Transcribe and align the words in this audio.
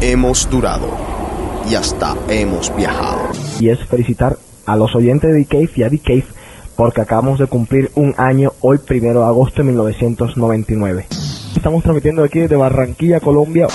Hemos 0.00 0.48
durado 0.48 0.88
y 1.68 1.74
hasta 1.74 2.16
hemos 2.28 2.74
viajado. 2.76 3.28
Y 3.58 3.70
es 3.70 3.80
felicitar 3.86 4.38
a 4.64 4.76
los 4.76 4.94
oyentes 4.94 5.34
de 5.34 5.44
Cave 5.44 5.70
y 5.74 5.82
a 5.82 5.90
Cave 5.90 6.26
porque 6.76 7.00
acabamos 7.00 7.40
de 7.40 7.46
cumplir 7.46 7.90
un 7.96 8.14
año 8.16 8.52
hoy, 8.60 8.78
primero 8.78 9.20
de 9.20 9.26
agosto 9.26 9.62
de 9.62 9.64
1999. 9.64 11.06
Estamos 11.56 11.82
transmitiendo 11.82 12.22
aquí 12.22 12.40
desde 12.40 12.56
Barranquilla, 12.56 13.18
Colombia. 13.18 13.66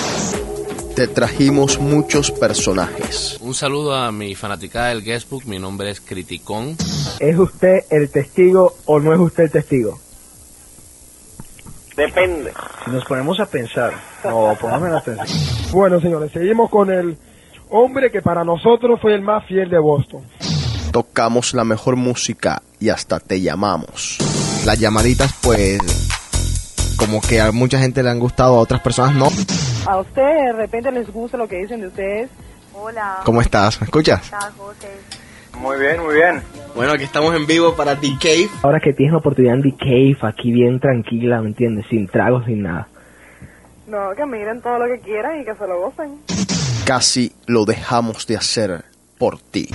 Te 0.96 1.08
trajimos 1.08 1.80
muchos 1.80 2.32
personajes. 2.32 3.38
Un 3.42 3.54
saludo 3.54 3.96
a 3.96 4.12
mi 4.12 4.36
fanaticada 4.36 4.90
del 4.90 5.04
Guestbook, 5.04 5.46
mi 5.46 5.60
nombre 5.60 5.92
es 5.92 6.02
Criticón. 6.02 6.76
¿Es 7.20 7.38
usted 7.38 7.84
el 7.90 8.10
testigo 8.10 8.76
o 8.86 9.00
no 9.00 9.14
es 9.14 9.20
usted 9.20 9.44
el 9.44 9.52
testigo? 9.52 10.00
Depende. 11.98 12.54
Si 12.86 12.92
nos 12.92 13.04
ponemos 13.04 13.38
a 13.42 13.46
pensar, 13.46 13.92
no, 14.24 14.56
pongamos 14.60 14.90
atención. 14.90 15.28
Bueno, 15.74 16.00
señores, 16.00 16.32
seguimos 16.32 16.70
con 16.70 16.90
el 16.90 17.18
hombre 17.70 18.10
que 18.10 18.22
para 18.22 18.46
nosotros 18.46 19.02
fue 19.02 19.16
el 19.16 19.22
más 19.22 19.46
fiel 19.46 19.70
de 19.70 19.80
Boston. 19.80 20.22
Tocamos 20.94 21.54
la 21.54 21.66
mejor 21.66 21.98
música 21.98 22.64
y 22.80 22.88
hasta 22.88 23.20
te 23.20 23.42
llamamos. 23.42 24.18
Las 24.66 24.80
llamaditas, 24.80 25.34
pues, 25.42 25.78
como 26.98 27.20
que 27.20 27.42
a 27.42 27.52
mucha 27.52 27.80
gente 27.80 28.02
le 28.02 28.12
han 28.12 28.20
gustado, 28.20 28.56
a 28.56 28.60
otras 28.60 28.80
personas 28.80 29.14
no. 29.16 29.28
A 29.86 29.98
ustedes 30.00 30.46
de 30.46 30.54
repente 30.54 30.90
les 30.94 31.12
gusta 31.12 31.36
lo 31.36 31.50
que 31.50 31.58
dicen 31.58 31.82
de 31.82 31.88
ustedes. 31.88 32.30
Hola. 32.74 33.20
¿Cómo 33.26 33.42
estás? 33.42 33.82
¿Me 33.82 33.86
escuchas? 33.86 34.22
¿Cómo 34.30 34.38
estás, 34.38 34.54
José? 34.58 35.29
Muy 35.58 35.80
bien, 35.80 36.02
muy 36.02 36.16
bien. 36.16 36.42
Bueno, 36.76 36.94
aquí 36.94 37.04
estamos 37.04 37.36
en 37.36 37.46
vivo 37.46 37.76
para 37.76 37.96
The 38.00 38.10
Cave. 38.20 38.50
Ahora 38.64 38.80
que 38.80 38.94
tienes 38.94 39.12
la 39.12 39.20
oportunidad 39.20 39.56
en 39.56 39.64
The 39.64 39.76
Cave, 39.78 40.18
aquí 40.22 40.52
bien 40.52 40.80
tranquila, 40.80 41.42
¿me 41.42 41.50
entiendes? 41.50 41.86
Sin 41.90 42.08
tragos, 42.08 42.46
sin 42.46 42.64
nada. 42.64 42.88
No, 43.88 44.12
que 44.16 44.26
miren 44.26 44.62
todo 44.62 44.80
lo 44.80 44.86
que 44.86 45.00
quieran 45.00 45.42
y 45.42 45.46
que 45.46 45.56
se 45.56 45.68
lo 45.68 45.82
gocen. 45.82 46.20
Casi 46.86 47.34
lo 47.48 47.66
dejamos 47.66 48.28
de 48.28 48.38
hacer 48.38 48.86
por 49.18 49.40
ti. 49.40 49.68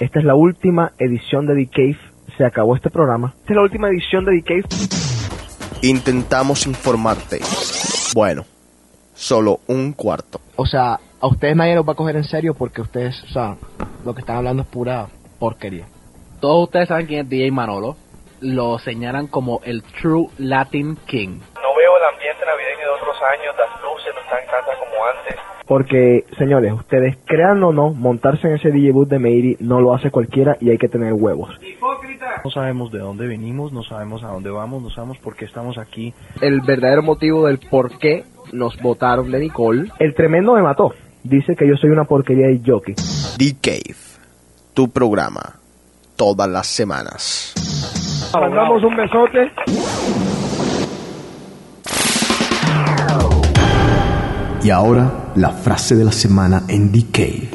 Esta 0.00 0.20
es 0.20 0.24
la 0.24 0.34
última 0.34 0.92
edición 0.98 1.46
de 1.46 1.54
The 1.54 1.70
Cave. 1.70 1.98
Se 2.36 2.44
acabó 2.44 2.76
este 2.76 2.88
programa. 2.88 3.34
Esta 3.40 3.52
es 3.52 3.56
la 3.56 3.62
última 3.62 3.88
edición 3.88 4.24
de 4.24 4.40
The 4.40 4.42
Cave. 4.42 4.64
Intentamos 5.82 6.66
informarte. 6.66 7.40
Bueno, 8.14 8.44
solo 9.14 9.60
un 9.66 9.92
cuarto. 9.92 10.40
O 10.56 10.66
sea, 10.66 10.98
a 11.20 11.26
ustedes 11.26 11.56
nadie 11.56 11.74
los 11.74 11.86
va 11.86 11.92
a 11.92 11.96
coger 11.96 12.16
en 12.16 12.24
serio 12.24 12.54
porque 12.54 12.80
ustedes, 12.80 13.22
o 13.24 13.28
sea, 13.28 13.56
lo 14.04 14.14
que 14.14 14.20
están 14.20 14.36
hablando 14.36 14.62
es 14.62 14.68
pura 14.68 15.08
porquería. 15.38 15.86
Todos 16.40 16.64
ustedes 16.64 16.88
saben 16.88 17.06
quién 17.06 17.20
es 17.20 17.28
DJ 17.28 17.50
Manolo. 17.50 17.96
Lo 18.40 18.78
señalan 18.78 19.26
como 19.26 19.60
el 19.64 19.82
True 19.82 20.28
Latin 20.38 20.96
King. 21.06 21.40
No 21.54 21.74
veo 21.76 21.96
el 21.96 22.14
ambiente 22.14 22.46
navideño 22.46 22.78
de 22.78 22.90
otros 22.90 23.16
años, 23.22 23.54
las 23.58 23.82
luces 23.82 24.14
no 24.14 24.20
están 24.20 24.46
tantas 24.48 24.76
como 24.78 25.06
antes. 25.06 25.36
Porque, 25.66 26.24
señores, 26.38 26.72
ustedes 26.72 27.18
crean 27.24 27.62
o 27.64 27.72
no, 27.72 27.90
montarse 27.90 28.46
en 28.46 28.54
ese 28.54 28.70
DJ 28.70 28.92
booth 28.92 29.08
de 29.08 29.18
Meiri 29.18 29.56
no 29.58 29.80
lo 29.80 29.92
hace 29.92 30.12
cualquiera 30.12 30.56
y 30.60 30.70
hay 30.70 30.78
que 30.78 30.88
tener 30.88 31.12
huevos. 31.14 31.50
No 32.44 32.50
sabemos 32.50 32.92
de 32.92 33.00
dónde 33.00 33.26
venimos, 33.26 33.72
no 33.72 33.82
sabemos 33.82 34.22
a 34.22 34.28
dónde 34.28 34.50
vamos, 34.50 34.80
no 34.82 34.90
sabemos 34.90 35.18
por 35.18 35.34
qué 35.34 35.44
estamos 35.44 35.76
aquí. 35.76 36.14
El 36.40 36.60
verdadero 36.60 37.02
motivo 37.02 37.46
del 37.46 37.58
por 37.58 37.98
qué 37.98 38.24
nos 38.52 38.80
votaron 38.80 39.32
de 39.32 39.40
Nicole. 39.40 39.90
El 39.98 40.14
tremendo 40.14 40.54
me 40.54 40.62
mató. 40.62 40.94
Dice 41.24 41.56
que 41.56 41.68
yo 41.68 41.76
soy 41.76 41.90
una 41.90 42.04
porquería 42.04 42.46
de 42.46 42.60
jockey. 42.64 42.94
The 43.36 43.56
Cave, 43.60 43.96
tu 44.74 44.88
programa, 44.88 45.56
todas 46.16 46.48
las 46.48 46.66
semanas. 46.66 47.54
Mandamos 48.32 48.82
un 48.84 48.96
besote. 48.96 49.50
Y 54.62 54.70
ahora, 54.70 55.32
la 55.36 55.50
frase 55.50 55.94
de 55.94 56.04
la 56.04 56.12
semana 56.12 56.62
en 56.68 56.92
The 56.92 57.04
Cave. 57.12 57.48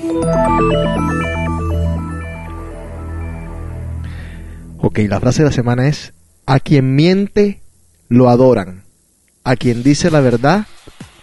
Ok, 4.80 5.00
la 5.08 5.20
frase 5.20 5.44
de 5.44 5.50
la 5.50 5.54
semana 5.56 5.88
es, 5.88 6.14
a 6.46 6.60
quien 6.60 6.96
miente, 6.96 7.62
lo 8.10 8.30
adoran. 8.30 8.84
A 9.44 9.56
quien 9.56 9.84
dice 9.84 10.12
la 10.12 10.22
verdad, 10.22 10.66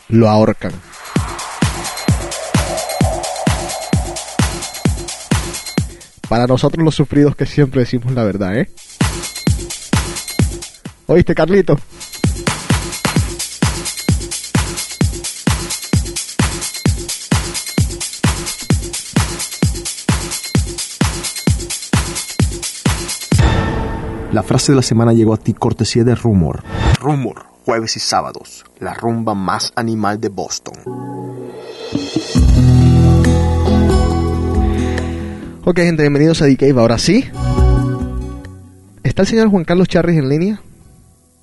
lo 0.09 0.29
ahorcan. 0.29 0.73
Para 6.31 6.47
nosotros 6.47 6.85
los 6.85 6.95
sufridos 6.95 7.35
que 7.35 7.45
siempre 7.45 7.81
decimos 7.81 8.13
la 8.13 8.23
verdad, 8.23 8.57
¿eh? 8.57 8.71
¿Oíste, 11.09 11.35
Carlito? 11.35 11.77
La 24.31 24.45
frase 24.45 24.71
de 24.71 24.77
la 24.77 24.83
semana 24.83 25.13
llegó 25.13 25.35
a 25.35 25.37
ti 25.37 25.53
cortesía 25.53 26.05
de 26.05 26.15
Rumor. 26.15 26.63
Rumor, 27.01 27.43
jueves 27.65 27.97
y 27.97 27.99
sábados, 27.99 28.65
la 28.79 28.95
rumba 28.95 29.35
más 29.35 29.73
animal 29.75 30.21
de 30.21 30.29
Boston. 30.29 30.75
Ok, 35.63 35.77
gente, 35.77 36.03
bienvenidos 36.03 36.41
a 36.41 36.47
Cave. 36.57 36.81
Ahora 36.81 36.97
sí. 36.97 37.23
¿Está 39.05 39.23
el 39.23 39.29
señor 39.29 39.51
Juan 39.51 39.65
Carlos 39.65 39.89
Charris 39.89 40.17
en 40.17 40.31
línea? 40.31 40.63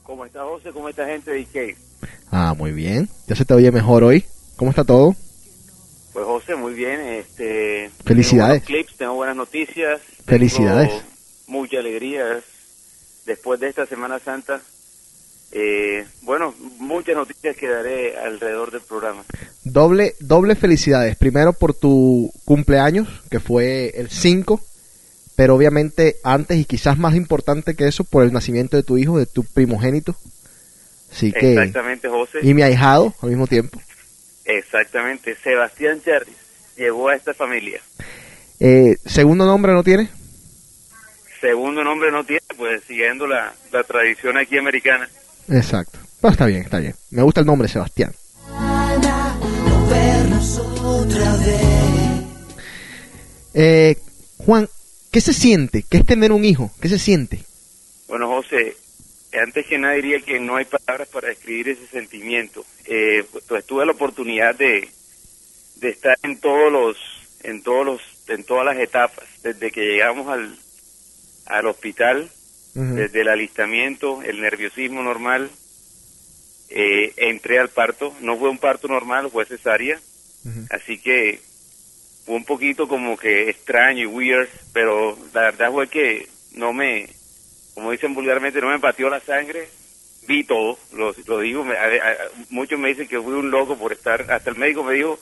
¿Cómo 0.01 0.25
está 0.25 0.43
José? 0.43 0.71
¿Cómo 0.71 0.89
está 0.89 1.05
gente 1.05 1.29
de 1.29 1.37
Ikea? 1.37 1.75
Ah, 2.31 2.55
muy 2.57 2.71
bien. 2.71 3.07
Ya 3.27 3.35
se 3.35 3.45
te 3.45 3.53
oye 3.53 3.71
mejor 3.71 4.03
hoy. 4.03 4.25
¿Cómo 4.55 4.71
está 4.71 4.83
todo? 4.83 5.15
Pues 6.13 6.25
José, 6.25 6.55
muy 6.55 6.73
bien. 6.73 6.99
Este, 6.99 7.91
Felicidades. 8.03 8.63
Tengo 8.63 8.73
buenos 8.73 8.87
clips, 8.87 8.97
tengo 8.97 9.13
buenas 9.13 9.35
noticias. 9.35 10.01
Felicidades. 10.25 10.89
Tengo 10.89 11.03
mucha 11.45 11.77
alegría 11.77 12.39
después 13.27 13.59
de 13.59 13.69
esta 13.69 13.85
Semana 13.85 14.17
Santa. 14.17 14.61
Eh, 15.59 16.05
bueno, 16.21 16.53
muchas 16.77 17.15
noticias 17.15 17.57
que 17.57 17.67
daré 17.67 18.15
alrededor 18.15 18.69
del 18.69 18.81
programa. 18.81 19.23
Doble, 19.63 20.13
doble 20.19 20.55
felicidades. 20.55 21.15
Primero 21.15 21.51
por 21.51 21.73
tu 21.73 22.31
cumpleaños, 22.45 23.07
que 23.31 23.39
fue 23.39 23.89
el 23.95 24.11
5, 24.11 24.61
pero 25.35 25.55
obviamente 25.55 26.17
antes 26.23 26.59
y 26.59 26.65
quizás 26.65 26.99
más 26.99 27.15
importante 27.15 27.73
que 27.75 27.87
eso, 27.87 28.03
por 28.03 28.23
el 28.23 28.33
nacimiento 28.33 28.77
de 28.77 28.83
tu 28.83 28.99
hijo, 28.99 29.17
de 29.17 29.25
tu 29.25 29.43
primogénito. 29.45 30.15
Así 31.11 31.31
que, 31.31 31.53
Exactamente, 31.53 32.07
José. 32.07 32.37
y 32.43 32.53
mi 32.53 32.61
ahijado 32.61 33.15
al 33.23 33.29
mismo 33.29 33.47
tiempo. 33.47 33.81
Exactamente. 34.45 35.35
Sebastián 35.43 35.99
Charris 36.05 36.35
llegó 36.75 37.09
a 37.09 37.15
esta 37.15 37.33
familia. 37.33 37.81
Eh, 38.59 38.95
¿Segundo 39.07 39.47
nombre 39.47 39.73
no 39.73 39.83
tiene? 39.83 40.09
Segundo 41.41 41.83
nombre 41.83 42.11
no 42.11 42.23
tiene, 42.23 42.43
pues 42.55 42.83
siguiendo 42.83 43.25
la, 43.25 43.53
la 43.71 43.83
tradición 43.83 44.37
aquí 44.37 44.59
americana. 44.59 45.09
Exacto. 45.49 45.99
Está 46.23 46.45
bien, 46.45 46.63
está 46.63 46.79
bien. 46.79 46.95
Me 47.11 47.21
gusta 47.21 47.41
el 47.41 47.45
nombre, 47.45 47.67
Sebastián. 47.67 48.13
Eh, 53.53 53.97
Juan, 54.37 54.67
¿qué 55.11 55.21
se 55.21 55.33
siente? 55.33 55.83
¿Qué 55.89 55.97
es 55.97 56.05
tener 56.05 56.31
un 56.31 56.45
hijo? 56.45 56.71
¿Qué 56.81 56.89
se 56.89 56.99
siente? 56.99 57.43
Bueno, 58.07 58.27
José, 58.27 58.75
antes 59.41 59.65
que 59.65 59.77
nada 59.77 59.93
diría 59.95 60.19
que 60.19 60.39
no 60.39 60.55
hay 60.57 60.65
palabras 60.65 61.07
para 61.07 61.29
describir 61.29 61.69
ese 61.69 61.87
sentimiento. 61.87 62.65
Eh, 62.85 63.25
pues 63.47 63.65
tuve 63.65 63.85
la 63.85 63.93
oportunidad 63.93 64.55
de, 64.55 64.89
de 65.75 65.89
estar 65.89 66.17
en 66.23 66.39
todos 66.39 66.71
los, 66.71 66.97
en 67.43 67.63
todos 67.63 67.85
los, 67.85 68.01
en 68.27 68.43
todas 68.43 68.65
las 68.65 68.77
etapas, 68.77 69.25
desde 69.43 69.71
que 69.71 69.81
llegamos 69.81 70.27
al, 70.27 70.57
al 71.45 71.65
hospital, 71.67 72.29
desde 72.95 73.21
el 73.21 73.27
alistamiento, 73.29 74.21
el 74.21 74.39
nerviosismo 74.41 75.01
normal, 75.01 75.49
eh, 76.69 77.13
entré 77.17 77.59
al 77.59 77.69
parto, 77.69 78.13
no 78.21 78.37
fue 78.37 78.49
un 78.49 78.57
parto 78.57 78.87
normal, 78.87 79.29
fue 79.31 79.45
cesárea, 79.45 79.99
así 80.69 80.99
que 80.99 81.39
fue 82.25 82.35
un 82.35 82.43
poquito 82.45 82.87
como 82.87 83.17
que 83.17 83.49
extraño 83.49 84.01
y 84.03 84.05
weird, 84.05 84.49
pero 84.73 85.17
la 85.33 85.41
verdad 85.43 85.71
fue 85.71 85.87
que 85.87 86.27
no 86.51 86.73
me, 86.73 87.07
como 87.73 87.91
dicen 87.91 88.13
vulgarmente, 88.13 88.59
no 88.59 88.67
me 88.69 88.79
pateó 88.79 89.09
la 89.09 89.21
sangre, 89.21 89.69
vi 90.27 90.43
todo, 90.43 90.77
lo, 90.93 91.15
lo 91.25 91.39
digo, 91.39 91.63
me- 91.63 91.77
a- 91.77 91.85
a- 91.85 92.17
muchos 92.49 92.77
me 92.79 92.89
dicen 92.89 93.07
que 93.07 93.19
fui 93.21 93.33
un 93.33 93.49
loco 93.49 93.77
por 93.77 93.93
estar, 93.93 94.25
hasta 94.29 94.49
el 94.49 94.57
médico 94.57 94.83
me 94.83 94.93
dijo, 94.95 95.19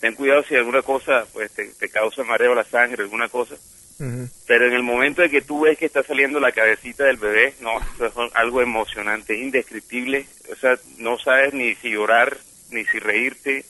ten 0.00 0.14
cuidado 0.14 0.44
si 0.44 0.54
alguna 0.54 0.82
cosa 0.82 1.26
pues 1.32 1.50
te, 1.52 1.64
te 1.68 1.88
causa 1.88 2.22
mareo 2.22 2.54
la 2.54 2.64
sangre, 2.64 3.02
alguna 3.02 3.28
cosa, 3.30 3.54
pero 4.46 4.66
en 4.66 4.74
el 4.74 4.82
momento 4.82 5.22
de 5.22 5.30
que 5.30 5.40
tú 5.42 5.60
ves 5.62 5.78
que 5.78 5.86
está 5.86 6.02
saliendo 6.02 6.38
la 6.38 6.52
cabecita 6.52 7.04
del 7.04 7.16
bebé, 7.16 7.54
no, 7.60 7.78
eso 7.94 8.06
es 8.06 8.32
algo 8.34 8.60
emocionante, 8.60 9.34
es 9.34 9.40
indescriptible, 9.40 10.26
o 10.52 10.56
sea, 10.56 10.78
no 10.98 11.18
sabes 11.18 11.54
ni 11.54 11.74
si 11.76 11.90
llorar, 11.90 12.36
ni 12.70 12.84
si 12.84 12.98
reírte, 12.98 13.64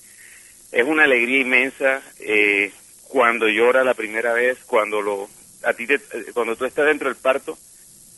es 0.72 0.84
una 0.84 1.04
alegría 1.04 1.40
inmensa 1.40 2.02
eh, 2.20 2.72
cuando 3.08 3.48
llora 3.48 3.84
la 3.84 3.94
primera 3.94 4.32
vez, 4.32 4.58
cuando 4.66 5.00
lo 5.00 5.28
a 5.62 5.72
ti 5.74 5.86
te- 5.86 5.94
eh, 5.94 6.26
cuando 6.34 6.56
tú 6.56 6.64
estás 6.64 6.86
dentro 6.86 7.08
del 7.08 7.16
parto 7.16 7.56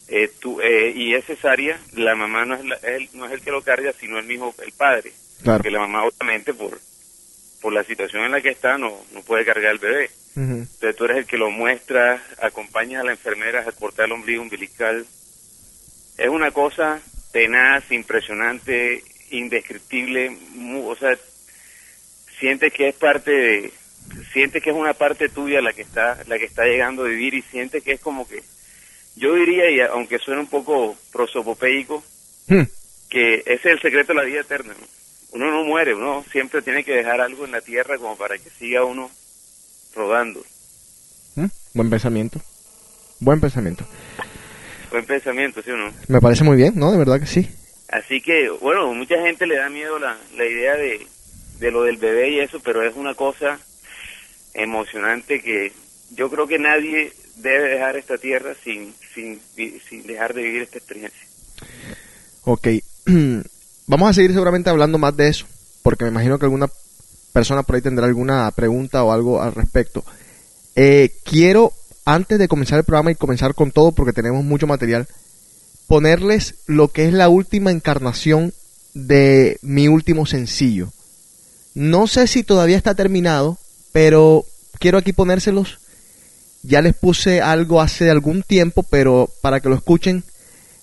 eh, 0.09 0.31
tú, 0.41 0.61
eh, 0.63 0.91
y 0.95 1.15
es 1.15 1.27
cesárea, 1.27 1.79
la 1.95 2.15
mamá 2.15 2.47
no 2.47 2.55
es, 2.55 2.65
la- 2.65 2.77
el, 2.77 3.09
no 3.13 3.27
es 3.27 3.33
el 3.33 3.43
que 3.43 3.51
lo 3.51 3.61
carga, 3.63 3.93
sino 4.01 4.19
el 4.19 4.25
mismo 4.25 4.55
el 4.65 4.73
padre. 4.73 5.13
Claro. 5.43 5.59
Porque 5.59 5.71
la 5.71 5.81
mamá 5.81 6.05
obviamente 6.05 6.55
por 6.55 6.81
por 7.61 7.73
la 7.73 7.83
situación 7.85 8.25
en 8.25 8.31
la 8.33 8.41
que 8.41 8.51
está 8.51 8.79
no, 8.79 8.97
no 9.13 9.21
puede 9.23 9.45
cargar 9.45 9.73
el 9.73 9.79
bebé. 9.79 10.11
Entonces 10.39 10.97
tú 10.97 11.05
eres 11.05 11.19
el 11.19 11.27
que 11.27 11.37
lo 11.37 11.51
muestra, 11.51 12.23
acompañas 12.41 13.03
a 13.03 13.05
la 13.07 13.13
enfermera 13.13 13.65
a 13.67 13.73
cortar 13.73 14.07
el 14.07 14.13
ombligo 14.13 14.43
umbilical. 14.43 15.05
Es 16.17 16.29
una 16.29 16.51
cosa 16.51 17.01
tenaz, 17.33 17.91
impresionante, 17.91 19.03
indescriptible, 19.31 20.37
o 20.85 20.97
sea, 20.97 21.17
sientes 22.39 22.73
que 22.73 22.89
es 22.89 22.95
parte 22.95 23.31
de, 23.31 23.73
sientes 24.33 24.63
que 24.63 24.71
es 24.71 24.77
una 24.77 24.95
parte 24.95 25.29
tuya 25.29 25.61
la 25.61 25.73
que 25.73 25.83
está, 25.83 26.19
la 26.27 26.39
que 26.39 26.47
está 26.47 26.65
llegando 26.65 27.05
a 27.05 27.09
vivir 27.09 27.35
y 27.35 27.43
sientes 27.43 27.83
que 27.83 27.93
es 27.93 28.01
como 28.01 28.27
que, 28.29 28.43
yo 29.17 29.35
diría, 29.35 29.71
y 29.71 29.81
aunque 29.81 30.19
suene 30.19 30.41
un 30.41 30.49
poco 30.49 30.97
prosopopeico, 31.13 32.03
Hmm. 32.49 32.63
que 33.11 33.41
ese 33.41 33.53
es 33.53 33.67
el 33.67 33.81
secreto 33.81 34.15
de 34.15 34.21
la 34.21 34.25
vida 34.25 34.41
eterna. 34.41 34.75
¿no? 34.79 34.87
Uno 35.33 35.51
no 35.51 35.65
muere, 35.65 35.95
uno 35.95 36.25
siempre 36.33 36.63
tiene 36.63 36.83
que 36.83 36.95
dejar 36.95 37.21
algo 37.21 37.45
en 37.45 37.53
la 37.53 37.61
tierra 37.61 37.99
como 37.99 38.17
para 38.17 38.39
que 38.39 38.49
siga 38.49 38.85
uno 38.85 39.11
rodando. 39.99 40.43
¿Mm? 41.35 41.47
Buen 41.75 41.91
pensamiento. 41.91 42.41
Buen 43.21 43.41
pensamiento. 43.41 43.85
Buen 44.91 45.05
pensamiento, 45.05 45.61
¿sí 45.63 45.71
o 45.71 45.77
no? 45.77 45.93
Me 46.07 46.21
parece 46.21 46.45
muy 46.45 46.57
bien, 46.57 46.75
¿no? 46.77 46.91
De 46.91 46.99
verdad 46.99 47.21
que 47.21 47.27
sí. 47.27 47.51
Así 47.91 48.21
que, 48.21 48.49
bueno, 48.61 48.93
mucha 48.95 49.21
gente 49.21 49.47
le 49.47 49.57
da 49.57 49.69
miedo 49.69 49.99
la, 49.99 50.17
la 50.37 50.45
idea 50.45 50.77
de, 50.77 51.07
de 51.59 51.71
lo 51.71 51.83
del 51.83 51.97
bebé 51.97 52.31
y 52.31 52.41
eso, 52.41 52.61
pero 52.61 52.83
es 52.83 52.95
una 52.97 53.15
cosa 53.15 53.59
emocionante 54.55 55.43
que 55.43 55.73
yo 56.15 56.31
creo 56.31 56.47
que 56.47 56.59
nadie 56.59 57.13
debe 57.37 57.69
dejar 57.69 57.97
esta 57.97 58.19
tierra 58.19 58.55
sin, 58.63 58.95
sin, 59.15 59.41
sin 59.89 60.07
dejar 60.07 60.33
de 60.35 60.43
vivir 60.43 60.63
esta 60.63 60.79
experiencia. 60.79 61.27
Ok. 62.45 62.69
Vamos 63.87 64.11
a 64.11 64.13
seguir 64.13 64.33
seguramente 64.33 64.71
hablando 64.71 64.99
más 64.99 65.17
de 65.17 65.29
eso, 65.29 65.47
porque 65.83 66.05
me 66.05 66.11
imagino 66.11 66.39
que 66.39 66.47
alguna 66.47 66.69
persona 67.39 67.63
por 67.63 67.77
ahí 67.77 67.83
tendrá 67.83 68.05
alguna 68.05 68.51
pregunta 68.51 69.05
o 69.05 69.13
algo 69.13 69.41
al 69.41 69.55
respecto. 69.55 70.05
Eh, 70.75 71.11
quiero, 71.25 71.73
antes 72.05 72.37
de 72.37 72.49
comenzar 72.49 72.81
el 72.81 72.85
programa 72.85 73.13
y 73.13 73.15
comenzar 73.15 73.55
con 73.55 73.71
todo, 73.71 73.93
porque 73.93 74.13
tenemos 74.13 74.45
mucho 74.45 74.67
material, 74.67 75.07
ponerles 75.87 76.57
lo 76.67 76.89
que 76.89 77.07
es 77.07 77.13
la 77.13 77.29
última 77.29 77.71
encarnación 77.71 78.53
de 78.93 79.61
mi 79.63 79.87
último 79.87 80.27
sencillo. 80.27 80.89
No 81.75 82.09
sé 82.09 82.27
si 82.27 82.43
todavía 82.43 82.77
está 82.77 82.97
terminado, 82.97 83.57
pero 83.93 84.45
quiero 84.81 84.99
aquí 84.99 85.13
ponérselos. 85.13 85.79
Ya 86.65 86.83
les 86.83 86.97
puse 86.97 87.41
algo 87.41 87.81
hace 87.81 88.11
algún 88.11 88.43
tiempo, 88.43 88.83
pero 88.83 89.31
para 89.43 89.61
que 89.61 89.69
lo 89.69 89.77
escuchen 89.77 90.25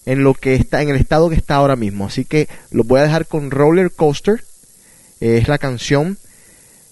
en 0.06 0.24
lo 0.24 0.34
que 0.34 0.56
está 0.56 0.82
en 0.82 0.88
el 0.88 0.96
estado 0.96 1.30
que 1.30 1.36
está 1.36 1.56
ahora 1.56 1.76
mismo. 1.76 2.06
Así 2.06 2.24
que 2.24 2.48
los 2.72 2.88
voy 2.88 3.02
a 3.02 3.04
dejar 3.04 3.26
con 3.26 3.52
Roller 3.52 3.92
Coaster. 3.92 4.46
Eh, 5.20 5.40
es 5.42 5.50
la 5.50 5.58
canción 5.58 6.18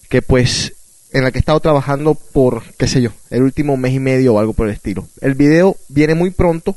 que 0.10 0.22
pues 0.22 0.74
en 1.12 1.24
la 1.24 1.32
que 1.32 1.38
he 1.38 1.40
estado 1.40 1.60
trabajando 1.60 2.16
por 2.16 2.64
qué 2.78 2.88
sé 2.88 3.02
yo, 3.02 3.12
el 3.30 3.44
último 3.44 3.78
mes 3.78 3.94
y 3.94 4.00
medio 4.00 4.34
o 4.34 4.40
algo 4.40 4.54
por 4.54 4.68
el 4.68 4.74
estilo. 4.74 5.08
El 5.22 5.36
video 5.36 5.78
viene 5.88 6.16
muy 6.16 6.32
pronto. 6.32 6.76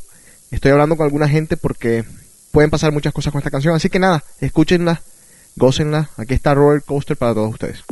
Estoy 0.50 0.72
hablando 0.72 0.96
con 0.96 1.04
alguna 1.04 1.28
gente 1.28 1.56
porque 1.56 2.04
pueden 2.52 2.70
pasar 2.70 2.92
muchas 2.92 3.12
cosas 3.12 3.32
con 3.32 3.40
esta 3.40 3.50
canción, 3.50 3.74
así 3.74 3.88
que 3.88 3.98
nada, 3.98 4.22
escúchenla, 4.40 5.02
gócenla. 5.56 6.10
Aquí 6.16 6.34
está 6.34 6.54
Roller 6.54 6.82
Coaster 6.82 7.16
para 7.16 7.34
todos 7.34 7.52
ustedes. 7.52 7.82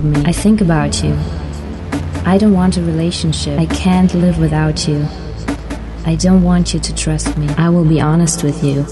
About 0.00 0.18
me. 0.18 0.28
I 0.28 0.32
think 0.32 0.60
about 0.60 1.02
you. 1.02 1.16
I 2.24 2.38
don't 2.38 2.52
want 2.52 2.76
a 2.76 2.82
relationship. 2.82 3.58
I 3.58 3.66
can't 3.66 4.12
live 4.14 4.38
without 4.38 4.86
you. 4.88 5.06
I 6.04 6.16
don't 6.16 6.42
want 6.42 6.74
you 6.74 6.80
to 6.80 6.94
trust 6.94 7.36
me. 7.36 7.48
I 7.56 7.68
will 7.68 7.84
be 7.84 8.00
honest 8.00 8.42
with 8.42 8.62
you. 8.64 8.86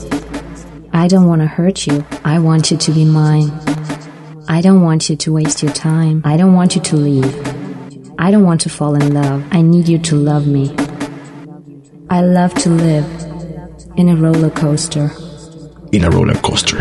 I 0.93 1.09
don't 1.09 1.27
want 1.27 1.43
to 1.43 1.47
hurt 1.47 1.87
you. 1.87 2.05
I 2.25 2.39
want 2.39 2.71
you 2.71 2.77
to 2.77 2.93
be 2.93 3.05
mine. 3.05 3.51
I 4.49 4.61
don't 4.61 4.83
want 4.83 5.11
you 5.11 5.17
to 5.17 5.33
waste 5.33 5.63
your 5.63 5.73
time. 5.73 6.23
I 6.25 6.37
don't 6.37 6.55
want 6.55 6.75
you 6.75 6.83
to 6.83 6.97
leave. 6.97 7.49
I 8.19 8.31
don't 8.31 8.45
want 8.45 8.61
to 8.63 8.69
fall 8.71 8.95
in 8.95 9.15
love. 9.15 9.45
I 9.53 9.63
need 9.63 9.89
you 9.89 9.99
to 9.99 10.17
love 10.17 10.47
me. 10.47 10.75
I 12.11 12.23
love 12.23 12.55
to 12.55 12.71
live 12.71 13.07
in 13.97 14.09
a 14.09 14.17
roller 14.17 14.51
coaster. 14.51 15.11
In 15.93 16.05
a 16.05 16.11
roller 16.11 16.35
coaster. 16.35 16.79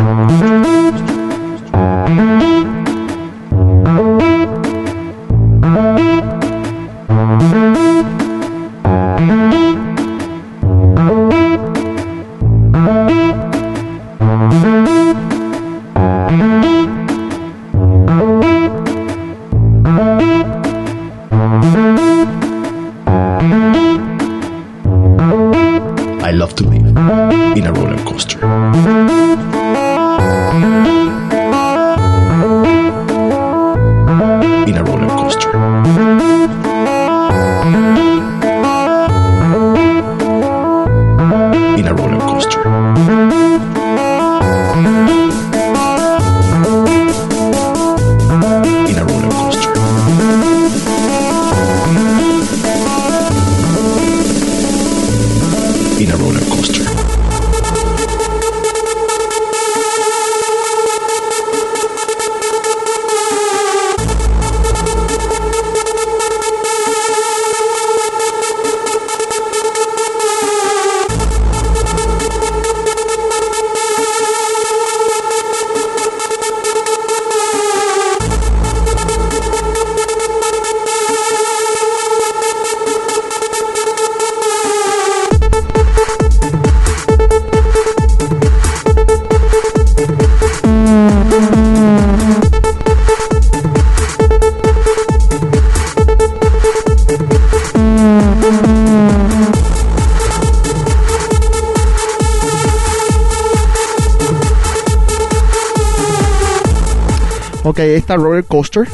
Ok, 107.67 107.79
esta 107.79 108.15
roller 108.15 108.45
coaster. 108.45 108.87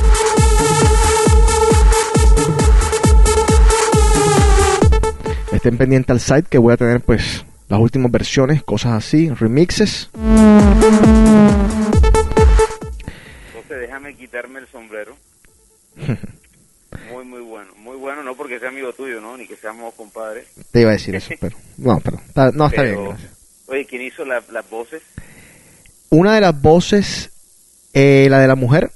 Estén 5.52 5.78
pendientes 5.78 6.10
al 6.12 6.20
site 6.20 6.48
que 6.50 6.58
voy 6.58 6.74
a 6.74 6.78
tener 6.78 7.02
pues 7.02 7.46
las 7.70 7.80
últimas 7.80 8.12
versiones, 8.12 8.64
cosas 8.64 8.94
así, 8.94 9.30
remixes. 9.30 10.10
Entonces 13.48 13.80
déjame 13.82 14.16
quitarme 14.16 14.60
el 14.60 14.68
sombrero. 14.68 15.16
Muy, 17.12 17.26
muy 17.26 17.42
bueno. 17.42 17.72
Muy 17.76 17.98
bueno, 17.98 18.22
no 18.24 18.36
porque 18.36 18.60
sea 18.60 18.70
amigo 18.70 18.94
tuyo, 18.94 19.20
¿no? 19.20 19.36
Ni 19.36 19.48
que 19.48 19.56
seamos 19.56 19.96
compadres. 19.96 20.46
Te 20.72 20.82
iba 20.82 20.92
a 20.92 20.94
decir 20.94 21.16
eso, 21.16 21.34
pero 21.40 21.58
no, 21.78 22.00
pero 22.04 22.18
está- 22.18 22.52
no 22.52 22.68
está 22.68 22.84
Pero, 22.84 22.98
bien. 23.02 23.10
gracias. 23.10 23.32
Oye, 23.66 23.86
¿quién 23.88 24.04
hizo 24.04 24.24
la- 24.26 24.44
las 24.52 24.70
voces? 24.70 25.02
Una 26.12 26.36
de 26.36 26.42
las 26.42 26.62
voces, 26.62 27.32
eh, 27.94 28.28
la 28.30 28.40
de 28.40 28.48
la 28.48 28.56
mujer, 28.56 28.92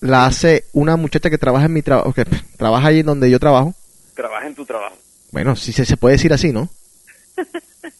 la 0.00 0.26
hace 0.26 0.64
una 0.72 0.96
muchacha 0.96 1.30
que 1.30 1.38
trabaja 1.38 1.66
en 1.66 1.72
mi 1.72 1.82
trabajo, 1.82 2.12
que 2.12 2.24
pff, 2.24 2.56
trabaja 2.56 2.88
allí 2.88 3.02
donde 3.02 3.30
yo 3.30 3.38
trabajo. 3.38 3.74
Trabaja 4.14 4.46
en 4.46 4.54
tu 4.54 4.64
trabajo. 4.64 4.96
Bueno, 5.32 5.56
sí 5.56 5.72
se, 5.72 5.84
se 5.84 5.96
puede 5.96 6.14
decir 6.16 6.32
así, 6.32 6.52
¿no? 6.52 6.68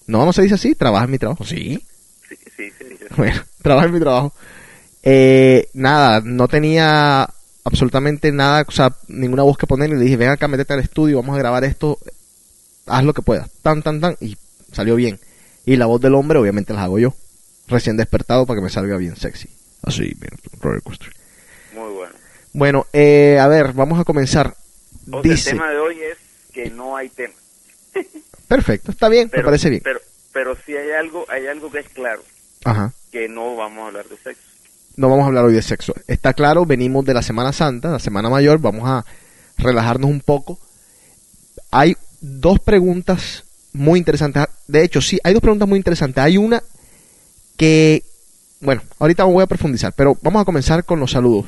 No, 0.09 0.25
no 0.25 0.33
se 0.33 0.43
dice 0.43 0.55
así, 0.55 0.77
trabaja 0.77 1.05
en 1.07 1.11
mi 1.11 1.19
trabajo. 1.19 1.45
Sí. 1.45 1.85
Sí, 2.29 2.37
sí, 2.57 2.71
sí. 2.79 2.85
sí. 2.99 3.07
Bueno, 3.17 3.43
trabaja 3.61 3.89
en 3.89 3.93
mi 3.95 3.99
trabajo. 3.99 4.33
Eh, 5.03 5.69
nada, 5.75 6.21
no 6.25 6.47
tenía 6.49 7.29
absolutamente 7.65 8.31
nada, 8.31 8.65
o 8.67 8.71
sea, 8.71 8.95
ninguna 9.09 9.43
voz 9.43 9.59
que 9.59 9.67
poner. 9.67 9.91
Y 9.91 9.95
le 9.95 10.01
dije, 10.01 10.17
ven 10.17 10.31
acá, 10.31 10.49
métete 10.49 10.75
al 10.75 10.81
estudio, 10.81 11.17
vamos 11.17 11.35
a 11.35 11.39
grabar 11.39 11.65
esto, 11.65 11.99
haz 12.87 13.05
lo 13.05 13.15
que 13.15 13.23
puedas. 13.23 13.51
Tan, 13.63 13.83
tan, 13.83 14.01
tan. 14.01 14.17
Y 14.21 14.37
salió 14.73 14.95
bien. 14.97 15.19
Y 15.65 15.77
la 15.77 15.87
voz 15.87 16.01
del 16.01 16.15
hombre, 16.15 16.39
obviamente, 16.39 16.73
las 16.73 16.83
hago 16.83 16.99
yo. 16.99 17.15
Recién 17.67 17.97
despertado 17.97 18.47
para 18.47 18.59
que 18.59 18.65
me 18.65 18.71
salga 18.71 18.97
bien 18.97 19.17
sexy. 19.17 19.49
Así, 19.87 20.03
bien, 20.03 20.33
roller 20.61 20.83
coaster. 20.83 21.13
Muy 21.75 21.91
bueno. 21.93 22.15
Bueno, 22.53 22.87
eh, 22.93 23.39
a 23.41 23.47
ver, 23.49 23.73
vamos 23.73 23.99
a 23.99 24.05
comenzar. 24.05 24.55
O 25.11 25.23
sea, 25.23 25.31
Dice, 25.33 25.51
el 25.51 25.57
tema 25.57 25.71
de 25.71 25.79
hoy 25.79 25.97
es 26.01 26.19
que 26.53 26.71
no 26.71 26.97
hay 26.97 27.09
tema. 27.09 27.35
perfecto, 28.49 28.91
está 28.91 29.09
bien, 29.09 29.29
Pero, 29.31 29.43
me 29.43 29.47
parece 29.47 29.71
bien. 29.71 29.83
Pero, 29.85 30.01
pero 30.33 30.57
sí 30.67 30.77
hay 30.77 30.91
algo, 30.91 31.25
hay 31.29 31.47
algo 31.47 31.71
que 31.71 31.79
es 31.79 31.89
claro, 31.89 32.23
Ajá. 32.65 32.93
que 33.13 33.29
no 33.29 33.57
vamos 33.57 33.85
a 33.85 33.87
hablar 33.87 34.07
de 34.07 34.17
sexo. 34.17 34.43
no 34.97 35.09
vamos 35.09 35.25
a 35.25 35.27
hablar 35.29 35.45
hoy 35.45 35.55
de 35.55 35.63
sexo. 35.63 35.95
Está 36.09 36.35
claro, 36.35 36.67
venimos 36.67 37.05
de 37.05 37.15
la 37.15 37.23
Semana 37.23 37.53
Santa, 37.53 37.91
la 37.93 37.99
Semana 38.01 38.29
Mayor, 38.29 38.59
vamos 38.59 38.89
a 38.89 39.05
relajarnos 39.57 40.11
un 40.11 40.21
poco. 40.21 40.59
Hay 41.71 41.97
dos 42.21 42.59
preguntas 42.61 43.45
muy 43.73 43.99
interesantes. 43.99 44.45
De 44.67 44.83
hecho, 44.83 45.01
sí, 45.01 45.19
hay 45.23 45.33
dos 45.33 45.43
preguntas 45.43 45.69
muy 45.69 45.77
interesantes. 45.77 46.23
Hay 46.25 46.37
una 46.39 46.63
que, 47.57 48.03
bueno, 48.61 48.83
ahorita 48.99 49.25
voy 49.25 49.43
a 49.43 49.47
profundizar, 49.47 49.93
pero 49.95 50.17
vamos 50.23 50.43
a 50.43 50.45
comenzar 50.45 50.85
con 50.85 51.01
los 51.01 51.11
saludos. 51.11 51.47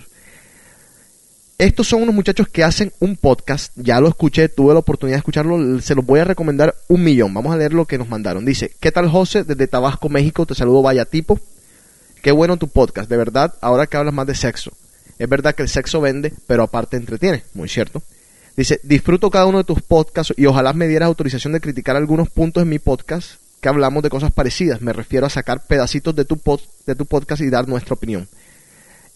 Estos 1.56 1.88
son 1.88 2.02
unos 2.02 2.14
muchachos 2.14 2.46
que 2.46 2.62
hacen 2.62 2.92
un 3.00 3.16
podcast, 3.16 3.72
ya 3.74 4.00
lo 4.00 4.08
escuché, 4.08 4.48
tuve 4.48 4.72
la 4.74 4.78
oportunidad 4.78 5.16
de 5.16 5.18
escucharlo, 5.18 5.80
se 5.80 5.96
los 5.96 6.06
voy 6.06 6.20
a 6.20 6.24
recomendar 6.24 6.76
un 6.86 7.02
millón. 7.02 7.34
Vamos 7.34 7.52
a 7.52 7.56
leer 7.56 7.72
lo 7.72 7.84
que 7.84 7.98
nos 7.98 8.08
mandaron. 8.08 8.44
Dice, 8.44 8.70
¿qué 8.78 8.92
tal 8.92 9.08
José? 9.08 9.42
Desde 9.42 9.66
Tabasco, 9.66 10.08
México, 10.08 10.46
te 10.46 10.54
saludo 10.54 10.82
vaya 10.82 11.04
tipo. 11.04 11.40
Qué 12.22 12.30
bueno 12.30 12.58
tu 12.58 12.68
podcast, 12.68 13.10
de 13.10 13.16
verdad, 13.16 13.54
ahora 13.60 13.88
que 13.88 13.96
hablas 13.96 14.14
más 14.14 14.28
de 14.28 14.36
sexo. 14.36 14.70
Es 15.18 15.28
verdad 15.28 15.54
que 15.54 15.62
el 15.62 15.68
sexo 15.68 16.00
vende, 16.00 16.32
pero 16.46 16.62
aparte 16.62 16.96
entretiene, 16.96 17.42
muy 17.54 17.68
cierto. 17.68 18.02
Dice, 18.56 18.78
disfruto 18.84 19.30
cada 19.30 19.46
uno 19.46 19.58
de 19.58 19.64
tus 19.64 19.82
podcasts 19.82 20.34
y 20.36 20.46
ojalá 20.46 20.72
me 20.74 20.86
dieras 20.86 21.08
autorización 21.08 21.52
de 21.52 21.60
criticar 21.60 21.96
algunos 21.96 22.28
puntos 22.28 22.62
en 22.62 22.68
mi 22.68 22.78
podcast 22.78 23.40
que 23.60 23.68
hablamos 23.68 24.02
de 24.02 24.10
cosas 24.10 24.32
parecidas. 24.32 24.80
Me 24.80 24.92
refiero 24.92 25.26
a 25.26 25.30
sacar 25.30 25.66
pedacitos 25.66 26.14
de 26.14 26.24
tu, 26.24 26.36
pod- 26.36 26.62
de 26.86 26.94
tu 26.94 27.06
podcast 27.06 27.42
y 27.42 27.50
dar 27.50 27.66
nuestra 27.68 27.94
opinión. 27.94 28.28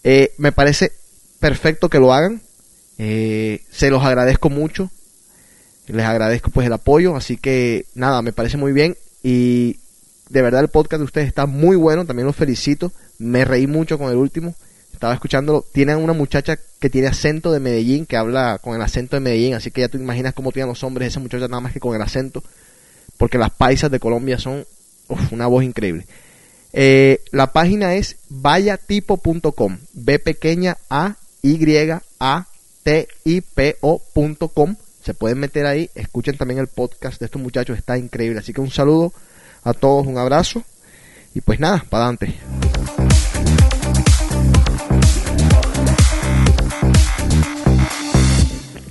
Eh, 0.03 0.33
me 0.37 0.51
parece 0.51 0.91
perfecto 1.39 1.89
que 1.89 1.99
lo 1.99 2.13
hagan. 2.13 2.41
Eh, 2.97 3.63
se 3.71 3.89
los 3.89 4.03
agradezco 4.03 4.49
mucho. 4.49 4.89
Les 5.87 6.05
agradezco 6.05 6.51
pues 6.51 6.67
el 6.67 6.73
apoyo. 6.73 7.15
Así 7.15 7.37
que 7.37 7.85
nada, 7.95 8.21
me 8.21 8.33
parece 8.33 8.57
muy 8.57 8.73
bien. 8.73 8.97
Y 9.23 9.79
de 10.29 10.41
verdad 10.41 10.61
el 10.61 10.69
podcast 10.69 10.99
de 10.99 11.05
ustedes 11.05 11.27
está 11.27 11.45
muy 11.45 11.75
bueno. 11.75 12.05
También 12.05 12.25
los 12.27 12.35
felicito. 12.35 12.91
Me 13.19 13.45
reí 13.45 13.67
mucho 13.67 13.97
con 13.97 14.09
el 14.09 14.17
último. 14.17 14.55
Estaba 14.91 15.13
escuchándolo. 15.13 15.65
Tienen 15.73 15.97
una 15.97 16.13
muchacha 16.13 16.57
que 16.79 16.89
tiene 16.89 17.07
acento 17.07 17.51
de 17.51 17.59
Medellín, 17.59 18.05
que 18.05 18.17
habla 18.17 18.59
con 18.61 18.75
el 18.75 18.81
acento 18.81 19.15
de 19.15 19.21
Medellín. 19.21 19.53
Así 19.53 19.71
que 19.71 19.81
ya 19.81 19.87
te 19.89 19.97
imaginas 19.97 20.33
cómo 20.33 20.51
tienen 20.51 20.69
los 20.69 20.83
hombres 20.83 21.09
esa 21.09 21.19
muchacha 21.21 21.47
nada 21.47 21.61
más 21.61 21.73
que 21.73 21.79
con 21.79 21.95
el 21.95 22.01
acento. 22.01 22.43
Porque 23.23 23.37
las 23.37 23.51
paisas 23.51 23.89
de 23.89 24.01
Colombia 24.01 24.37
son 24.37 24.65
una 25.31 25.47
voz 25.47 25.63
increíble. 25.63 26.05
Eh, 26.73 27.23
la 27.31 27.53
página 27.53 27.95
es 27.95 28.17
vayatipo.com. 28.27 29.77
B 29.93 30.19
pequeña 30.19 30.75
A 30.89 31.15
Y 31.41 31.57
A 32.19 32.47
T 32.83 33.07
I 33.23 33.39
P 33.39 33.77
O.com. 33.79 34.75
Se 35.01 35.13
pueden 35.13 35.39
meter 35.39 35.65
ahí. 35.67 35.89
Escuchen 35.95 36.35
también 36.35 36.59
el 36.59 36.67
podcast 36.67 37.17
de 37.21 37.27
estos 37.27 37.41
muchachos. 37.41 37.77
Está 37.77 37.97
increíble. 37.97 38.39
Así 38.39 38.51
que 38.51 38.59
un 38.59 38.71
saludo 38.71 39.13
a 39.63 39.71
todos, 39.73 40.05
un 40.05 40.17
abrazo. 40.17 40.61
Y 41.33 41.39
pues 41.39 41.61
nada, 41.61 41.85
para 41.89 42.07
adelante. 42.07 42.35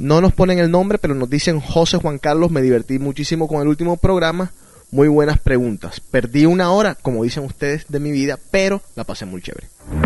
No 0.03 0.21
nos 0.21 0.33
ponen 0.33 0.59
el 0.59 0.69
nombre, 0.69 0.99
pero 0.99 1.15
nos 1.15 1.31
dicen 1.31 1.61
José 1.61 1.97
Juan 1.97 2.19
Carlos, 2.19 2.51
me 2.51 2.61
divertí 2.61 2.99
muchísimo 2.99 3.47
con 3.47 3.63
el 3.63 3.69
último 3.69 3.97
programa. 3.97 4.51
Muy 4.91 5.07
buenas 5.07 5.39
preguntas. 5.39 6.01
Perdí 6.01 6.45
una 6.45 6.73
hora, 6.73 6.97
como 6.97 7.23
dicen 7.23 7.45
ustedes, 7.45 7.87
de 7.89 8.01
mi 8.01 8.11
vida, 8.11 8.37
pero 8.51 8.83
la 8.97 9.05
pasé 9.05 9.27
muy 9.27 9.41
chévere. 9.43 9.69
All 9.89 10.03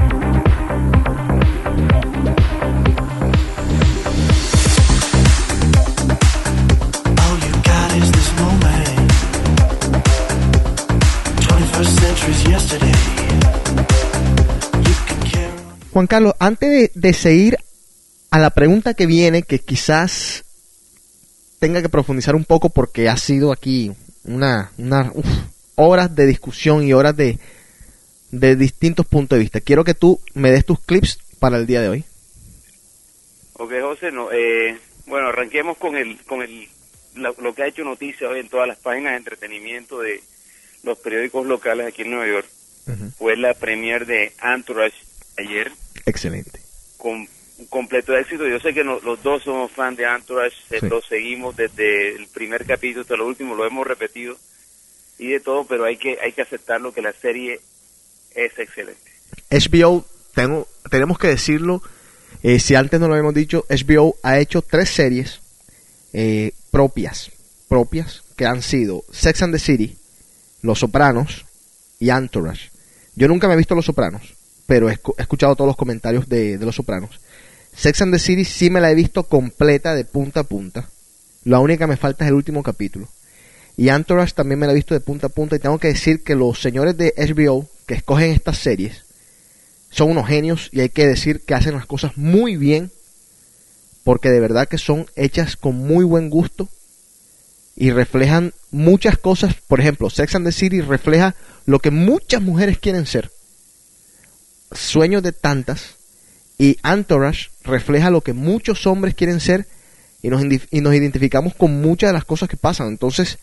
you 7.40 7.52
got 7.64 7.96
is 7.96 8.12
this 8.12 8.32
moment. 8.38 9.12
21st 11.40 12.00
century's 12.00 12.44
yesterday. 12.46 12.92
You 14.84 14.94
can 15.06 15.30
carry 15.30 15.52
Juan 15.90 16.06
Carlos, 16.06 16.34
antes 16.38 16.68
de, 16.68 16.90
de 16.94 17.12
seguir 17.14 17.56
a 18.30 18.38
la 18.38 18.50
pregunta 18.50 18.94
que 18.94 19.06
viene, 19.06 19.42
que 19.42 19.58
quizás 19.58 20.44
tenga 21.58 21.80
que 21.82 21.88
profundizar 21.88 22.34
un 22.34 22.44
poco 22.44 22.68
porque 22.70 23.08
ha 23.08 23.16
sido 23.16 23.52
aquí 23.52 23.92
una, 24.24 24.72
una 24.78 25.10
uf, 25.14 25.26
horas 25.74 26.14
de 26.14 26.26
discusión 26.26 26.82
y 26.82 26.92
horas 26.92 27.16
de, 27.16 27.38
de 28.30 28.56
distintos 28.56 29.06
puntos 29.06 29.36
de 29.36 29.42
vista. 29.42 29.60
Quiero 29.60 29.84
que 29.84 29.94
tú 29.94 30.20
me 30.34 30.50
des 30.50 30.64
tus 30.66 30.80
clips 30.80 31.18
para 31.38 31.56
el 31.56 31.66
día 31.66 31.80
de 31.80 31.88
hoy. 31.88 32.04
Ok, 33.54 33.72
José, 33.80 34.10
no, 34.12 34.30
eh, 34.32 34.78
bueno, 35.06 35.28
arranquemos 35.28 35.78
con 35.78 35.96
el, 35.96 36.18
con 36.24 36.42
el, 36.42 36.68
lo, 37.14 37.34
lo 37.40 37.54
que 37.54 37.62
ha 37.62 37.68
hecho 37.68 37.84
noticia 37.84 38.28
hoy 38.28 38.40
en 38.40 38.48
todas 38.48 38.68
las 38.68 38.78
páginas 38.78 39.12
de 39.12 39.18
entretenimiento 39.18 40.00
de 40.00 40.22
los 40.82 40.98
periódicos 40.98 41.46
locales 41.46 41.86
aquí 41.86 42.02
en 42.02 42.10
Nueva 42.10 42.26
York. 42.26 42.46
Fue 43.18 43.36
la 43.36 43.52
premier 43.54 44.06
de 44.06 44.32
Entourage 44.40 44.94
ayer, 45.38 45.72
Excelente. 46.04 46.60
con 46.98 47.26
un 47.58 47.66
completo 47.66 48.16
éxito. 48.16 48.46
Yo 48.46 48.58
sé 48.60 48.74
que 48.74 48.84
no- 48.84 49.00
los 49.00 49.22
dos 49.22 49.42
somos 49.42 49.70
fans 49.72 49.96
de 49.96 50.04
Entourage, 50.04 50.56
eh, 50.70 50.78
Sí. 50.80 50.88
lo 50.88 51.00
seguimos 51.02 51.56
desde 51.56 52.14
el 52.16 52.26
primer 52.28 52.64
capítulo 52.66 53.02
hasta 53.02 53.16
lo 53.16 53.26
último, 53.26 53.54
lo 53.54 53.66
hemos 53.66 53.86
repetido 53.86 54.36
y 55.18 55.28
de 55.28 55.40
todo, 55.40 55.64
pero 55.64 55.84
hay 55.84 55.96
que, 55.96 56.18
hay 56.22 56.32
que 56.32 56.42
aceptarlo 56.42 56.92
que 56.92 57.02
la 57.02 57.12
serie 57.12 57.60
es 58.34 58.58
excelente. 58.58 59.00
HBO, 59.50 60.04
tengo, 60.34 60.68
tenemos 60.90 61.18
que 61.18 61.28
decirlo, 61.28 61.82
eh, 62.42 62.58
si 62.60 62.74
antes 62.74 63.00
no 63.00 63.06
lo 63.08 63.14
habíamos 63.14 63.34
dicho, 63.34 63.64
HBO 63.70 64.16
ha 64.22 64.38
hecho 64.38 64.60
tres 64.62 64.90
series 64.90 65.40
eh, 66.12 66.52
propias, 66.70 67.30
propias 67.68 68.22
que 68.36 68.44
han 68.46 68.62
sido 68.62 69.04
Sex 69.10 69.42
and 69.42 69.54
the 69.54 69.58
City, 69.58 69.96
Los 70.62 70.78
Sopranos 70.80 71.44
y 71.98 72.10
Entourage. 72.10 72.70
Yo 73.14 73.28
nunca 73.28 73.48
me 73.48 73.54
he 73.54 73.56
visto 73.56 73.74
Los 73.74 73.86
Sopranos, 73.86 74.34
pero 74.66 74.88
he, 74.90 74.94
escu- 74.98 75.14
he 75.18 75.22
escuchado 75.22 75.56
todos 75.56 75.68
los 75.68 75.76
comentarios 75.76 76.28
de, 76.28 76.58
de 76.58 76.66
Los 76.66 76.74
Sopranos. 76.76 77.18
Sex 77.76 78.02
and 78.02 78.12
the 78.12 78.18
City 78.18 78.44
sí 78.44 78.70
me 78.70 78.80
la 78.80 78.90
he 78.90 78.94
visto 78.94 79.24
completa 79.24 79.94
de 79.94 80.04
punta 80.04 80.40
a 80.40 80.44
punta. 80.44 80.88
La 81.44 81.60
única 81.60 81.84
que 81.84 81.90
me 81.90 81.96
falta 81.96 82.24
es 82.24 82.28
el 82.28 82.34
último 82.34 82.62
capítulo. 82.62 83.08
Y 83.76 83.90
Entourage 83.90 84.32
también 84.32 84.58
me 84.58 84.66
la 84.66 84.72
he 84.72 84.76
visto 84.76 84.94
de 84.94 85.00
punta 85.00 85.26
a 85.26 85.30
punta 85.30 85.56
y 85.56 85.58
tengo 85.58 85.78
que 85.78 85.88
decir 85.88 86.24
que 86.24 86.34
los 86.34 86.60
señores 86.60 86.96
de 86.96 87.12
HBO 87.16 87.68
que 87.86 87.94
escogen 87.94 88.30
estas 88.30 88.58
series 88.58 89.02
son 89.90 90.10
unos 90.10 90.26
genios 90.26 90.70
y 90.72 90.80
hay 90.80 90.88
que 90.88 91.06
decir 91.06 91.42
que 91.42 91.54
hacen 91.54 91.74
las 91.74 91.86
cosas 91.86 92.16
muy 92.16 92.56
bien 92.56 92.90
porque 94.04 94.30
de 94.30 94.40
verdad 94.40 94.68
que 94.68 94.78
son 94.78 95.06
hechas 95.14 95.56
con 95.56 95.76
muy 95.76 96.04
buen 96.04 96.30
gusto 96.30 96.68
y 97.76 97.90
reflejan 97.90 98.54
muchas 98.70 99.18
cosas. 99.18 99.54
Por 99.68 99.80
ejemplo, 99.80 100.08
Sex 100.08 100.34
and 100.34 100.46
the 100.46 100.52
City 100.52 100.80
refleja 100.80 101.34
lo 101.66 101.78
que 101.78 101.90
muchas 101.90 102.40
mujeres 102.40 102.78
quieren 102.78 103.04
ser. 103.04 103.30
Sueños 104.72 105.22
de 105.22 105.32
tantas. 105.32 105.95
Y 106.58 106.78
Entourage 106.84 107.50
refleja 107.64 108.10
lo 108.10 108.20
que 108.22 108.32
muchos 108.32 108.86
hombres 108.86 109.14
quieren 109.14 109.40
ser 109.40 109.66
y 110.22 110.28
nos, 110.28 110.42
y 110.70 110.80
nos 110.80 110.94
identificamos 110.94 111.54
con 111.54 111.80
muchas 111.82 112.08
de 112.10 112.14
las 112.14 112.24
cosas 112.24 112.48
que 112.48 112.56
pasan. 112.56 112.88
Entonces, 112.88 113.38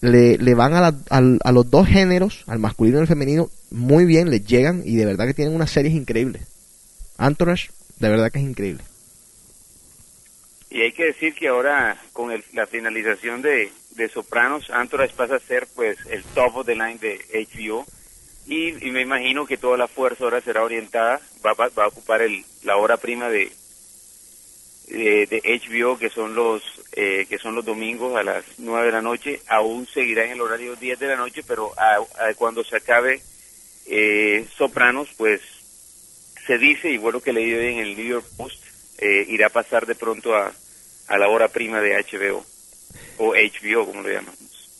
le, 0.00 0.36
le 0.38 0.54
van 0.54 0.74
a, 0.74 0.80
la- 0.80 0.96
al- 1.10 1.38
a 1.44 1.52
los 1.52 1.70
dos 1.70 1.86
géneros, 1.86 2.42
al 2.46 2.58
masculino 2.58 2.98
y 2.98 3.00
al 3.02 3.06
femenino, 3.06 3.50
muy 3.70 4.04
bien, 4.04 4.30
les 4.30 4.44
llegan 4.44 4.82
y 4.84 4.96
de 4.96 5.06
verdad 5.06 5.26
que 5.26 5.34
tienen 5.34 5.54
unas 5.54 5.70
series 5.70 5.94
increíbles. 5.94 6.42
Entourage, 7.18 7.70
de 8.00 8.08
verdad 8.08 8.30
que 8.32 8.40
es 8.40 8.44
increíble. 8.44 8.82
Y 10.70 10.80
hay 10.80 10.92
que 10.92 11.04
decir 11.04 11.34
que 11.34 11.48
ahora 11.48 11.96
con 12.12 12.32
el- 12.32 12.44
la 12.52 12.66
finalización 12.66 13.42
de, 13.42 13.70
de 13.96 14.08
Sopranos, 14.08 14.68
Entourage 14.70 15.14
pasa 15.14 15.36
a 15.36 15.40
ser 15.40 15.68
pues 15.74 15.96
el 16.10 16.24
top 16.34 16.56
of 16.56 16.66
the 16.66 16.74
line 16.74 16.98
de 16.98 17.20
HBO 17.52 17.86
y, 18.46 18.86
y 18.86 18.90
me 18.90 19.02
imagino 19.02 19.46
que 19.46 19.56
toda 19.56 19.76
la 19.76 19.88
fuerza 19.88 20.24
ahora 20.24 20.40
será 20.42 20.62
orientada, 20.64 21.20
va, 21.44 21.54
va- 21.54 21.70
va 21.76 21.84
a 21.84 21.88
ocupar 21.88 22.22
el, 22.22 22.44
la 22.62 22.76
hora 22.76 22.96
prima 22.96 23.28
de, 23.28 23.52
de, 24.88 25.60
HBO 25.80 25.98
que 25.98 26.10
son 26.10 26.34
los 26.34 26.62
eh, 26.92 27.26
que 27.28 27.38
son 27.38 27.54
los 27.54 27.64
domingos 27.64 28.16
a 28.16 28.22
las 28.22 28.44
9 28.58 28.86
de 28.86 28.92
la 28.92 29.02
noche, 29.02 29.40
aún 29.48 29.86
seguirá 29.92 30.24
en 30.24 30.32
el 30.32 30.40
horario 30.40 30.76
10 30.76 30.98
de 30.98 31.06
la 31.08 31.16
noche, 31.16 31.42
pero 31.46 31.72
a- 31.78 31.96
a- 31.96 32.34
cuando 32.34 32.62
se 32.64 32.76
acabe 32.76 33.22
eh, 33.86 34.46
Sopranos, 34.56 35.08
pues 35.16 35.40
se 36.46 36.58
dice, 36.58 36.90
y 36.90 36.98
bueno 36.98 37.20
que 37.20 37.32
leí 37.32 37.52
hoy 37.54 37.72
en 37.74 37.78
el 37.78 37.96
New 37.96 38.06
York 38.06 38.26
Post, 38.36 38.56
eh, 38.98 39.24
irá 39.28 39.46
a 39.46 39.50
pasar 39.50 39.86
de 39.86 39.94
pronto 39.94 40.34
a, 40.34 40.52
a 41.08 41.18
la 41.18 41.28
hora 41.28 41.48
prima 41.48 41.80
de 41.80 41.94
HBO, 42.02 42.44
o 43.18 43.34
HBO 43.34 43.86
como 43.86 44.02
lo 44.02 44.08
llaman. 44.10 44.34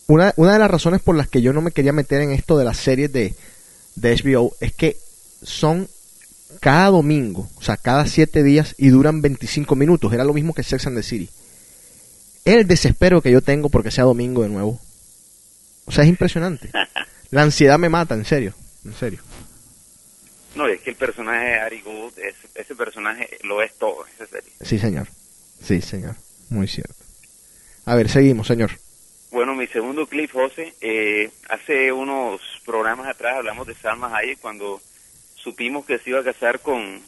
Una, 0.07 0.33
una 0.37 0.53
de 0.53 0.59
las 0.59 0.69
razones 0.69 1.01
por 1.01 1.15
las 1.15 1.27
que 1.27 1.41
yo 1.41 1.51
no 1.53 1.61
me 1.61 1.71
quería 1.71 1.91
meter 1.91 2.21
en 2.21 2.31
esto 2.31 2.57
de 2.57 2.65
las 2.65 2.77
series 2.77 3.11
de, 3.11 3.33
de 3.95 4.15
HBO 4.15 4.55
es 4.59 4.73
que 4.73 4.97
son 5.41 5.87
cada 6.59 6.89
domingo, 6.89 7.49
o 7.55 7.61
sea, 7.61 7.77
cada 7.77 8.05
siete 8.07 8.43
días 8.43 8.75
y 8.77 8.89
duran 8.89 9.21
25 9.21 9.75
minutos. 9.75 10.13
Era 10.13 10.23
lo 10.23 10.33
mismo 10.33 10.53
que 10.53 10.63
Sex 10.63 10.87
and 10.87 10.97
the 10.97 11.03
City. 11.03 11.29
El 12.45 12.67
desespero 12.67 13.21
que 13.21 13.31
yo 13.31 13.41
tengo 13.41 13.69
porque 13.69 13.91
sea 13.91 14.03
domingo 14.03 14.43
de 14.43 14.49
nuevo. 14.49 14.79
O 15.85 15.91
sea, 15.91 16.03
es 16.03 16.09
impresionante. 16.09 16.71
La 17.31 17.41
ansiedad 17.41 17.79
me 17.79 17.89
mata, 17.89 18.15
en 18.15 18.25
serio, 18.25 18.53
en 18.85 18.93
serio. 18.93 19.19
No, 20.55 20.67
es 20.67 20.79
que 20.81 20.91
el 20.91 20.95
personaje 20.95 21.45
de 21.45 21.59
Ari 21.59 21.81
Gold, 21.81 22.17
ese, 22.19 22.47
ese 22.55 22.75
personaje 22.75 23.27
lo 23.43 23.61
es 23.61 23.73
todo, 23.77 24.05
esa 24.13 24.25
serie. 24.25 24.51
Sí, 24.61 24.79
señor. 24.79 25.07
Sí, 25.61 25.81
señor. 25.81 26.15
Muy 26.49 26.67
cierto. 26.67 26.95
A 27.85 27.95
ver, 27.95 28.09
seguimos, 28.09 28.47
señor. 28.47 28.71
Bueno, 29.35 29.53
mi 29.53 29.67
segundo 29.67 30.07
clip, 30.07 30.31
José, 30.31 30.73
eh, 30.79 31.29
hace 31.49 31.91
unos 31.91 32.39
programas 32.65 33.07
atrás 33.07 33.35
hablamos 33.35 33.67
de 33.67 33.75
Salma 33.75 34.15
Hayek 34.15 34.39
cuando 34.39 34.79
supimos 35.35 35.85
que 35.85 35.99
se 35.99 36.11
iba 36.11 36.21
a 36.21 36.23
casar 36.23 36.61
con, 36.61 37.01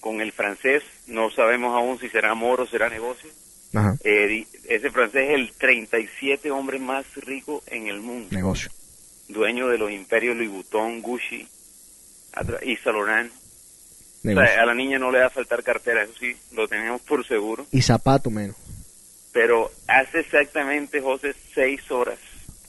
con 0.00 0.20
el 0.20 0.32
francés, 0.32 0.82
no 1.06 1.30
sabemos 1.30 1.76
aún 1.76 2.00
si 2.00 2.08
será 2.08 2.32
amor 2.32 2.60
o 2.60 2.66
será 2.66 2.90
negocio. 2.90 3.30
Ajá. 3.72 3.94
Eh, 4.02 4.48
ese 4.68 4.90
francés 4.90 5.28
es 5.28 5.34
el 5.36 5.52
37 5.52 6.50
hombre 6.50 6.80
más 6.80 7.06
rico 7.14 7.62
en 7.68 7.86
el 7.86 8.00
mundo, 8.00 8.30
Negocio. 8.32 8.72
dueño 9.28 9.68
de 9.68 9.78
los 9.78 9.92
imperios 9.92 10.36
Louis 10.36 10.50
Vuitton, 10.50 11.00
Gucci, 11.02 11.46
y 12.62 12.78
Laurent. 12.84 13.32
O 14.24 14.32
sea, 14.32 14.62
a 14.62 14.66
la 14.66 14.74
niña 14.74 14.98
no 14.98 15.12
le 15.12 15.20
va 15.20 15.26
a 15.26 15.30
faltar 15.30 15.62
cartera, 15.62 16.02
eso 16.02 16.14
sí, 16.18 16.36
lo 16.50 16.66
tenemos 16.66 17.00
por 17.02 17.24
seguro. 17.24 17.64
Y 17.70 17.80
zapato 17.80 18.28
menos. 18.28 18.56
Pero 19.40 19.70
hace 19.86 20.18
exactamente, 20.18 21.00
José, 21.00 21.32
seis 21.54 21.88
horas 21.92 22.18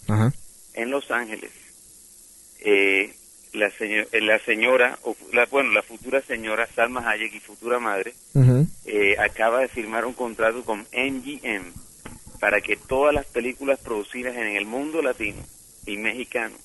Ajá. 0.08 0.32
en 0.76 0.92
Los 0.92 1.10
Ángeles, 1.10 1.50
eh, 2.60 3.12
la, 3.54 3.72
seño- 3.72 4.06
eh, 4.12 4.22
la 4.22 4.38
señora, 4.46 5.00
o 5.02 5.16
la, 5.34 5.48
bueno, 5.48 5.72
la 5.72 5.82
futura 5.82 6.22
señora 6.22 6.70
Salma 6.76 7.10
Hayek 7.10 7.34
y 7.34 7.40
futura 7.40 7.80
madre, 7.80 8.14
eh, 8.86 9.16
acaba 9.20 9.62
de 9.62 9.70
firmar 9.70 10.06
un 10.06 10.14
contrato 10.14 10.64
con 10.64 10.86
MGM 10.94 11.74
para 12.40 12.62
que 12.62 12.76
todas 12.78 13.16
las 13.16 13.26
películas 13.26 13.80
producidas 13.80 14.36
en 14.36 14.56
el 14.56 14.66
mundo 14.68 15.02
latino 15.02 15.42
y 15.88 15.98
mexicano 15.98 16.56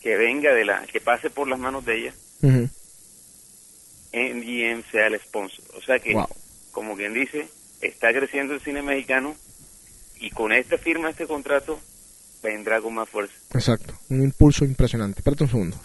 que 0.00 0.16
venga 0.16 0.52
de 0.52 0.64
la, 0.64 0.84
que 0.86 1.00
pase 1.00 1.30
por 1.30 1.46
las 1.46 1.60
manos 1.60 1.84
de 1.84 1.96
ella, 1.96 2.14
Ujú. 2.42 2.68
MGM 4.12 4.82
sea 4.90 5.06
el 5.06 5.20
sponsor. 5.20 5.64
O 5.76 5.80
sea 5.82 6.00
que, 6.00 6.14
Wow. 6.14 6.26
como 6.72 6.96
quien 6.96 7.14
dice, 7.14 7.46
está 7.80 8.12
creciendo 8.12 8.54
el 8.54 8.60
cine 8.60 8.82
mexicano 8.82 9.34
y 10.20 10.30
con 10.30 10.52
esta 10.52 10.78
firma, 10.78 11.10
este 11.10 11.26
contrato, 11.26 11.78
vendrá 12.42 12.80
con 12.80 12.94
más 12.94 13.08
fuerza. 13.08 13.34
Exacto. 13.54 13.94
Un 14.08 14.22
impulso 14.22 14.64
impresionante. 14.64 15.20
Espérate 15.20 15.44
un 15.44 15.50
segundo. 15.50 15.76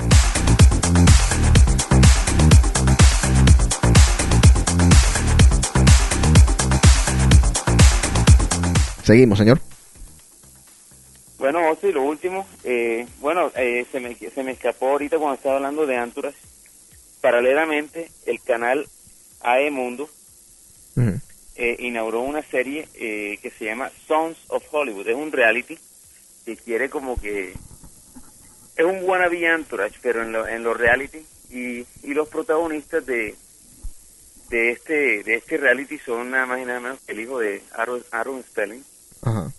Seguimos, 9.04 9.38
señor. 9.38 9.60
Bueno, 11.38 11.78
y 11.84 11.92
lo 11.92 12.04
último, 12.04 12.48
eh, 12.64 13.06
bueno, 13.20 13.52
eh, 13.58 13.86
se, 13.92 14.00
me, 14.00 14.16
se 14.16 14.44
me 14.44 14.54
escapó 14.54 14.92
ahorita 14.92 15.18
cuando 15.18 15.36
estaba 15.36 15.58
hablando 15.58 15.86
de 15.86 15.98
Anturas. 15.98 16.34
Paralelamente, 17.20 18.10
el 18.26 18.42
canal 18.42 18.88
AE 19.42 19.70
Mundo. 19.70 20.10
Eh, 21.56 21.76
inauguró 21.80 22.22
una 22.22 22.42
serie 22.42 22.88
eh, 22.96 23.40
que 23.42 23.52
se 23.52 23.66
llama 23.66 23.92
Sons 24.08 24.38
of 24.48 24.64
Hollywood. 24.72 25.08
Es 25.08 25.16
un 25.16 25.32
reality 25.32 25.78
que 26.46 26.58
quiere 26.58 26.90
como 26.90 27.20
que... 27.20 27.54
Es 28.76 28.86
un 28.86 29.04
wannabe 29.04 29.46
Entourage, 29.46 29.98
pero 30.02 30.24
en, 30.24 30.32
lo, 30.32 30.48
en 30.48 30.64
los 30.64 30.76
reality. 30.76 31.26
Y, 31.52 31.86
y 32.02 32.14
los 32.14 32.28
protagonistas 32.28 33.06
de, 33.06 33.36
de 34.50 34.72
este 34.72 35.24
de 35.24 35.36
este 35.36 35.58
reality 35.58 36.00
son 36.00 36.32
nada 36.32 36.48
más 36.48 36.60
y 36.60 36.66
nada 36.66 36.80
menos 36.80 37.00
que 37.06 37.12
el 37.12 37.20
hijo 37.20 37.40
de 37.40 37.62
Aaron, 37.74 38.04
Aaron 38.12 38.44
Spelling, 38.44 38.84
Ajá. 39.22 39.52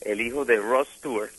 el 0.00 0.20
hijo 0.20 0.44
de 0.44 0.56
Ross 0.58 0.86
Stewart, 0.98 1.30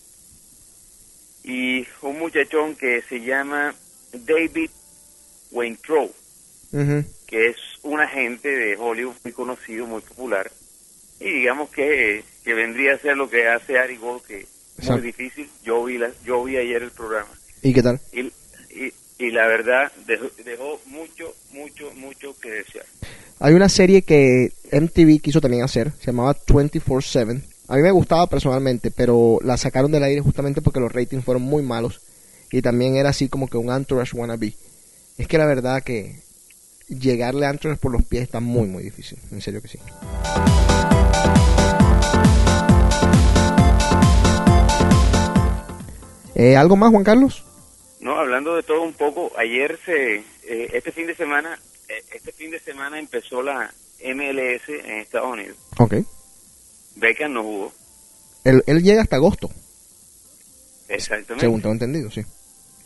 y 1.43 1.87
un 2.01 2.19
muchachón 2.19 2.75
que 2.75 3.01
se 3.03 3.21
llama 3.21 3.73
David 4.11 4.69
Weintraub, 5.51 6.11
Ujú. 6.73 7.05
Que 7.29 7.49
es 7.49 7.57
un 7.83 7.99
agente 8.01 8.49
de 8.49 8.75
Hollywood 8.75 9.13
muy 9.23 9.33
conocido, 9.33 9.85
muy 9.85 10.01
popular, 10.01 10.51
y 11.19 11.31
digamos 11.31 11.69
que, 11.69 12.23
que 12.43 12.53
vendría 12.53 12.95
a 12.95 12.97
ser 12.97 13.15
lo 13.15 13.29
que 13.29 13.47
hace 13.47 13.77
Ari 13.77 13.97
Gold, 13.97 14.23
que 14.23 14.47
es 14.77 14.89
muy 14.89 15.01
difícil. 15.01 15.47
Yo 15.63 15.83
vi, 15.83 15.97
la, 15.97 16.09
yo 16.25 16.43
vi 16.43 16.57
ayer 16.57 16.81
el 16.81 16.91
programa, 16.91 17.29
¿Y 17.61 17.73
qué 17.73 17.83
tal? 17.83 17.99
y, 18.11 18.21
y, 18.21 18.93
y 19.19 19.31
la 19.31 19.45
verdad 19.47 19.91
dejó, 20.07 20.25
dejó 20.43 20.81
mucho, 20.87 21.35
mucho, 21.51 21.91
mucho 21.95 22.35
que 22.39 22.49
desear. 22.49 22.85
Hay 23.39 23.53
una 23.53 23.69
serie 23.69 24.01
que 24.01 24.51
MTV 24.71 25.21
quiso 25.21 25.39
también 25.39 25.63
hacer, 25.63 25.91
se 25.99 26.07
llamaba 26.07 26.35
24-7. 26.35 27.41
A 27.67 27.75
mí 27.75 27.81
me 27.83 27.91
gustaba 27.91 28.25
personalmente, 28.27 28.89
pero 28.89 29.37
la 29.43 29.55
sacaron 29.55 29.91
del 29.91 30.03
aire 30.03 30.21
justamente 30.21 30.61
porque 30.61 30.79
los 30.79 30.91
ratings 30.91 31.23
fueron 31.23 31.43
muy 31.43 31.61
malos. 31.61 32.01
Y 32.51 32.63
también 32.63 32.95
era 32.95 33.09
así 33.09 33.29
como 33.29 33.47
que 33.47 33.57
un 33.57 33.71
Entourage 33.71 34.17
wannabe. 34.17 34.53
Es 35.19 35.27
que 35.27 35.37
la 35.37 35.45
verdad 35.45 35.83
que 35.83 36.15
llegarle 36.89 37.45
a 37.45 37.51
Entourage 37.51 37.79
por 37.79 37.91
los 37.91 38.03
pies 38.03 38.23
está 38.23 38.39
muy, 38.39 38.67
muy 38.67 38.83
difícil. 38.83 39.19
En 39.31 39.41
serio 39.41 39.61
que 39.61 39.67
sí. 39.67 39.79
Eh, 46.35 46.55
¿Algo 46.55 46.75
más, 46.75 46.91
Juan 46.91 47.03
Carlos? 47.03 47.43
No, 47.99 48.17
hablando 48.17 48.55
de 48.55 48.63
todo 48.63 48.81
un 48.81 48.93
poco, 48.93 49.31
ayer 49.37 49.77
se, 49.85 50.17
eh, 50.17 50.69
este 50.73 50.91
fin 50.91 51.05
de 51.07 51.15
semana, 51.15 51.59
eh, 51.89 52.01
este 52.13 52.31
fin 52.31 52.49
de 52.51 52.59
semana 52.59 52.97
empezó 52.97 53.41
la 53.41 53.73
MLS 54.01 54.69
en 54.69 54.99
Estados 55.01 55.33
Unidos. 55.33 55.57
Ok. 55.77 55.95
Beckham 56.95 57.33
no 57.33 57.43
jugó, 57.43 57.73
Él, 58.45 58.63
él 58.67 58.81
llega 58.83 59.01
hasta 59.01 59.17
agosto, 59.17 59.49
exactamente. 60.87 61.41
según 61.45 61.61
tengo 61.61 61.73
entendido, 61.73 62.09
sí. 62.09 62.21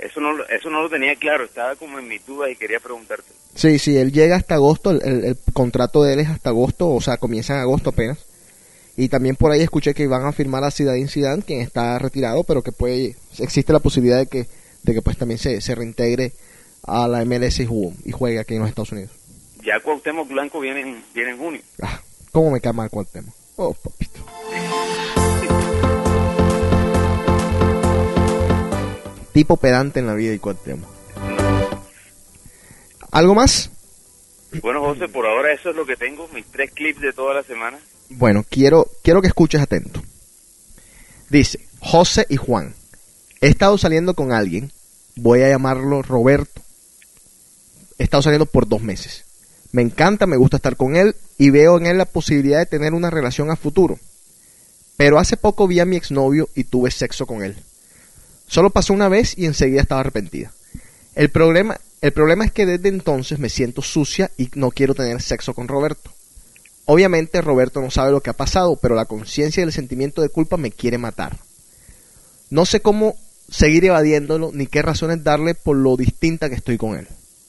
Eso 0.06 0.20
no, 0.20 0.34
lo- 0.34 0.48
eso 0.50 0.70
no 0.70 0.82
lo 0.82 0.90
tenía 0.90 1.16
claro, 1.16 1.46
estaba 1.46 1.76
como 1.76 1.98
en 2.00 2.08
mi 2.08 2.18
duda 2.20 2.50
y 2.50 2.56
quería 2.56 2.80
preguntarte. 2.80 3.32
Sí, 3.56 3.80
sí, 3.80 3.96
él 3.98 4.12
llega 4.12 4.36
hasta 4.36 4.56
agosto, 4.56 4.92
el, 4.92 5.02
el- 5.04 5.26
el 5.26 5.38
contrato 5.54 6.04
de 6.04 6.14
él 6.14 6.20
es 6.20 6.30
hasta 6.30 6.50
agosto, 6.50 6.90
o 6.90 7.00
sea, 7.02 7.18
comienza 7.18 7.54
en 7.54 7.60
agosto 7.62 7.92
apenas. 7.92 8.26
Y 8.98 9.08
también 9.10 9.36
por 9.36 9.52
ahí 9.52 9.62
escuché 9.62 9.94
que 9.94 10.06
van 10.08 10.26
a 10.26 10.32
firmar 10.34 10.64
a 10.64 10.72
Zidane 10.72 11.08
Zidane, 11.08 11.42
quien 11.44 11.62
está 11.62 11.98
retirado, 12.00 12.44
pero 12.44 12.62
que 12.62 12.72
puede, 12.72 13.16
existe 13.40 13.74
la 13.74 13.80
posibilidad 13.80 14.18
de 14.20 14.28
que, 14.28 14.46
de 14.84 14.94
que 14.94 15.02
pues 15.02 15.18
también 15.18 15.40
se, 15.40 15.62
se 15.62 15.74
reintegre 15.74 16.34
a 16.84 17.08
la 17.08 17.24
MLS 17.26 17.60
y 17.62 17.66
juegue, 17.66 17.94
y 18.06 18.12
juegue 18.12 18.40
aquí 18.40 18.54
en 18.56 18.60
los 18.60 18.70
Estados 18.70 18.92
Unidos. 18.92 19.12
Ya 19.64 19.80
Cuauhtémoc 19.80 20.28
Blanco 20.28 20.60
viene 20.60 20.82
en, 20.82 21.04
viene 21.16 21.32
en 21.32 21.38
junio. 21.38 21.62
Ah, 21.82 22.02
¿Cómo 22.32 22.52
me 22.52 22.60
cae 22.60 22.74
mal 22.74 22.90
Cuauhtémoc? 22.90 23.34
Oh, 23.56 23.74
papito. 23.74 24.20
Tipo 29.34 29.58
pedante 29.58 30.00
en 30.00 30.08
la 30.08 30.14
vida 30.14 30.34
y 30.34 30.40
Cuauhtémoc. 30.40 30.90
¿Algo 33.12 33.36
más? 33.36 33.70
Bueno, 34.62 34.82
José, 34.82 35.08
por 35.08 35.26
ahora 35.26 35.52
eso 35.52 35.72
es 35.72 35.76
lo 35.76 35.86
que 35.86 35.96
tengo, 35.96 36.28
mis 36.34 36.46
tres 36.46 36.72
clips 36.72 37.02
de 37.02 37.14
toda 37.14 37.34
la 37.34 37.44
semana. 37.44 37.80
Bueno, 38.10 38.46
quiero, 38.48 38.88
quiero 39.04 39.22
que 39.22 39.28
escuches 39.28 39.62
atento. 39.62 40.02
Dice, 41.30 41.60
José 41.80 42.28
y 42.30 42.38
Juan, 42.38 42.76
he 43.42 43.48
estado 43.48 43.78
saliendo 43.78 44.14
con 44.14 44.32
alguien, 44.32 44.72
voy 45.16 45.42
a 45.42 45.50
llamarlo 45.50 46.04
Roberto. 46.04 46.62
He 47.98 48.04
estado 48.04 48.22
saliendo 48.24 48.46
por 48.46 48.68
dos 48.68 48.82
meses. 48.82 49.26
Me 49.72 49.82
encanta, 49.82 50.28
me 50.28 50.38
gusta 50.38 50.58
estar 50.58 50.76
con 50.76 50.96
él 50.96 51.16
y 51.40 51.50
veo 51.50 51.78
en 51.78 51.88
él 51.88 51.98
la 51.98 52.06
posibilidad 52.06 52.60
de 52.60 52.68
tener 52.68 52.94
una 52.94 53.10
relación 53.10 53.50
a 53.50 53.56
futuro. 53.56 54.00
Pero 54.98 55.18
hace 55.18 55.38
poco 55.38 55.68
vi 55.68 55.80
a 55.80 55.86
mi 55.86 55.96
exnovio 55.96 56.50
y 56.54 56.66
tuve 56.66 56.92
sexo 56.92 57.26
con 57.26 57.42
él. 57.42 57.56
Solo 58.48 58.70
pasó 58.70 58.94
una 58.94 59.10
vez 59.10 59.38
y 59.38 59.46
enseguida 59.46 59.82
estaba 59.82 60.02
arrepentida. 60.02 60.52
El 61.16 61.30
problema, 61.30 61.80
el 62.02 62.12
problema 62.12 62.46
es 62.46 62.52
que 62.52 62.66
desde 62.66 62.90
entonces 62.90 63.40
me 63.40 63.50
siento 63.50 63.82
sucia 63.82 64.32
y 64.38 64.50
no 64.56 64.72
quiero 64.72 64.96
tener 64.96 65.22
sexo 65.22 65.54
con 65.54 65.68
Roberto. 65.68 66.12
Obviamente 66.86 67.42
Roberto 67.42 67.82
no 67.82 67.90
sabe 67.92 68.12
lo 68.12 68.22
que 68.22 68.30
ha 68.30 68.38
pasado, 68.38 68.76
pero 68.76 68.96
la 68.96 69.06
conciencia 69.06 69.62
y 69.62 69.64
el 69.64 69.72
sentimiento 69.72 70.22
de 70.22 70.30
culpa 70.30 70.58
me 70.58 70.72
quiere 70.72 70.98
matar. 70.98 71.38
No 72.50 72.66
sé 72.66 72.82
cómo 72.82 73.16
seguir 73.50 73.86
evadiéndolo 73.86 74.52
ni 74.54 74.68
qué 74.68 74.82
razones 74.82 75.24
darle 75.24 75.56
por 75.56 75.78
lo 75.78 75.96
distinta 75.96 76.50
que 76.50 76.56
estoy 76.56 76.78
con 76.78 76.98
él. 76.98 77.08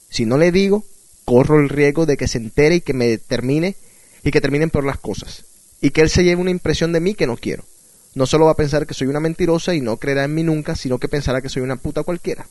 Si 0.09 0.25
no 0.25 0.37
le 0.37 0.51
digo, 0.51 0.85
corro 1.25 1.59
el 1.59 1.69
riesgo 1.69 2.05
de 2.05 2.15
que 2.15 2.27
se 2.27 2.37
entere 2.37 2.75
y 2.75 2.81
que 2.81 2.93
me 2.93 3.17
termine 3.17 3.75
y 4.23 4.31
que 4.31 4.41
terminen 4.41 4.69
por 4.69 4.85
las 4.85 4.99
cosas. 4.99 5.45
Y 5.81 5.89
que 5.89 6.01
él 6.01 6.09
se 6.09 6.23
lleve 6.23 6.41
una 6.41 6.51
impresión 6.51 6.93
de 6.93 7.01
mí 7.01 7.13
que 7.13 7.27
no 7.27 7.35
quiero. 7.35 7.65
No 8.15 8.25
solo 8.25 8.45
va 8.45 8.51
a 8.51 8.55
pensar 8.55 8.87
que 8.87 8.93
soy 8.93 9.07
una 9.07 9.19
mentirosa 9.19 9.75
y 9.75 9.81
no 9.81 9.97
creerá 9.97 10.23
en 10.23 10.33
mí 10.33 10.41
nunca, 10.41 10.75
sino 10.75 10.97
que 10.99 11.09
pensará 11.09 11.41
que 11.41 11.49
soy 11.49 11.61
una 11.61 11.75
puta 11.75 12.03
cualquiera. 12.03 12.47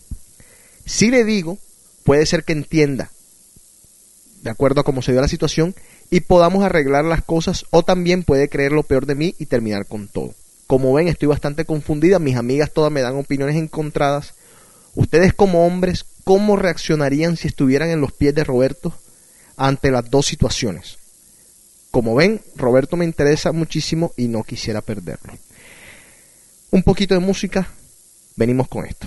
Si 0.85 1.11
le 1.11 1.25
digo, 1.25 1.59
puede 2.05 2.27
ser 2.27 2.45
que 2.45 2.53
entienda, 2.53 3.11
de 4.43 4.51
acuerdo 4.51 4.83
a 4.83 4.85
cómo 4.85 5.01
se 5.01 5.13
dio 5.13 5.23
la 5.23 5.29
situación, 5.29 5.75
y 6.11 6.21
podamos 6.21 6.63
arreglar 6.63 7.07
las 7.07 7.25
cosas, 7.25 7.65
o 7.71 7.83
también 7.83 8.25
puede 8.25 8.51
creer 8.51 8.73
lo 8.73 8.83
peor 8.83 9.07
de 9.07 9.15
mí 9.15 9.35
y 9.39 9.47
terminar 9.47 9.87
con 9.87 10.07
todo. 10.07 10.35
Como 10.67 10.93
ven, 10.93 11.09
estoy 11.09 11.29
bastante 11.29 11.65
confundida, 11.65 12.19
mis 12.19 12.37
amigas 12.37 12.71
todas 12.71 12.93
me 12.93 13.01
dan 13.01 13.17
opiniones 13.17 13.57
encontradas. 13.57 14.35
Ustedes 14.95 15.33
como 15.33 15.67
hombres, 15.67 16.05
¿cómo 16.25 16.57
reaccionarían 16.57 17.39
si 17.39 17.49
estuvieran 17.49 17.89
en 17.89 18.03
los 18.03 18.13
pies 18.13 18.35
de 18.35 18.45
Roberto 18.45 18.93
ante 19.57 19.91
las 19.91 20.11
dos 20.11 20.27
situaciones? 20.27 20.99
Como 21.91 22.15
ven, 22.15 22.43
Roberto 22.57 22.97
me 22.97 23.05
interesa 23.07 23.53
muchísimo 23.53 24.13
y 24.17 24.29
no 24.29 24.43
quisiera 24.43 24.83
perderlo. 24.83 25.33
Un 26.75 26.83
poquito 26.83 27.15
de 27.15 27.21
música, 27.21 27.69
venimos 28.35 28.67
con 28.67 28.85
esto. 28.85 29.07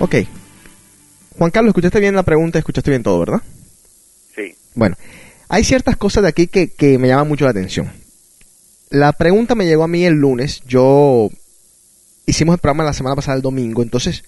Ok. 0.00 0.14
Juan 1.38 1.50
Carlos, 1.50 1.70
escuchaste 1.70 1.98
bien 1.98 2.14
la 2.14 2.22
pregunta, 2.22 2.58
escuchaste 2.58 2.90
bien 2.90 3.02
todo, 3.02 3.18
¿verdad? 3.18 3.42
Sí. 4.34 4.54
Bueno, 4.74 4.96
hay 5.48 5.64
ciertas 5.64 5.96
cosas 5.96 6.22
de 6.22 6.28
aquí 6.28 6.46
que, 6.46 6.68
que 6.68 6.98
me 6.98 7.08
llaman 7.08 7.28
mucho 7.28 7.44
la 7.44 7.50
atención. 7.50 7.90
La 8.90 9.12
pregunta 9.12 9.54
me 9.54 9.66
llegó 9.66 9.84
a 9.84 9.88
mí 9.88 10.04
el 10.04 10.14
lunes, 10.14 10.62
yo 10.66 11.28
hicimos 12.26 12.54
el 12.54 12.60
programa 12.60 12.84
la 12.84 12.92
semana 12.92 13.16
pasada 13.16 13.36
el 13.36 13.42
domingo, 13.42 13.82
entonces 13.82 14.24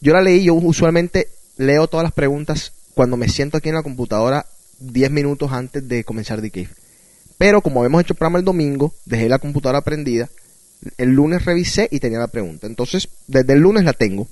yo 0.00 0.12
la 0.12 0.22
leí, 0.22 0.44
yo 0.44 0.54
usualmente 0.54 1.28
leo 1.56 1.88
todas 1.88 2.04
las 2.04 2.12
preguntas 2.12 2.72
cuando 2.94 3.16
me 3.16 3.28
siento 3.28 3.58
aquí 3.58 3.68
en 3.68 3.74
la 3.74 3.82
computadora 3.82 4.46
10 4.78 5.10
minutos 5.10 5.52
antes 5.52 5.86
de 5.86 6.04
comenzar 6.04 6.40
The 6.40 6.50
Cave. 6.50 6.70
Pero 7.38 7.60
como 7.60 7.80
habíamos 7.80 8.00
hecho 8.00 8.14
el 8.14 8.18
programa 8.18 8.38
el 8.38 8.44
domingo, 8.44 8.94
dejé 9.04 9.28
la 9.28 9.38
computadora 9.38 9.82
prendida, 9.82 10.30
el 10.96 11.10
lunes 11.10 11.44
revisé 11.44 11.88
y 11.90 12.00
tenía 12.00 12.18
la 12.18 12.28
pregunta. 12.28 12.66
Entonces, 12.66 13.08
desde 13.26 13.52
el 13.52 13.60
lunes 13.60 13.84
la 13.84 13.92
tengo 13.92 14.26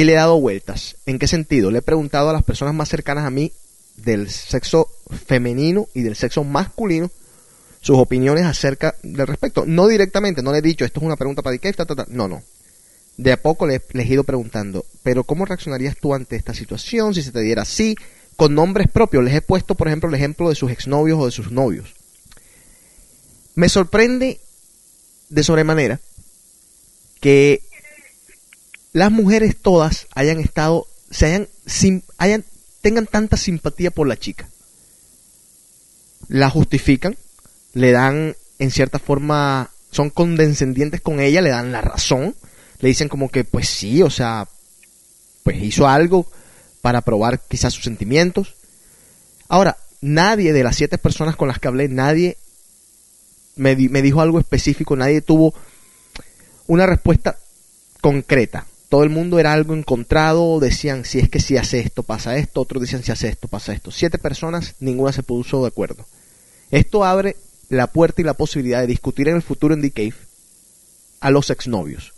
y 0.00 0.04
le 0.04 0.12
he 0.12 0.16
dado 0.16 0.40
vueltas. 0.40 0.94
¿En 1.06 1.18
qué 1.18 1.26
sentido? 1.26 1.72
Le 1.72 1.78
he 1.78 1.82
preguntado 1.82 2.30
a 2.30 2.32
las 2.32 2.44
personas 2.44 2.72
más 2.72 2.88
cercanas 2.88 3.24
a 3.24 3.30
mí 3.30 3.50
del 3.96 4.30
sexo 4.30 4.88
femenino 5.26 5.88
y 5.92 6.02
del 6.02 6.14
sexo 6.14 6.44
masculino 6.44 7.10
sus 7.80 7.98
opiniones 7.98 8.44
acerca 8.44 8.94
del 9.02 9.26
respecto. 9.26 9.64
No 9.66 9.88
directamente, 9.88 10.40
no 10.40 10.52
le 10.52 10.58
he 10.58 10.62
dicho, 10.62 10.84
esto 10.84 11.00
es 11.00 11.06
una 11.06 11.16
pregunta 11.16 11.42
para 11.42 11.58
ta. 11.58 12.06
no, 12.10 12.28
no. 12.28 12.42
De 13.16 13.32
a 13.32 13.42
poco 13.42 13.66
le- 13.66 13.82
les 13.92 14.06
he 14.08 14.12
ido 14.12 14.22
preguntando, 14.22 14.86
pero 15.02 15.24
¿cómo 15.24 15.44
reaccionarías 15.44 15.96
tú 15.96 16.14
ante 16.14 16.36
esta 16.36 16.54
situación 16.54 17.12
si 17.12 17.22
se 17.24 17.32
te 17.32 17.40
diera 17.40 17.62
así? 17.62 17.96
Con 18.36 18.54
nombres 18.54 18.86
propios, 18.92 19.24
les 19.24 19.34
he 19.34 19.42
puesto, 19.42 19.74
por 19.74 19.88
ejemplo, 19.88 20.08
el 20.08 20.14
ejemplo 20.14 20.48
de 20.48 20.54
sus 20.54 20.70
exnovios 20.70 21.18
o 21.18 21.26
de 21.26 21.32
sus 21.32 21.50
novios. 21.50 21.92
Me 23.56 23.68
sorprende 23.68 24.38
de 25.28 25.42
sobremanera 25.42 25.98
que 27.20 27.62
las 28.98 29.10
mujeres 29.10 29.56
todas 29.60 30.06
hayan 30.14 30.40
estado, 30.40 30.86
se 31.10 31.26
hayan, 31.26 31.48
sim- 31.66 32.02
hayan, 32.18 32.44
tengan 32.82 33.06
tanta 33.06 33.36
simpatía 33.36 33.90
por 33.90 34.06
la 34.06 34.16
chica. 34.16 34.48
La 36.28 36.50
justifican, 36.50 37.16
le 37.72 37.92
dan, 37.92 38.36
en 38.58 38.70
cierta 38.70 38.98
forma, 38.98 39.70
son 39.90 40.10
condescendientes 40.10 41.00
con 41.00 41.20
ella, 41.20 41.40
le 41.40 41.50
dan 41.50 41.72
la 41.72 41.80
razón, 41.80 42.34
le 42.80 42.88
dicen 42.88 43.08
como 43.08 43.30
que, 43.30 43.44
pues 43.44 43.68
sí, 43.68 44.02
o 44.02 44.10
sea, 44.10 44.48
pues 45.42 45.62
hizo 45.62 45.88
algo 45.88 46.30
para 46.82 47.00
probar 47.00 47.40
quizás 47.40 47.72
sus 47.74 47.84
sentimientos. 47.84 48.54
Ahora, 49.48 49.78
nadie 50.00 50.52
de 50.52 50.62
las 50.62 50.76
siete 50.76 50.98
personas 50.98 51.36
con 51.36 51.48
las 51.48 51.58
que 51.58 51.68
hablé, 51.68 51.88
nadie 51.88 52.36
me, 53.56 53.74
di- 53.74 53.88
me 53.88 54.02
dijo 54.02 54.20
algo 54.20 54.38
específico, 54.38 54.94
nadie 54.96 55.22
tuvo 55.22 55.54
una 56.66 56.86
respuesta 56.86 57.38
concreta. 58.00 58.66
Todo 58.88 59.02
el 59.02 59.10
mundo 59.10 59.38
era 59.38 59.52
algo 59.52 59.74
encontrado, 59.74 60.60
decían 60.60 61.04
si 61.04 61.18
es 61.18 61.28
que 61.28 61.40
si 61.40 61.58
hace 61.58 61.80
esto 61.80 62.02
pasa 62.02 62.36
esto, 62.38 62.62
otros 62.62 62.80
decían 62.80 63.02
si 63.02 63.12
hace 63.12 63.28
esto 63.28 63.46
pasa 63.46 63.74
esto. 63.74 63.90
Siete 63.90 64.18
personas, 64.18 64.76
ninguna 64.80 65.12
se 65.12 65.22
puso 65.22 65.60
de 65.62 65.68
acuerdo. 65.68 66.06
Esto 66.70 67.04
abre 67.04 67.36
la 67.68 67.88
puerta 67.88 68.22
y 68.22 68.24
la 68.24 68.34
posibilidad 68.34 68.80
de 68.80 68.86
discutir 68.86 69.28
en 69.28 69.36
el 69.36 69.42
futuro 69.42 69.74
en 69.74 69.82
The 69.82 69.90
Cave 69.90 70.14
a 71.20 71.30
los 71.30 71.50
exnovios. 71.50 72.14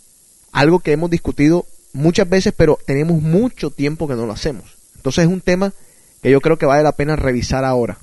Algo 0.53 0.79
que 0.79 0.93
hemos 0.93 1.09
discutido 1.09 1.65
muchas 1.91 2.29
veces, 2.29 2.53
pero 2.55 2.79
tenemos 2.85 3.21
mucho 3.21 3.69
tiempo 3.71 4.07
que 4.07 4.15
no 4.15 4.25
lo 4.25 4.31
hacemos. 4.31 4.77
Entonces 4.95 5.25
es 5.25 5.29
un 5.29 5.41
tema 5.41 5.73
que 6.21 6.31
yo 6.31 6.39
creo 6.39 6.57
que 6.57 6.65
vale 6.65 6.83
la 6.83 6.93
pena 6.93 7.17
revisar 7.17 7.65
ahora. 7.65 7.97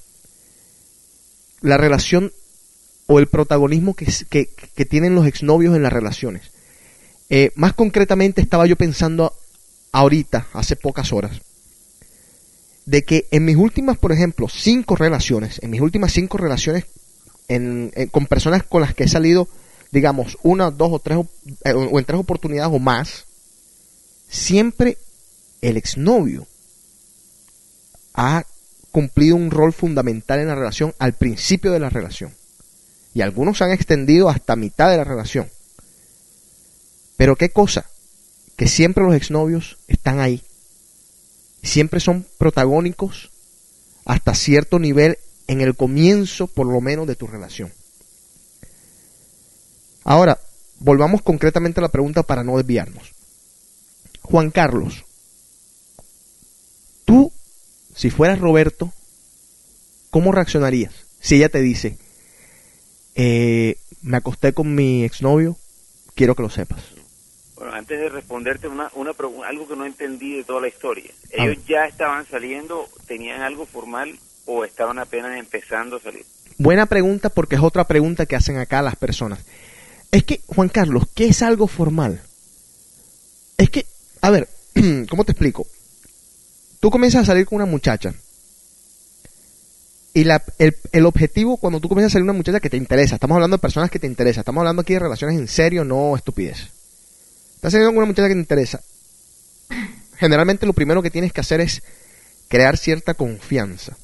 La 1.63 1.79
relación 1.79 2.33
o 3.07 3.19
el 3.19 3.29
protagonismo 3.29 3.95
que, 3.95 4.07
que, 4.29 4.47
que 4.47 4.85
tienen 4.85 5.15
los 5.15 5.27
exnovios 5.27 5.75
en 5.75 5.83
las 5.83 5.93
relaciones. 5.93 6.51
Eh, 7.31 7.53
más 7.57 7.75
concretamente 7.75 8.41
estaba 8.41 8.67
yo 8.67 8.77
pensando 8.77 9.35
ahorita, 9.93 10.47
hace 10.53 10.77
pocas 10.77 11.13
horas, 11.13 11.41
de 12.87 13.03
que 13.03 13.27
en 13.31 13.45
mis 13.45 13.57
últimas, 13.57 13.99
por 13.99 14.13
ejemplo, 14.13 14.49
cinco 14.49 14.97
relaciones, 14.97 15.59
en 15.63 15.71
mis 15.71 15.81
últimas 15.81 16.13
cinco 16.13 16.39
relaciones 16.39 16.85
en- 17.49 17.93
en- 17.95 18.09
con 18.09 18.27
personas 18.27 18.63
con 18.63 18.81
las 18.81 18.95
que 18.95 19.05
he 19.05 19.09
salido, 19.09 19.49
digamos, 19.91 20.39
una, 20.43 20.71
dos 20.71 20.89
o 20.93 20.99
tres, 20.99 21.19
eh, 21.65 21.73
o 21.73 21.99
en 21.99 22.05
tres 22.05 22.19
oportunidades 22.21 22.73
o 22.75 22.79
más, 22.79 23.25
siempre 24.29 24.97
el 25.61 25.77
exnovio 25.77 26.47
ha 28.15 28.45
cumplido 28.91 29.37
un 29.37 29.51
rol 29.51 29.73
fundamental 29.73 30.41
en 30.41 30.49
la 30.49 30.55
relación 30.55 30.95
al 30.99 31.13
principio 31.15 31.73
de 31.73 31.81
la 31.81 31.91
relación. 31.91 32.33
Y 33.15 33.21
algunos 33.21 33.59
se 33.59 33.65
han 33.65 33.71
extendido 33.73 34.29
hasta 34.29 34.57
mitad 34.57 34.91
de 34.91 34.97
la 34.97 35.05
relación. 35.05 35.49
Pero 37.19 37.35
qué 37.35 37.51
cosa, 37.51 37.85
que 38.57 38.69
siempre 38.69 39.03
los 39.03 39.13
exnovios 39.13 39.77
están 39.89 40.21
ahí. 40.21 40.45
Siempre 41.65 41.99
son 41.99 42.25
protagónicos 42.39 43.33
hasta 44.05 44.37
cierto 44.37 44.79
nivel 44.79 45.19
en 45.49 45.61
el 45.61 45.75
comienzo, 45.75 46.47
por 46.47 46.69
lo 46.69 46.81
menos, 46.81 47.09
de 47.09 47.17
tu 47.17 47.27
relación. 47.27 47.73
Ahora, 50.05 50.39
volvamos 50.79 51.21
concretamente 51.23 51.81
a 51.81 51.83
la 51.83 51.89
pregunta 51.89 52.23
para 52.23 52.45
no 52.45 52.57
desviarnos. 52.57 53.13
Juan 54.23 54.53
Carlos, 54.53 55.05
tú, 57.05 57.33
si 57.97 58.11
fueras 58.11 58.39
Roberto, 58.39 58.93
¿cómo 60.11 60.31
reaccionarías 60.31 60.95
si 61.19 61.35
ella 61.35 61.49
te 61.49 61.63
dice, 61.63 61.99
eh, 63.17 63.77
me 64.03 64.19
acosté 64.19 64.53
con 64.53 64.73
mi 64.73 65.03
exnovio, 65.03 65.57
quiero 66.15 66.37
que 66.37 66.43
lo 66.43 66.51
sepas? 66.51 66.98
Antes 67.73 67.99
de 68.01 68.09
responderte 68.09 68.69
una, 68.69 68.91
una 68.95 69.13
algo 69.47 69.69
que 69.69 69.77
no 69.77 69.85
entendí 69.87 70.37
de 70.37 70.45
toda 70.45 70.61
la 70.61 70.69
historia. 70.69 71.11
A 71.39 71.45
¿Ellos 71.45 71.65
ya 71.67 71.87
estaban 71.87 72.27
saliendo, 72.29 72.89
tenían 73.07 73.43
algo 73.43 73.67
formal 73.67 74.19
o 74.47 74.65
estaban 74.65 74.99
apenas 74.99 75.37
empezando 75.39 75.97
a 75.97 76.01
salir? 76.01 76.25
Buena 76.59 76.87
pregunta 76.87 77.29
porque 77.29 77.55
es 77.57 77.63
otra 77.63 77.87
pregunta 77.87 78.27
que 78.27 78.37
hacen 78.37 78.59
acá 78.59 78.83
las 78.83 78.97
personas. 78.97 79.41
Es 80.11 80.25
que, 80.25 80.41
Juan 80.47 80.69
Carlos, 80.69 81.05
¿qué 81.15 81.27
es 81.27 81.43
algo 81.43 81.69
formal? 81.69 82.23
Es 83.59 83.71
que, 83.71 83.87
a 84.23 84.31
ver, 84.31 84.49
¿cómo 85.11 85.25
te 85.25 85.33
explico? 85.33 85.67
Tú 86.81 86.91
comienzas 86.91 87.23
a 87.23 87.27
salir 87.27 87.45
con 87.47 87.57
una 87.57 87.67
muchacha. 87.67 88.15
Y 90.15 90.25
la- 90.25 90.43
el, 90.59 90.77
el 90.93 91.07
objetivo 91.07 91.59
cuando 91.59 91.81
tú 91.81 91.89
comienzas 91.89 92.13
a 92.13 92.15
salir 92.15 92.23
con 92.25 92.31
una 92.31 92.39
muchacha 92.39 92.61
que 92.61 92.71
te 92.71 92.77
interesa, 92.77 93.17
estamos 93.17 93.35
hablando 93.37 93.57
de 93.57 93.61
personas 93.61 93.91
que 93.91 93.99
te 93.99 94.07
interesan, 94.07 94.41
estamos 94.41 94.63
hablando 94.63 94.83
aquí 94.83 94.95
de 94.95 95.01
relaciones 95.01 95.39
en 95.39 95.47
serio, 95.49 95.85
no 95.85 96.17
estupidez. 96.17 96.71
Estás 97.59 97.73
saliendo 97.73 97.91
con 97.91 97.99
una 97.99 98.07
muchacha 98.07 98.29
que 98.29 98.35
te 98.35 98.41
interesa. 98.41 98.81
Generalmente 100.17 100.65
lo 100.65 100.73
primero 100.73 101.03
que 101.03 101.11
tienes 101.11 101.33
que 101.33 101.41
hacer 101.41 101.61
es 101.61 101.83
crear 102.49 102.77
cierta 102.77 103.15
confianza 103.15 103.97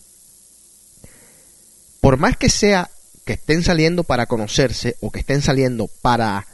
por 2.04 2.18
más 2.18 2.36
que 2.36 2.50
sea 2.50 2.90
que 3.24 3.32
estén 3.32 3.62
saliendo 3.62 4.04
para 4.04 4.26
conocerse 4.26 4.94
o 5.00 5.10
que 5.10 5.20
estén 5.20 5.40
saliendo 5.40 5.88
para, 6.02 6.46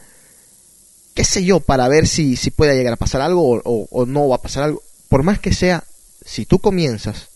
qué 1.13 1.25
sé 1.25 1.43
yo, 1.43 1.59
para 1.59 1.89
ver 1.89 2.07
si, 2.07 2.37
si 2.37 2.51
puede 2.51 2.73
llegar 2.73 2.93
a 2.93 2.95
pasar 2.95 3.19
algo 3.19 3.61
o, 3.61 4.05
no 4.05 4.29
va 4.29 4.37
a 4.37 4.41
pasar 4.41 4.63
algo, 4.63 4.81
por 5.09 5.23
más 5.23 5.39
que 5.39 5.53
sea, 5.53 5.83
si 6.23 6.45
tú 6.45 6.59
comienzas 6.59 7.27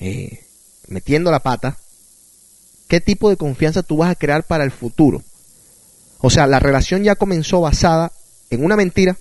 eh, 0.00 0.46
metiendo 0.86 1.30
la 1.30 1.40
pata, 1.40 1.76
¿qué 2.88 3.02
tipo 3.02 3.28
de 3.28 3.36
confianza 3.36 3.82
tú 3.82 3.98
vas 3.98 4.10
a 4.10 4.14
crear 4.14 4.44
para 4.44 4.64
el 4.64 4.70
futuro? 4.70 5.22
O 6.20 6.30
sea, 6.30 6.46
la 6.46 6.58
relación 6.58 7.04
ya 7.04 7.16
comenzó 7.16 7.60
basada 7.60 8.12
en 8.50 8.64
una 8.64 8.76
mentira, 8.76 9.16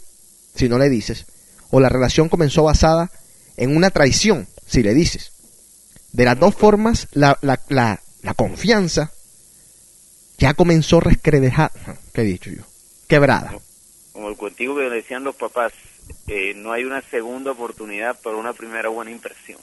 si 0.56 0.70
no 0.70 0.78
le 0.78 0.90
dices, 0.90 1.26
o 1.70 1.80
la 1.80 1.90
relación 1.90 2.30
comenzó 2.30 2.64
basada 2.64 3.12
en 3.58 3.76
una 3.76 3.90
traición, 3.90 4.48
si 4.66 4.84
le 4.84 4.94
dices. 4.94 5.32
De 6.14 6.26
las 6.26 6.40
dos 6.40 6.56
formas, 6.56 7.08
la, 7.12 7.38
la, 7.42 7.60
la, 7.70 8.02
la 8.22 8.34
confianza 8.34 9.12
ya 10.38 10.54
comenzó 10.54 11.00
resquebrajada. 11.00 11.72
¿Qué 12.14 12.22
he 12.22 12.26
dicho 12.26 12.50
yo? 12.50 12.64
Quebrada. 13.08 13.58
Como 14.14 14.30
el 14.30 14.38
contigo 14.38 14.76
que 14.76 14.90
decían 14.90 15.24
los 15.24 15.36
papás, 15.36 15.74
eh, 16.28 16.54
no 16.56 16.72
hay 16.72 16.84
una 16.84 17.02
segunda 17.02 17.52
oportunidad 17.52 18.20
para 18.22 18.38
una 18.38 18.54
primera 18.54 18.90
buena 18.90 19.12
impresión. 19.12 19.60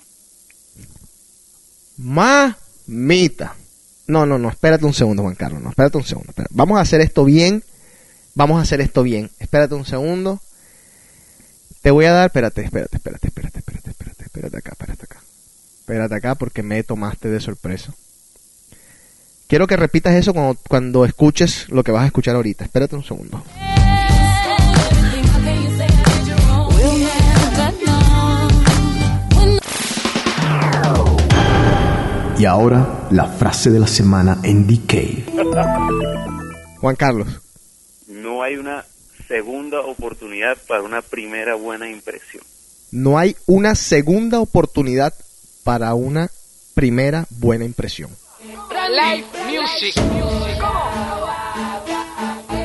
Mamita. 1.97 3.57
No, 4.07 4.27
no, 4.27 4.39
no, 4.39 4.51
espérate 4.51 4.85
un 4.85 4.93
segundo, 4.95 5.23
Juan 5.23 5.35
Carlos. 5.35 5.63
No, 5.63 5.71
espérate 5.71 5.97
un 5.97 6.05
segundo. 6.05 6.31
espérate. 6.31 6.55
Vamos 6.55 6.79
a 6.79 6.83
hacer 6.83 7.01
esto 7.01 7.25
bien. 7.25 7.63
Vamos 8.35 8.59
a 8.59 8.63
hacer 8.63 8.81
esto 8.81 9.03
bien. 9.03 9.31
Espérate 9.39 9.75
un 9.75 9.85
segundo. 9.85 10.41
Te 11.83 11.91
voy 11.91 12.07
a 12.07 12.13
dar, 12.13 12.27
espérate, 12.27 12.63
espérate, 12.63 12.97
espérate, 12.97 13.29
espérate, 13.29 13.59
espérate, 13.59 13.91
espérate, 13.91 14.25
espérate 14.25 14.57
acá, 14.57 14.71
espérate 14.73 15.05
acá. 15.05 15.21
Espérate 15.81 16.15
acá 16.15 16.35
porque 16.35 16.63
me 16.63 16.83
tomaste 16.83 17.29
de 17.29 17.41
sorpresa. 17.41 17.95
Quiero 19.47 19.67
que 19.67 19.77
repitas 19.77 20.15
eso 20.15 20.33
cuando, 20.33 20.59
cuando 20.69 21.05
escuches 21.05 21.69
lo 21.69 21.85
que 21.85 21.93
vas 21.93 22.05
a 22.05 22.07
escuchar 22.07 22.35
ahorita. 22.35 22.65
Espérate 22.65 22.97
un 22.97 23.05
segundo. 23.05 23.43
Y 32.37 32.47
ahora, 32.47 33.07
la 33.11 33.27
frase 33.27 33.71
de 33.71 33.79
la 33.79 33.87
semana 33.87 34.39
en 34.43 34.67
DK. 34.67 35.31
Juan 36.81 36.97
Carlos. 36.97 37.44
No 38.25 38.43
hay 38.43 38.57
una 38.57 38.87
segunda 39.29 39.83
oportunidad 39.83 40.57
para 40.67 40.81
una 40.81 41.03
primera 41.03 41.57
buena 41.57 41.91
impresión. 41.91 42.43
No 42.91 43.19
hay 43.19 43.37
una 43.45 43.75
segunda 43.75 44.41
oportunidad 44.41 45.13
para 45.63 45.93
una 45.93 46.31
primera 46.73 47.27
buena 47.29 47.67
impresión. 47.67 48.09
Live 48.41 49.27
music. 49.45 49.95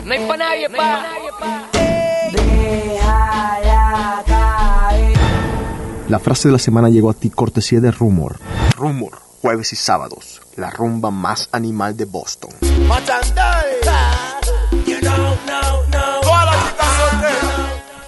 No 0.06 0.14
hay 0.14 0.26
pa' 0.26 0.38
nadie, 0.38 0.70
pa. 0.70 1.06
La 6.08 6.20
frase 6.20 6.48
de 6.48 6.54
la 6.54 6.60
semana 6.60 6.88
llegó 6.88 7.10
a 7.10 7.14
ti 7.14 7.30
cortesía 7.30 7.82
de 7.82 7.92
Rumor. 7.92 8.40
Rumor, 8.78 9.20
jueves 9.42 9.74
y 9.74 9.76
sábados, 9.76 10.42
la 10.56 10.70
rumba 10.70 11.12
más 11.12 11.50
animal 11.52 11.98
de 11.98 12.06
Boston. 12.06 12.52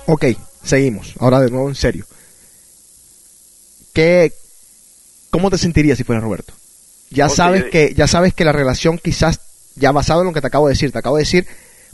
Ok, 0.08 0.26
seguimos. 0.64 1.14
Ahora 1.20 1.40
de 1.40 1.50
nuevo 1.50 1.70
en 1.70 1.76
serio. 1.76 2.06
¿Qué, 3.94 4.34
¿Cómo 5.30 5.50
te 5.50 5.58
sentirías 5.58 5.98
si 5.98 6.04
fuera 6.04 6.22
Roberto? 6.22 6.54
Ya 7.10 7.28
Ok, 7.28 7.34
sabes 7.36 7.64
eh. 7.66 7.70
que 7.70 7.94
ya 7.94 8.08
sabes 8.08 8.34
que 8.34 8.46
la 8.46 8.52
relación 8.52 8.98
quizás 8.98 9.40
ya 9.76 9.92
basado 9.92 10.22
en 10.22 10.28
lo 10.28 10.34
que 10.34 10.42
te 10.42 10.48
acabo 10.48 10.68
de 10.68 10.74
decir, 10.74 10.92
te 10.92 10.98
acabo 11.00 11.18
de 11.18 11.24
decir, 11.24 11.48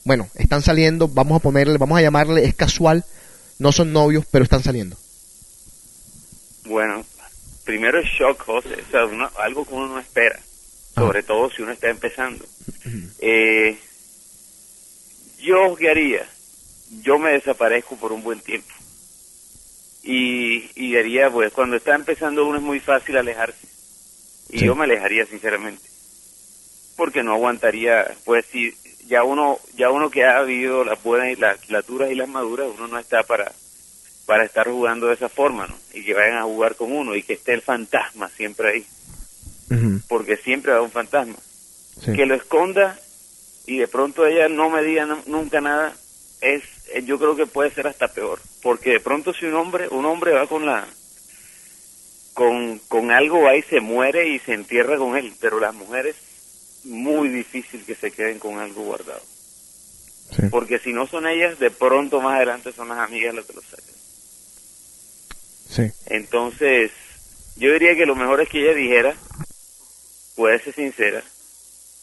bueno, 0.03 0.27
están 0.35 0.61
saliendo, 0.61 1.07
vamos 1.07 1.37
a 1.37 1.43
ponerle, 1.43 1.77
vamos 1.77 1.97
a 1.97 2.01
llamarle, 2.01 2.43
es 2.45 2.55
casual, 2.55 3.05
no 3.59 3.71
son 3.71 3.93
novios, 3.93 4.25
pero 4.31 4.43
están 4.43 4.63
saliendo. 4.63 4.95
Bueno, 6.65 7.05
primero 7.63 7.99
es 7.99 8.07
shock, 8.09 8.43
José, 8.45 8.83
o 8.87 8.91
sea, 8.91 9.05
uno- 9.05 9.29
algo 9.39 9.65
que 9.65 9.73
uno 9.73 9.87
no 9.87 9.99
espera, 9.99 10.39
sobre 10.95 11.21
todo 11.23 11.49
si 11.51 11.61
uno 11.61 11.71
está 11.71 11.89
empezando. 11.89 12.45
Eh, 13.19 13.77
yo, 15.47 15.75
¿qué 15.75 15.89
haría? 15.89 16.27
Yo 17.03 17.17
me 17.17 17.31
desaparezco 17.31 17.95
por 17.95 18.11
un 18.11 18.23
buen 18.23 18.39
tiempo. 18.41 18.69
Y, 20.03 20.69
y 20.75 20.95
haría, 20.97 21.29
pues, 21.29 21.51
cuando 21.51 21.75
está 21.75 21.95
empezando 21.95 22.45
uno 22.45 22.57
es 22.57 22.63
muy 22.63 22.79
fácil 22.79 23.17
alejarse. 23.17 23.67
Y 24.49 24.59
Sí. 24.59 24.65
yo 24.65 24.75
me 24.75 24.85
alejaría, 24.85 25.25
sinceramente. 25.25 25.83
Porque 26.95 27.23
no 27.23 27.33
aguantaría, 27.33 28.15
pues, 28.23 28.45
si 28.51 28.73
ya 29.07 29.23
uno, 29.23 29.59
ya 29.75 29.89
uno 29.89 30.09
que 30.09 30.23
ha 30.25 30.41
vivido 30.43 30.83
las 30.85 31.01
buenas 31.03 31.29
y 31.31 31.35
las, 31.39 31.69
las 31.69 31.85
duras 31.85 32.09
y 32.11 32.15
las 32.15 32.29
maduras, 32.29 32.67
uno 32.75 32.87
no 32.87 32.97
está 32.99 33.23
para, 33.23 33.51
para 34.25 34.45
estar 34.45 34.67
jugando 34.69 35.07
de 35.07 35.13
esa 35.15 35.29
forma, 35.29 35.67
¿no? 35.67 35.77
Y 35.93 36.03
que 36.03 36.13
vayan 36.13 36.37
a 36.37 36.43
jugar 36.43 36.75
con 36.75 36.91
uno 36.91 37.15
y 37.15 37.23
que 37.23 37.33
esté 37.33 37.53
el 37.53 37.61
fantasma 37.61 38.29
siempre 38.29 38.69
ahí, 38.71 38.85
porque 40.07 40.37
siempre 40.37 40.71
va 40.73 40.81
un 40.81 40.91
fantasma. 40.91 41.35
Sí. 42.03 42.13
Que 42.13 42.25
lo 42.25 42.35
esconda 42.35 42.99
y 43.67 43.77
de 43.77 43.87
pronto 43.87 44.25
ella 44.25 44.49
no 44.49 44.69
me 44.71 44.81
diga 44.81 45.05
nu- 45.05 45.21
nunca 45.27 45.61
nada, 45.61 45.95
es, 46.41 46.63
eh, 46.93 47.03
yo 47.03 47.19
creo 47.19 47.35
que 47.35 47.45
puede 47.45 47.69
ser 47.71 47.85
hasta 47.87 48.07
peor, 48.07 48.39
porque 48.63 48.91
de 48.91 48.99
pronto 48.99 49.33
si 49.33 49.45
un 49.45 49.53
hombre, 49.53 49.87
un 49.89 50.05
hombre 50.05 50.31
va 50.31 50.47
con 50.47 50.65
la, 50.65 50.87
con, 52.33 52.79
con 52.87 53.11
algo 53.11 53.41
va 53.41 53.55
y 53.55 53.61
se 53.63 53.79
muere 53.81 54.27
y 54.29 54.39
se 54.39 54.53
entierra 54.53 54.97
con 54.97 55.15
él, 55.17 55.33
pero 55.39 55.59
las 55.59 55.73
mujeres 55.75 56.15
muy 56.83 57.29
difícil 57.29 57.83
que 57.85 57.95
se 57.95 58.11
queden 58.11 58.39
con 58.39 58.57
algo 58.59 58.83
guardado. 58.83 59.21
Porque 60.49 60.79
si 60.79 60.93
no 60.93 61.07
son 61.07 61.27
ellas, 61.27 61.57
de 61.59 61.71
pronto 61.71 62.21
más 62.21 62.35
adelante 62.35 62.71
son 62.73 62.89
las 62.89 62.99
amigas 62.99 63.33
las 63.35 63.45
que 63.45 63.53
lo 63.53 63.61
sacan. 63.61 63.95
Sí. 65.69 65.91
Entonces, 66.07 66.91
yo 67.57 67.73
diría 67.73 67.95
que 67.95 68.05
lo 68.05 68.15
mejor 68.15 68.41
es 68.41 68.49
que 68.49 68.61
ella 68.61 68.73
dijera, 68.73 69.15
puede 70.35 70.59
ser 70.63 70.75
sincera, 70.75 71.23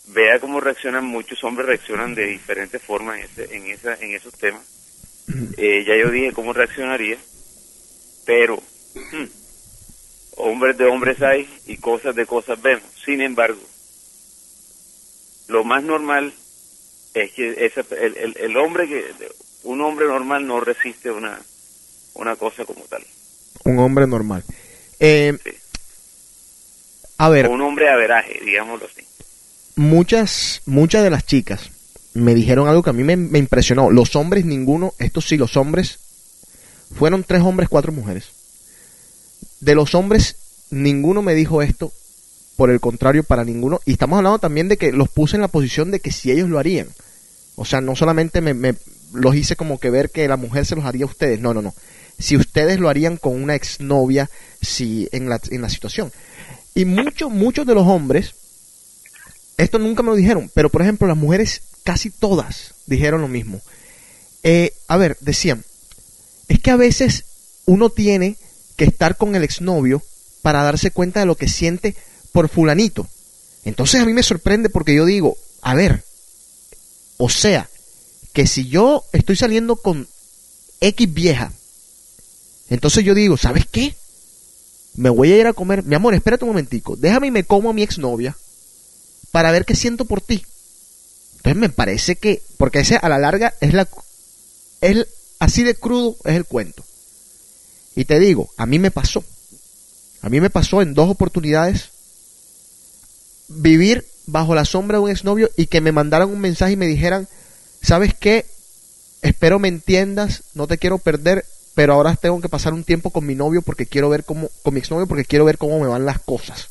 vea 0.08 0.38
cómo 0.40 0.60
reaccionan 0.60 1.04
muchos 1.04 1.42
hombres, 1.44 1.66
reaccionan 1.66 2.14
de 2.14 2.26
diferentes 2.26 2.82
formas 2.82 3.18
en, 3.18 3.24
ese, 3.24 3.56
en, 3.56 3.66
esa, 3.70 3.94
en 3.94 4.14
esos 4.14 4.34
temas. 4.34 4.62
Eh, 5.56 5.84
ya 5.86 5.96
yo 5.96 6.10
dije 6.10 6.32
cómo 6.32 6.52
reaccionaría, 6.52 7.16
pero 8.26 8.62
hmm, 8.94 9.24
hombres 10.36 10.76
de 10.76 10.84
hombres 10.84 11.22
hay 11.22 11.48
y 11.66 11.78
cosas 11.78 12.14
de 12.14 12.26
cosas 12.26 12.60
vemos. 12.60 12.84
Sin 13.04 13.20
embargo, 13.20 13.60
lo 15.48 15.64
más 15.64 15.82
normal 15.82 16.32
es 17.14 17.32
que 17.32 17.64
esa, 17.64 17.82
el, 17.96 18.16
el, 18.16 18.36
el 18.38 18.56
hombre 18.56 18.88
que 18.88 19.04
un 19.62 19.80
hombre 19.80 20.06
normal 20.06 20.46
no 20.46 20.60
resiste 20.60 21.10
una 21.10 21.40
una 22.14 22.36
cosa 22.36 22.64
como 22.64 22.82
tal. 22.84 23.04
Un 23.64 23.78
hombre 23.78 24.06
normal. 24.06 24.44
Eh, 25.00 25.36
A 27.18 27.28
ver, 27.28 27.46
O 27.46 27.50
un 27.50 27.60
hombre 27.62 27.88
averaje, 27.88 28.40
digámoslo 28.44 28.86
así. 28.86 29.04
Muchas, 29.76 30.62
muchas 30.66 31.02
de 31.02 31.10
las 31.10 31.26
chicas 31.26 31.70
me 32.14 32.34
dijeron 32.34 32.68
algo 32.68 32.82
que 32.82 32.90
a 32.90 32.94
mí 32.94 33.02
me, 33.02 33.16
me 33.16 33.38
impresionó. 33.38 33.90
Los 33.90 34.14
hombres, 34.16 34.44
ninguno, 34.44 34.94
estos 34.98 35.26
sí, 35.26 35.37
los 35.37 35.56
hombres, 35.56 35.98
fueron 36.94 37.24
tres 37.24 37.42
hombres, 37.42 37.68
cuatro 37.68 37.92
mujeres. 37.92 38.26
De 39.60 39.74
los 39.74 39.94
hombres, 39.94 40.37
ninguno 40.70 41.22
me 41.22 41.34
dijo 41.34 41.60
esto, 41.60 41.92
por 42.56 42.70
el 42.70 42.80
contrario, 42.80 43.24
para 43.24 43.44
ninguno. 43.44 43.80
Y 43.84 43.92
estamos 43.92 44.16
hablando 44.18 44.38
también 44.38 44.68
de 44.68 44.76
que 44.76 44.92
los 44.92 45.08
puse 45.08 45.37
en 45.37 45.42
la 45.42 45.48
posición 45.48 45.90
de 45.90 46.00
que 46.00 46.12
si 46.12 46.30
ellos 46.30 46.48
lo 46.48 46.58
harían. 46.58 46.88
O 47.56 47.64
sea, 47.64 47.80
no 47.80 47.96
solamente 47.96 48.40
me, 48.40 48.74
los 49.12 49.34
hice 49.34 49.56
como 49.56 49.78
que 49.78 49.90
ver 49.90 50.10
que 50.10 50.28
la 50.28 50.37
mujer 50.37 50.66
se 50.66 50.76
los 50.76 50.84
haría 50.84 51.04
a 51.04 51.08
ustedes. 51.08 51.40
No, 51.40 51.52
no, 51.52 51.62
no. 51.62 51.74
Si 52.18 52.37
ustedes 52.37 52.78
lo 52.78 52.88
harían 52.88 53.16
con 53.16 53.40
una 53.42 53.56
exnovia, 53.56 54.30
si 54.62 55.08
en 55.10 55.28
la, 55.28 55.40
en 55.50 55.62
la 55.62 55.68
situación. 55.68 56.12
Y 56.76 56.84
muchos, 56.84 57.30
muchos 57.30 57.66
de 57.66 57.74
los 57.74 57.87
hombres, 57.87 58.34
esto 59.56 59.78
nunca 59.78 60.02
me 60.02 60.10
lo 60.10 60.16
dijeron, 60.16 60.50
pero 60.54 60.70
por 60.70 60.82
ejemplo 60.82 61.06
las 61.06 61.16
mujeres, 61.16 61.62
casi 61.84 62.10
todas, 62.10 62.74
dijeron 62.86 63.20
lo 63.20 63.28
mismo. 63.28 63.60
Eh, 64.42 64.74
a 64.88 64.96
ver, 64.96 65.16
decían, 65.20 65.64
es 66.48 66.60
que 66.60 66.70
a 66.70 66.76
veces 66.76 67.24
uno 67.66 67.90
tiene 67.90 68.36
que 68.76 68.84
estar 68.84 69.16
con 69.16 69.36
el 69.36 69.44
exnovio 69.44 70.02
para 70.42 70.62
darse 70.62 70.90
cuenta 70.90 71.20
de 71.20 71.26
lo 71.26 71.36
que 71.36 71.48
siente 71.48 71.94
por 72.32 72.48
fulanito. 72.48 73.08
Entonces 73.64 74.00
a 74.02 74.04
mí 74.04 74.12
me 74.12 74.22
sorprende 74.22 74.68
porque 74.68 74.94
yo 74.94 75.06
digo, 75.06 75.38
a 75.62 75.74
ver, 75.74 76.04
o 77.16 77.30
sea, 77.30 77.68
que 78.32 78.46
si 78.46 78.68
yo 78.68 79.04
estoy 79.12 79.36
saliendo 79.36 79.76
con 79.76 80.08
X 80.80 81.14
vieja, 81.14 81.52
entonces 82.68 83.04
yo 83.04 83.14
digo, 83.14 83.36
¿sabes 83.36 83.64
qué? 83.70 83.94
Me 84.96 85.08
voy 85.08 85.32
a 85.32 85.38
ir 85.38 85.46
a 85.46 85.52
comer, 85.52 85.84
mi 85.84 85.94
amor, 85.94 86.14
espérate 86.14 86.44
un 86.44 86.50
momentico, 86.50 86.96
déjame 86.96 87.28
y 87.28 87.30
me 87.30 87.44
como 87.44 87.70
a 87.70 87.72
mi 87.72 87.82
exnovia 87.82 88.36
para 89.35 89.51
ver 89.51 89.64
qué 89.64 89.75
siento 89.75 90.05
por 90.05 90.20
ti. 90.20 90.47
Entonces 91.38 91.57
me 91.61 91.68
parece 91.68 92.14
que, 92.14 92.40
porque 92.57 92.79
ese 92.79 93.01
a 93.03 93.09
la 93.09 93.18
larga 93.18 93.53
es 93.61 93.75
la, 93.75 93.88
es 94.81 95.09
así 95.40 95.64
de 95.64 95.75
crudo 95.75 96.16
es 96.25 96.37
el 96.37 96.44
cuento. 96.44 96.85
Y 97.97 98.05
te 98.05 98.20
digo, 98.20 98.49
a 98.57 98.64
mí 98.64 98.79
me 98.79 98.92
pasó. 98.92 99.25
A 100.23 100.29
mí 100.29 100.40
me 100.40 100.51
pasó 100.51 100.83
en 100.83 100.94
dos 100.94 101.11
oportunidades 101.11 101.88
vivir 103.49 104.07
bajo 104.27 104.55
la 104.55 104.64
sombra 104.64 104.99
de 104.99 105.05
un 105.05 105.11
exnovio 105.11 105.51
y 105.57 105.66
que 105.66 105.81
me 105.81 105.90
mandaran 105.90 106.31
un 106.31 106.38
mensaje 106.38 106.75
y 106.75 106.77
me 106.77 106.87
dijeran, 106.87 107.27
¿sabes 107.83 108.14
qué? 108.14 108.47
Espero 109.20 109.59
me 109.59 109.66
entiendas, 109.66 110.44
no 110.55 110.68
te 110.68 110.79
quiero 110.79 110.99
perder, 110.99 111.44
pero 111.75 111.94
ahora 111.94 112.14
tengo 112.14 112.40
que 112.40 112.49
pasar 112.49 112.73
un 112.73 112.85
tiempo 112.85 113.11
con 113.11 113.27
mi 113.27 113.35
novio 113.35 113.62
porque 113.62 113.87
quiero 113.87 114.09
ver 114.11 114.23
cómo, 114.23 114.49
con 114.62 114.75
mi 114.75 114.79
exnovio 114.79 115.09
porque 115.09 115.25
quiero 115.25 115.44
ver 115.44 115.59
cómo 115.59 115.81
me 115.81 115.88
van 115.88 116.07
las 116.07 116.20
cosas. 116.20 116.68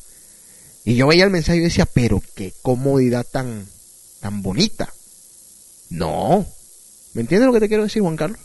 Y 0.86 0.96
yo 0.96 1.08
veía 1.08 1.24
el 1.24 1.30
mensaje 1.30 1.60
y 1.60 1.62
decía, 1.62 1.86
pero 1.86 2.22
qué 2.36 2.54
comodidad 2.62 3.26
tan, 3.30 3.66
tan 4.20 4.42
bonita. 4.42 4.92
No. 5.90 6.46
¿Me 7.14 7.22
entiendes 7.22 7.48
lo 7.48 7.54
que 7.54 7.60
te 7.62 7.68
quiero 7.68 7.84
decir, 7.84 8.02
Juan 8.02 8.18
Carlos? 8.18 8.40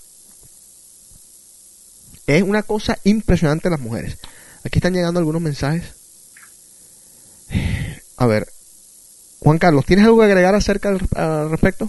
Es 2.27 2.43
una 2.43 2.63
cosa 2.63 2.99
impresionante 3.05 3.71
las 3.71 3.81
mujeres. 3.81 4.19
Aquí 4.65 4.79
están 4.79 4.93
llegando 4.95 5.19
algunos 5.19 5.41
mensajes. 5.41 5.85
A 8.19 8.27
ver, 8.27 8.47
Juan 9.41 9.59
Carlos, 9.59 9.87
¿tienes 9.87 10.05
algo 10.05 10.19
que 10.19 10.27
agregar 10.27 10.55
acerca 10.55 10.91
al, 10.91 11.01
al 11.15 11.51
respecto? 11.51 11.89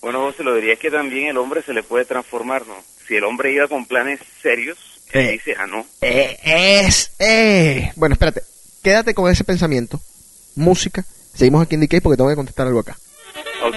Bueno, 0.00 0.20
José, 0.30 0.44
lo 0.44 0.54
diría 0.54 0.76
que 0.76 0.90
también 0.90 1.28
el 1.28 1.36
hombre 1.38 1.62
se 1.62 1.72
le 1.72 1.82
puede 1.82 2.04
transformar, 2.04 2.66
¿no? 2.66 2.74
Si 3.06 3.16
el 3.16 3.24
hombre 3.24 3.52
iba 3.52 3.66
con 3.68 3.84
planes 3.86 4.20
serios, 4.42 4.78
él 5.12 5.26
Eh. 5.26 5.32
dice, 5.32 5.54
ah, 5.58 5.66
no. 5.66 5.84
Eh, 6.00 6.38
es, 6.86 7.10
eh. 7.18 7.90
Bueno, 7.96 8.12
espérate. 8.14 8.42
Quédate 8.82 9.14
con 9.14 9.30
ese 9.30 9.44
pensamiento. 9.44 10.00
Música. 10.54 11.04
Seguimos 11.34 11.62
aquí 11.62 11.74
en 11.74 11.82
DK 11.82 12.00
porque 12.02 12.16
tengo 12.16 12.30
que 12.30 12.36
contestar 12.36 12.66
algo 12.66 12.80
acá. 12.80 12.96
Ok. 13.62 13.76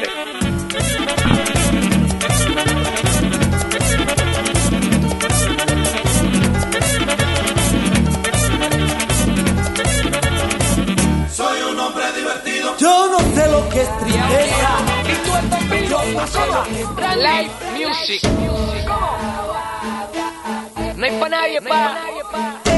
Soy 11.32 11.62
un 11.64 11.80
hombre 11.80 12.06
divertido. 12.16 12.78
Yo 12.78 13.10
no 13.12 13.20
sé 13.36 13.52
lo 13.52 13.70
que 13.70 13.82
es 13.82 14.00
tristeza. 14.00 14.78
Y 15.04 15.16
tú 15.26 15.36
estás 15.36 16.32
¿cómo? 16.32 16.64
Live 17.16 17.52
music. 17.74 18.24
No 20.96 21.06
hay 21.06 21.20
pa' 21.20 21.30
nadie, 21.30 21.62
pa. 21.62 22.73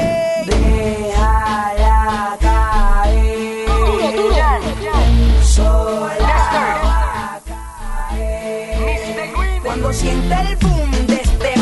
Cuando 9.82 9.90
de 9.90 11.16
este. 11.16 11.54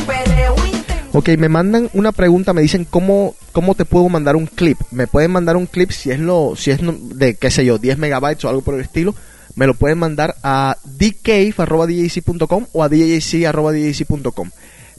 Ok, 1.13 1.30
me 1.38 1.49
mandan 1.49 1.89
una 1.93 2.12
pregunta, 2.12 2.54
me 2.54 2.62
dicen 2.62 2.86
cómo, 2.88 3.34
cómo 3.52 3.73
te 3.73 3.86
puedo 3.86 4.08
mandar 4.08 4.36
un 4.36 4.45
clip. 4.45 4.78
Me 4.91 5.08
pueden 5.08 5.32
mandar 5.32 5.58
un 5.58 5.65
clip 5.65 5.89
si 5.91 6.12
es 6.12 6.19
lo, 6.19 6.56
si 6.56 6.69
es 6.71 6.80
de 6.82 7.36
qué 7.36 7.49
sé 7.49 7.65
yo, 7.65 7.80
10 7.80 7.97
megabytes 7.97 8.45
o 8.45 8.49
algo 8.49 8.62
por 8.62 8.76
el 8.76 8.82
estilo. 8.82 9.15
Me 9.56 9.65
lo 9.65 9.73
pueden 9.73 9.97
mandar 9.97 10.36
a 10.43 10.78
dcave.com 10.84 12.67
o 12.71 12.84
a 12.84 12.89
djc.com. 12.89 14.49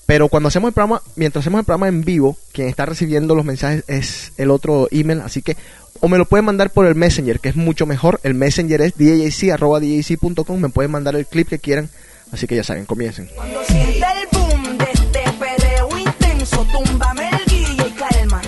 Pero 0.06 0.28
cuando 0.28 0.48
hacemos 0.48 0.68
el 0.68 0.74
programa, 0.74 1.00
mientras 1.16 1.42
hacemos 1.42 1.60
el 1.60 1.64
programa 1.64 1.88
en 1.88 2.02
vivo, 2.02 2.36
quien 2.52 2.68
está 2.68 2.84
recibiendo 2.84 3.34
los 3.34 3.44
mensajes 3.44 3.84
es 3.86 4.32
el 4.36 4.50
otro 4.50 4.88
email, 4.90 5.20
así 5.20 5.40
que 5.40 5.56
o 6.00 6.08
me 6.08 6.18
lo 6.18 6.26
pueden 6.26 6.44
mandar 6.44 6.70
por 6.70 6.86
el 6.86 6.94
Messenger, 6.94 7.40
que 7.40 7.48
es 7.48 7.56
mucho 7.56 7.86
mejor. 7.86 8.20
El 8.24 8.34
Messenger 8.34 8.82
es 8.82 8.94
djc.com, 8.96 10.60
me 10.60 10.68
pueden 10.68 10.90
mandar 10.90 11.16
el 11.16 11.26
clip 11.26 11.48
que 11.48 11.58
quieran, 11.58 11.88
así 12.34 12.46
que 12.46 12.56
ya 12.56 12.64
saben, 12.64 12.84
comiencen. 12.86 13.28
Cuando 13.34 13.64
sienta 13.64 14.20
el 14.20 14.28
boom 14.32 14.78
de 14.78 14.84
este 14.92 15.32
perreo 15.38 15.98
intenso, 15.98 16.66
túmbame 16.72 17.28
el 17.30 17.44
guille 17.46 17.86
y 17.88 17.90
calma. 17.92 18.42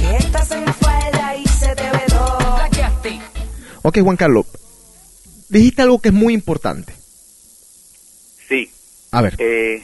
Que 0.00 0.16
estás 0.18 0.50
en 0.52 0.64
falda 0.74 1.36
y 1.36 1.44
se 1.46 1.74
te 1.74 1.90
ve 1.90 2.00
todo. 2.08 2.36
Ok, 3.82 3.98
Juan 4.00 4.16
Carlos, 4.16 4.46
dijiste 5.48 5.82
algo 5.82 6.00
que 6.00 6.08
es 6.08 6.14
muy 6.14 6.34
importante. 6.34 6.92
Sí. 8.48 8.70
A 9.12 9.22
ver. 9.22 9.34
Eh, 9.38 9.82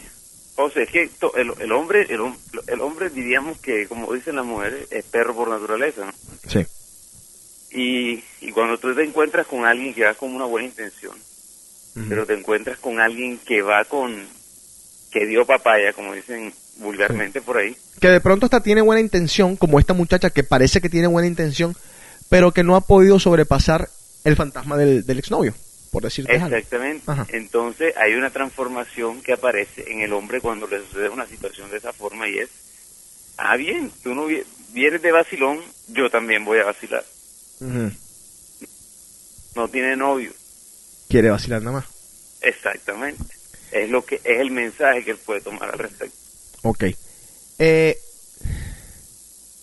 José, 0.57 0.83
es 0.83 0.91
que 0.91 1.09
to- 1.21 1.35
el, 1.37 1.53
el 1.61 1.73
hombre, 1.73 2.07
el, 2.11 2.19
hom- 2.21 2.37
el 2.67 2.81
hombre 2.81 3.11
diríamos 3.11 3.59
que, 3.59 3.87
como 3.87 4.13
dicen 4.13 4.37
las 4.37 4.45
mujeres, 4.45 4.89
es 4.91 5.05
perro 5.05 5.35
por 5.37 5.49
naturaleza, 5.49 6.05
¿no? 6.05 6.13
Sí. 6.49 6.67
Y, 7.71 8.23
y 8.41 8.51
cuando 8.53 8.77
tú 8.79 8.93
te 8.95 9.05
encuentras 9.05 9.47
con 9.47 9.65
alguien 9.65 9.95
que 9.95 10.05
va 10.05 10.15
con 10.15 10.35
una 10.35 10.45
buena 10.47 10.67
intención, 10.69 11.17
pero 12.09 12.27
te 12.27 12.35
encuentras 12.35 12.79
con 12.79 13.01
alguien 13.01 13.39
que 13.39 13.61
va 13.63 13.85
con, 13.85 14.27
que 15.11 15.27
dio 15.27 15.45
papaya, 15.45 15.93
como 15.93 16.15
dicen 16.15 16.53
vulgarmente 16.79 17.41
por 17.43 17.59
ahí, 17.59 17.77
Que 18.01 18.09
de 18.09 18.21
pronto 18.21 18.47
hasta 18.47 18.63
tiene 18.63 18.81
buena 18.81 19.01
intención, 19.01 19.57
como 19.57 19.79
esta 19.79 19.93
muchacha 19.93 20.31
que 20.31 20.43
parece 20.43 20.81
que 20.81 20.89
tiene 20.89 21.07
buena 21.07 21.29
intención, 21.29 21.77
pero 22.31 22.53
que 22.53 22.65
no 22.65 22.77
ha 22.77 22.81
podido 22.81 23.19
sobrepasar 23.21 23.89
el 24.25 24.37
fantasma 24.37 24.77
del, 24.79 25.05
del 25.05 25.19
exnovio, 25.19 25.55
por 25.91 26.03
decirte. 26.05 26.33
Exactamente. 26.57 27.05
Entonces 27.29 27.95
hay 27.99 28.15
una 28.15 28.31
transformación 28.31 29.21
que 29.21 29.35
aparece 29.35 29.85
en 29.93 30.01
el 30.01 30.13
hombre 30.15 30.41
cuando 30.41 30.67
le 30.67 30.79
sucede 30.81 31.11
una 31.11 31.27
situación 31.27 31.71
de 31.71 31.77
esa 31.77 31.93
forma 31.93 32.27
y 32.29 32.39
es, 32.39 32.49
ah, 33.37 33.57
bien, 33.57 33.91
tú 34.03 34.15
no 34.15 34.25
vi- 34.27 34.43
vienes 34.73 35.03
de 35.03 35.13
vacilón, 35.13 35.61
yo 35.89 36.09
también 36.09 36.45
voy 36.47 36.59
a 36.61 36.65
vacilar. 36.65 37.05
No 39.55 39.69
tiene 39.69 39.97
novio. 39.97 40.33
Quiere 41.13 41.29
vacilar 41.29 41.61
nada 41.61 41.77
más. 41.77 41.85
Exactamente. 42.41 43.23
Es 43.71 43.91
lo 43.91 44.03
que 44.03 44.15
es 44.25 44.41
el 44.41 44.51
mensaje 44.51 45.05
que 45.05 45.11
él 45.11 45.19
puede 45.19 45.43
tomar 45.43 45.71
al 45.71 45.79
respecto. 45.79 46.17
Ok. 46.63 46.85
Eh, 47.59 47.99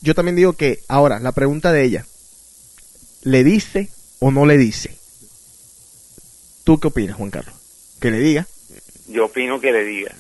yo 0.02 0.14
también 0.14 0.36
digo 0.36 0.54
que, 0.54 0.84
ahora, 0.88 1.20
la 1.20 1.32
pregunta 1.32 1.72
de 1.72 1.86
ella, 1.86 2.06
¿le 3.24 3.44
dice 3.44 3.90
o 4.20 4.30
no 4.30 4.46
le 4.46 4.60
dice? 4.60 4.96
¿Tú 6.66 6.80
qué 6.80 6.90
opinas, 6.90 7.18
Juan 7.18 7.32
Carlos? 7.32 7.56
Que 8.00 8.12
le 8.12 8.20
diga. 8.20 8.46
Yo 9.08 9.26
opino 9.26 9.60
que 9.60 9.72
le 9.72 9.84
diga. 9.84 10.14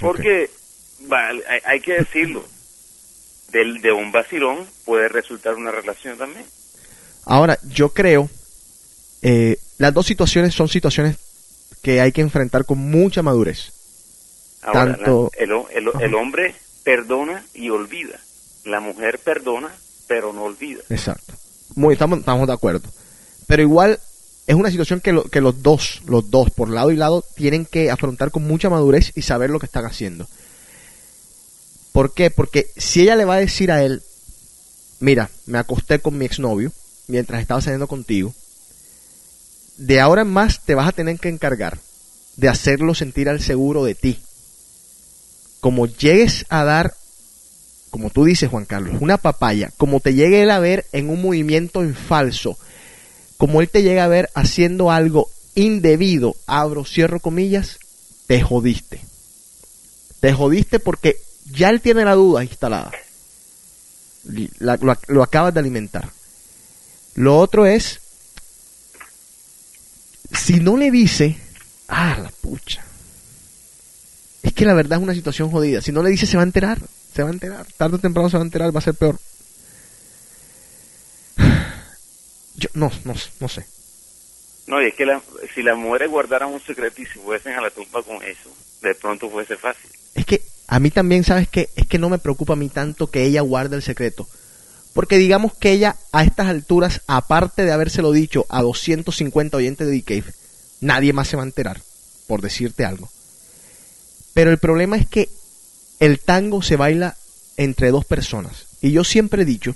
Porque 0.00 0.50
va, 1.12 1.28
hay, 1.28 1.60
hay 1.64 1.80
que 1.80 1.92
decirlo. 1.92 2.44
Del, 3.52 3.80
de 3.80 3.92
un 3.92 4.10
vacilón 4.10 4.68
puede 4.84 5.06
resultar 5.08 5.54
una 5.54 5.70
relación 5.70 6.18
también. 6.18 6.44
Ahora, 7.24 7.56
yo 7.68 7.90
creo, 7.90 8.28
eh, 9.24 9.58
las 9.78 9.92
dos 9.92 10.06
situaciones 10.06 10.54
son 10.54 10.68
situaciones 10.68 11.16
que 11.82 12.00
hay 12.00 12.12
que 12.12 12.20
enfrentar 12.20 12.64
con 12.64 12.78
mucha 12.78 13.22
madurez. 13.22 13.72
Ahora, 14.62 14.96
Tanto- 14.96 15.30
la- 15.36 15.44
el, 15.74 15.90
el 16.00 16.14
hombre 16.14 16.54
perdona 16.84 17.44
y 17.54 17.70
olvida. 17.70 18.18
La 18.64 18.80
mujer 18.80 19.18
perdona, 19.18 19.74
pero 20.06 20.32
no 20.32 20.44
olvida. 20.44 20.80
Exacto. 20.88 21.34
Muy, 21.74 21.94
estamos, 21.94 22.20
estamos 22.20 22.46
de 22.46 22.52
acuerdo. 22.54 22.88
Pero 23.46 23.62
igual 23.62 23.98
es 24.46 24.54
una 24.54 24.70
situación 24.70 25.00
que, 25.00 25.12
lo- 25.12 25.24
que 25.24 25.40
los 25.42 25.62
dos, 25.62 26.00
los 26.06 26.30
dos, 26.30 26.50
por 26.50 26.70
lado 26.70 26.90
y 26.90 26.96
lado, 26.96 27.24
tienen 27.34 27.66
que 27.66 27.90
afrontar 27.90 28.30
con 28.30 28.44
mucha 28.46 28.70
madurez 28.70 29.12
y 29.14 29.22
saber 29.22 29.50
lo 29.50 29.58
que 29.58 29.66
están 29.66 29.84
haciendo. 29.84 30.26
¿Por 31.92 32.12
qué? 32.12 32.30
Porque 32.30 32.68
si 32.76 33.02
ella 33.02 33.16
le 33.16 33.24
va 33.24 33.34
a 33.36 33.40
decir 33.40 33.70
a 33.70 33.82
él, 33.84 34.02
mira, 35.00 35.30
me 35.46 35.58
acosté 35.58 35.98
con 36.00 36.16
mi 36.18 36.24
exnovio 36.24 36.72
mientras 37.06 37.40
estaba 37.40 37.60
saliendo 37.60 37.86
contigo, 37.86 38.34
de 39.76 40.00
ahora 40.00 40.22
en 40.22 40.28
más 40.28 40.60
te 40.64 40.74
vas 40.74 40.88
a 40.88 40.92
tener 40.92 41.18
que 41.18 41.28
encargar 41.28 41.78
de 42.36 42.48
hacerlo 42.48 42.94
sentir 42.94 43.28
al 43.28 43.40
seguro 43.40 43.84
de 43.84 43.94
ti. 43.94 44.18
Como 45.60 45.86
llegues 45.86 46.46
a 46.48 46.64
dar 46.64 46.94
como 47.94 48.10
tú 48.10 48.24
dices, 48.24 48.50
Juan 48.50 48.64
Carlos, 48.64 48.96
una 49.00 49.18
papaya, 49.18 49.70
como 49.76 50.00
te 50.00 50.14
llegue 50.14 50.42
él 50.42 50.50
a 50.50 50.58
ver 50.58 50.84
en 50.90 51.08
un 51.08 51.22
movimiento 51.22 51.80
en 51.80 51.94
falso, 51.94 52.58
como 53.36 53.60
él 53.60 53.68
te 53.68 53.84
llega 53.84 54.02
a 54.02 54.08
ver 54.08 54.30
haciendo 54.34 54.90
algo 54.90 55.30
indebido, 55.54 56.34
abro, 56.46 56.84
cierro 56.84 57.20
comillas, 57.20 57.78
te 58.26 58.40
jodiste. 58.42 59.00
Te 60.18 60.32
jodiste 60.32 60.80
porque 60.80 61.18
ya 61.52 61.70
él 61.70 61.80
tiene 61.80 62.04
la 62.04 62.14
duda 62.16 62.42
instalada. 62.42 62.90
La- 64.58 64.76
lo, 64.78 64.98
lo 65.06 65.22
acabas 65.22 65.54
de 65.54 65.60
alimentar. 65.60 66.10
Lo 67.14 67.38
otro 67.38 67.64
es, 67.64 68.00
si 70.36 70.60
no 70.60 70.76
le 70.76 70.90
dice, 70.90 71.36
ah, 71.88 72.18
la 72.22 72.30
pucha. 72.30 72.84
Es 74.42 74.52
que 74.52 74.64
la 74.66 74.74
verdad 74.74 74.98
es 74.98 75.02
una 75.02 75.14
situación 75.14 75.50
jodida. 75.50 75.80
Si 75.80 75.92
no 75.92 76.02
le 76.02 76.10
dice, 76.10 76.26
se 76.26 76.36
va 76.36 76.42
a 76.42 76.46
enterar. 76.46 76.78
Se 77.14 77.22
va 77.22 77.30
a 77.30 77.32
enterar. 77.32 77.66
Tarde 77.76 77.96
o 77.96 77.98
temprano 78.00 78.28
se 78.28 78.36
va 78.36 78.42
a 78.42 78.46
enterar, 78.46 78.74
va 78.74 78.78
a 78.78 78.82
ser 78.82 78.94
peor. 78.94 79.18
Yo 82.56 82.68
no, 82.74 82.90
no, 83.04 83.14
no 83.40 83.48
sé. 83.48 83.66
No, 84.66 84.80
y 84.82 84.86
es 84.86 84.94
que 84.94 85.04
la- 85.06 85.22
si 85.54 85.62
las 85.62 85.76
mujeres 85.76 86.10
guardaran 86.10 86.48
un 86.52 86.60
secreto 86.60 87.02
y 87.02 87.06
se 87.06 87.18
fuesen 87.20 87.54
a 87.54 87.60
la 87.60 87.70
tumba 87.70 88.02
con 88.02 88.22
eso, 88.22 88.50
de 88.82 88.94
pronto 88.94 89.28
fuese 89.30 89.56
fácil. 89.56 89.90
Es 90.14 90.24
que 90.24 90.42
a 90.68 90.78
mí 90.80 90.90
también, 90.90 91.24
¿sabes 91.24 91.48
qué? 91.48 91.68
Es 91.76 91.86
que 91.86 91.98
no 91.98 92.08
me 92.08 92.18
preocupa 92.18 92.54
a 92.54 92.56
mí 92.56 92.68
tanto 92.68 93.08
que 93.10 93.24
ella 93.24 93.42
guarde 93.42 93.76
el 93.76 93.82
secreto. 93.82 94.26
Porque 94.94 95.18
digamos 95.18 95.52
que 95.52 95.72
ella 95.72 95.96
a 96.12 96.24
estas 96.24 96.46
alturas, 96.46 97.02
aparte 97.08 97.64
de 97.64 97.72
habérselo 97.72 98.12
dicho 98.12 98.46
a 98.48 98.62
250 98.62 99.56
oyentes 99.56 99.86
de 99.86 100.00
The 100.00 100.02
Cave, 100.02 100.34
nadie 100.80 101.12
más 101.12 101.28
se 101.28 101.36
va 101.36 101.42
a 101.42 101.46
enterar, 101.46 101.82
por 102.26 102.40
decirte 102.40 102.84
algo. 102.84 103.10
Pero 104.32 104.50
el 104.50 104.58
problema 104.58 104.96
es 104.96 105.06
que 105.06 105.28
el 105.98 106.20
tango 106.20 106.62
se 106.62 106.76
baila 106.76 107.16
entre 107.56 107.90
dos 107.90 108.04
personas. 108.04 108.66
Y 108.80 108.92
yo 108.92 109.04
siempre 109.04 109.42
he 109.42 109.46
dicho 109.46 109.74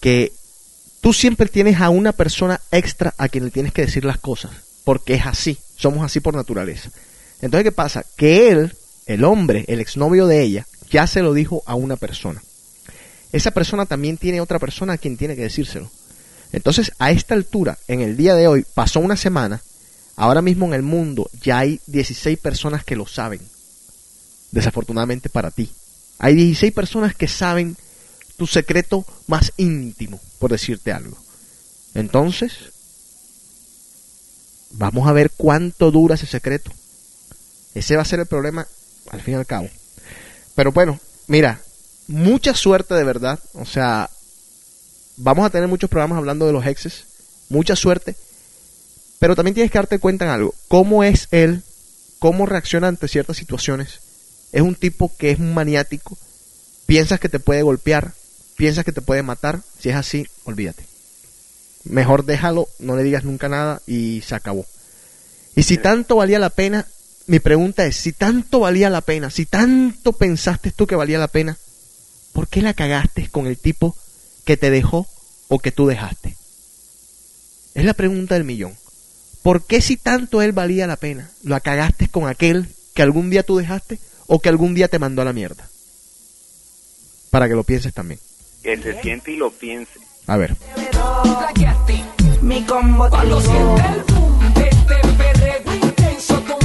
que 0.00 0.32
tú 1.00 1.12
siempre 1.12 1.48
tienes 1.48 1.80
a 1.80 1.90
una 1.90 2.12
persona 2.12 2.60
extra 2.70 3.14
a 3.18 3.28
quien 3.28 3.44
le 3.44 3.50
tienes 3.50 3.72
que 3.72 3.84
decir 3.84 4.04
las 4.04 4.18
cosas. 4.18 4.52
Porque 4.84 5.14
es 5.14 5.26
así, 5.26 5.58
somos 5.76 6.04
así 6.04 6.20
por 6.20 6.34
naturaleza. 6.34 6.90
Entonces, 7.40 7.64
¿qué 7.64 7.72
pasa? 7.72 8.04
Que 8.16 8.50
él, 8.50 8.74
el 9.06 9.24
hombre, 9.24 9.64
el 9.68 9.80
exnovio 9.80 10.26
de 10.26 10.42
ella, 10.42 10.66
ya 10.90 11.06
se 11.06 11.22
lo 11.22 11.34
dijo 11.34 11.62
a 11.66 11.74
una 11.74 11.96
persona. 11.96 12.42
Esa 13.32 13.50
persona 13.50 13.86
también 13.86 14.16
tiene 14.16 14.40
otra 14.40 14.58
persona 14.58 14.94
a 14.94 14.98
quien 14.98 15.16
tiene 15.16 15.36
que 15.36 15.42
decírselo. 15.42 15.90
Entonces, 16.52 16.92
a 16.98 17.10
esta 17.10 17.34
altura, 17.34 17.78
en 17.88 18.00
el 18.00 18.16
día 18.16 18.34
de 18.34 18.48
hoy, 18.48 18.64
pasó 18.74 19.00
una 19.00 19.16
semana, 19.16 19.62
ahora 20.16 20.40
mismo 20.40 20.66
en 20.66 20.74
el 20.74 20.82
mundo 20.82 21.30
ya 21.42 21.58
hay 21.58 21.80
16 21.86 22.38
personas 22.38 22.84
que 22.84 22.96
lo 22.96 23.06
saben. 23.06 23.40
Desafortunadamente 24.50 25.28
para 25.28 25.50
ti. 25.50 25.70
Hay 26.18 26.34
16 26.34 26.72
personas 26.72 27.14
que 27.14 27.28
saben 27.28 27.76
tu 28.36 28.46
secreto 28.46 29.04
más 29.26 29.52
íntimo, 29.56 30.20
por 30.38 30.50
decirte 30.50 30.92
algo. 30.92 31.18
Entonces, 31.94 32.52
vamos 34.70 35.06
a 35.06 35.12
ver 35.12 35.30
cuánto 35.36 35.90
dura 35.90 36.14
ese 36.14 36.26
secreto. 36.26 36.72
Ese 37.74 37.96
va 37.96 38.02
a 38.02 38.06
ser 38.06 38.20
el 38.20 38.26
problema 38.26 38.66
al 39.10 39.20
fin 39.20 39.34
y 39.34 39.36
al 39.36 39.46
cabo. 39.46 39.68
Pero 40.54 40.72
bueno, 40.72 40.98
mira, 41.26 41.60
mucha 42.08 42.54
suerte 42.54 42.94
de 42.94 43.04
verdad. 43.04 43.38
O 43.54 43.64
sea, 43.64 44.10
vamos 45.16 45.46
a 45.46 45.50
tener 45.50 45.68
muchos 45.68 45.88
programas 45.88 46.18
hablando 46.18 46.46
de 46.46 46.52
los 46.52 46.66
exes. 46.66 47.04
Mucha 47.48 47.76
suerte. 47.76 48.16
Pero 49.18 49.36
también 49.36 49.54
tienes 49.54 49.70
que 49.70 49.78
darte 49.78 49.98
cuenta 49.98 50.24
en 50.24 50.32
algo. 50.32 50.54
¿Cómo 50.68 51.04
es 51.04 51.28
él? 51.30 51.62
¿Cómo 52.18 52.46
reacciona 52.46 52.88
ante 52.88 53.08
ciertas 53.08 53.36
situaciones? 53.36 54.00
Es 54.52 54.62
un 54.62 54.74
tipo 54.74 55.12
que 55.16 55.30
es 55.30 55.38
un 55.38 55.54
maniático. 55.54 56.18
Piensas 56.86 57.20
que 57.20 57.28
te 57.28 57.38
puede 57.38 57.62
golpear. 57.62 58.12
Piensas 58.56 58.84
que 58.84 58.92
te 58.92 59.02
puede 59.02 59.22
matar. 59.22 59.60
Si 59.78 59.88
es 59.88 59.96
así, 59.96 60.26
olvídate. 60.44 60.84
Mejor 61.84 62.24
déjalo, 62.24 62.68
no 62.78 62.96
le 62.96 63.02
digas 63.02 63.24
nunca 63.24 63.48
nada 63.48 63.80
y 63.86 64.22
se 64.22 64.34
acabó. 64.34 64.66
Y 65.54 65.62
si 65.62 65.78
tanto 65.78 66.16
valía 66.16 66.38
la 66.38 66.50
pena, 66.50 66.86
mi 67.26 67.40
pregunta 67.40 67.86
es, 67.86 67.96
si 67.96 68.12
tanto 68.12 68.60
valía 68.60 68.90
la 68.90 69.00
pena, 69.00 69.30
si 69.30 69.46
tanto 69.46 70.12
pensaste 70.12 70.70
tú 70.70 70.86
que 70.86 70.96
valía 70.96 71.18
la 71.18 71.28
pena, 71.28 71.56
¿por 72.38 72.46
qué 72.46 72.62
la 72.62 72.72
cagaste 72.72 73.28
con 73.32 73.48
el 73.48 73.58
tipo 73.58 73.96
que 74.44 74.56
te 74.56 74.70
dejó 74.70 75.08
o 75.48 75.58
que 75.58 75.72
tú 75.72 75.88
dejaste? 75.88 76.36
Es 77.74 77.84
la 77.84 77.94
pregunta 77.94 78.36
del 78.36 78.44
millón. 78.44 78.76
¿Por 79.42 79.66
qué 79.66 79.80
si 79.80 79.96
tanto 79.96 80.40
él 80.40 80.52
valía 80.52 80.86
la 80.86 80.94
pena, 80.94 81.32
la 81.42 81.58
cagaste 81.58 82.06
con 82.06 82.28
aquel 82.28 82.68
que 82.94 83.02
algún 83.02 83.28
día 83.28 83.42
tú 83.42 83.56
dejaste 83.56 83.98
o 84.28 84.38
que 84.38 84.50
algún 84.50 84.72
día 84.72 84.86
te 84.86 85.00
mandó 85.00 85.22
a 85.22 85.24
la 85.24 85.32
mierda? 85.32 85.68
Para 87.30 87.48
que 87.48 87.56
lo 87.56 87.64
pienses 87.64 87.92
también. 87.92 88.20
Que 88.62 88.80
se 88.80 89.02
siente 89.02 89.32
y 89.32 89.36
lo 89.36 89.50
piense. 89.50 89.98
A 90.28 90.36
ver. 90.36 90.54
Mi 92.40 92.64
combo 92.66 93.10
Cuando 93.10 93.40
siente 93.40 93.82
el 93.82 94.14
boom 94.14 94.54
de 94.54 94.68
este 94.68 94.94
perreo 95.18 95.74
intenso, 95.74 96.34
túmbame 96.42 96.57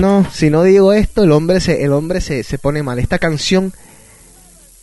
No, 0.00 0.26
si 0.32 0.48
no 0.48 0.62
digo 0.62 0.94
esto, 0.94 1.24
el 1.24 1.30
hombre 1.30 1.60
se, 1.60 1.84
el 1.84 1.92
hombre 1.92 2.22
se, 2.22 2.42
se 2.42 2.56
pone 2.56 2.82
mal. 2.82 2.98
Esta 2.98 3.18
canción 3.18 3.74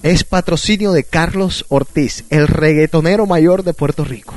es 0.04 0.24
patrocinio 0.24 0.92
de 0.92 1.04
Carlos 1.04 1.66
Ortiz, 1.70 2.24
el 2.30 2.48
reggaetonero 2.48 3.26
mayor 3.26 3.64
de 3.64 3.74
Puerto 3.74 4.06
Rico. 4.06 4.36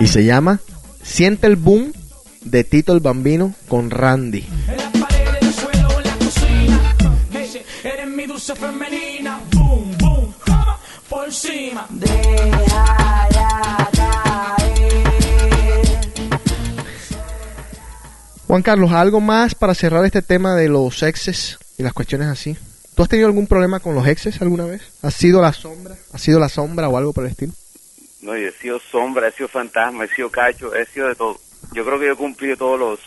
Y 0.00 0.06
se 0.06 0.24
llama 0.24 0.60
Siente 1.02 1.46
el 1.46 1.56
Boom 1.56 1.92
de 2.42 2.64
Tito 2.64 2.94
el 2.94 3.00
Bambino 3.00 3.54
con 3.68 3.90
Randy. 3.90 4.46
Juan 18.46 18.62
Carlos, 18.62 18.90
¿algo 18.92 19.20
más 19.20 19.54
para 19.54 19.74
cerrar 19.74 20.04
este 20.06 20.22
tema 20.22 20.54
de 20.54 20.68
los 20.68 21.02
exes 21.02 21.58
y 21.76 21.82
las 21.82 21.92
cuestiones 21.92 22.28
así? 22.28 22.56
¿Tú 22.94 23.02
has 23.02 23.08
tenido 23.08 23.28
algún 23.28 23.46
problema 23.46 23.80
con 23.80 23.94
los 23.94 24.06
exes 24.06 24.40
alguna 24.40 24.64
vez? 24.64 24.80
¿Has 25.02 25.14
sido 25.14 25.42
la 25.42 25.52
sombra? 25.52 25.94
¿Has 26.12 26.22
sido 26.22 26.40
la 26.40 26.48
sombra 26.48 26.88
o 26.88 26.96
algo 26.96 27.12
por 27.12 27.24
el 27.24 27.30
estilo? 27.30 27.52
No, 28.22 28.36
yo 28.36 28.48
he 28.48 28.52
sido 28.52 28.78
sombra, 28.90 29.28
he 29.28 29.32
sido 29.32 29.48
fantasma, 29.48 30.04
he 30.04 30.08
sido 30.14 30.30
cacho, 30.30 30.74
he 30.74 30.84
sido 30.86 31.08
de 31.08 31.14
todo. 31.14 31.40
Yo 31.72 31.84
creo 31.84 31.98
que 31.98 32.06
yo 32.06 32.12
he 32.12 32.16
cumplido 32.16 32.56
todos 32.56 32.78
los 32.78 33.00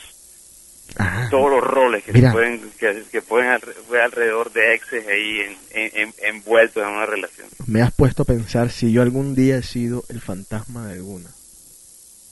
todos 1.32 1.49
los 1.49 1.64
roles 1.64 2.03
que 2.03 2.14
Mira. 2.14 2.30
se 2.30 2.34
pueden 2.34 2.72
que, 2.80 3.03
que 3.11 3.22
pueden 3.22 3.49
alrededor 3.49 4.51
de 4.53 4.76
exes 4.76 5.07
ahí 5.07 5.39
en, 5.39 5.57
en- 5.72 5.91
en- 5.99 6.14
envueltos 6.36 6.84
en 6.84 6.89
una 6.89 7.05
relación. 7.05 7.47
Me 7.66 7.82
has 7.82 7.91
puesto 7.93 8.24
a 8.24 8.26
pensar 8.26 8.70
si 8.70 8.91
yo 8.91 9.01
algún 9.01 9.34
día 9.34 9.57
he 9.57 9.64
sido 9.64 10.03
el 10.09 10.22
fantasma 10.22 10.86
de 10.88 10.93
alguna. 10.93 11.30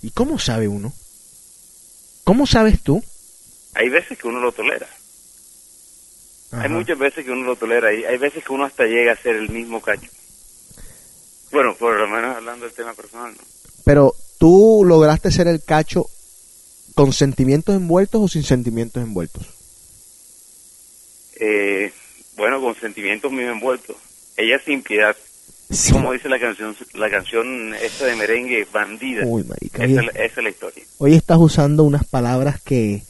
¿Y 0.04 0.12
cómo 0.12 0.38
sabe 0.38 0.68
uno? 0.68 0.94
¿Cómo 2.24 2.46
sabes 2.46 2.82
tú? 2.84 3.04
Hay 3.74 3.90
veces 3.90 4.18
que 4.20 4.28
uno 4.28 4.40
lo 4.40 4.52
tolera. 4.52 4.88
Ajá. 6.52 6.64
Hay 6.64 6.70
muchas 6.70 6.98
veces 7.00 7.26
que 7.26 7.32
uno 7.32 7.44
lo 7.46 7.56
tolera 7.56 7.92
y 7.94 8.04
hay 8.04 8.18
veces 8.18 8.44
que 8.44 8.54
uno 8.54 8.66
hasta 8.66 8.84
llega 8.86 9.14
a 9.14 9.18
ser 9.18 9.36
el 9.38 9.50
mismo 9.50 9.82
cacho. 9.82 10.10
Bueno, 11.52 11.76
por 11.76 11.98
lo 12.00 12.08
menos 12.08 12.36
hablando 12.36 12.66
del 12.66 12.74
tema 12.74 12.94
personal, 12.94 13.32
¿no? 13.34 13.44
Pero 13.84 14.16
tú 14.40 14.84
lograste 14.86 15.32
ser 15.32 15.48
el 15.48 15.62
cacho 15.64 16.06
con 16.96 17.14
sentimientos 17.14 17.76
envueltos 17.76 18.22
o 18.22 18.28
sin 18.28 18.44
sentimientos 18.44 19.02
envueltos. 19.04 19.46
Eh, 21.40 21.92
bueno, 22.38 22.62
con 22.62 22.76
sentimientos 22.76 23.32
muy 23.32 23.44
envueltos. 23.44 23.96
Ella 24.38 24.60
sin 24.64 24.82
piedad. 24.84 25.16
Sí. 25.70 25.94
Como 25.94 26.12
dice 26.12 26.28
la 26.28 26.40
canción, 26.40 26.76
la 26.94 27.10
canción 27.10 27.74
esta 27.76 28.06
de 28.06 28.16
merengue, 28.16 28.68
bandida. 28.72 29.24
Uy, 29.26 29.44
marica, 29.44 29.86
esa, 29.86 30.02
es 30.02 30.06
la- 30.06 30.12
esa 30.12 30.40
es 30.40 30.44
la 30.44 30.50
historia. 30.50 30.84
Hoy 30.98 31.16
estás 31.16 31.38
usando 31.40 31.84
unas 31.84 32.06
palabras 32.06 32.62
que 32.62 33.04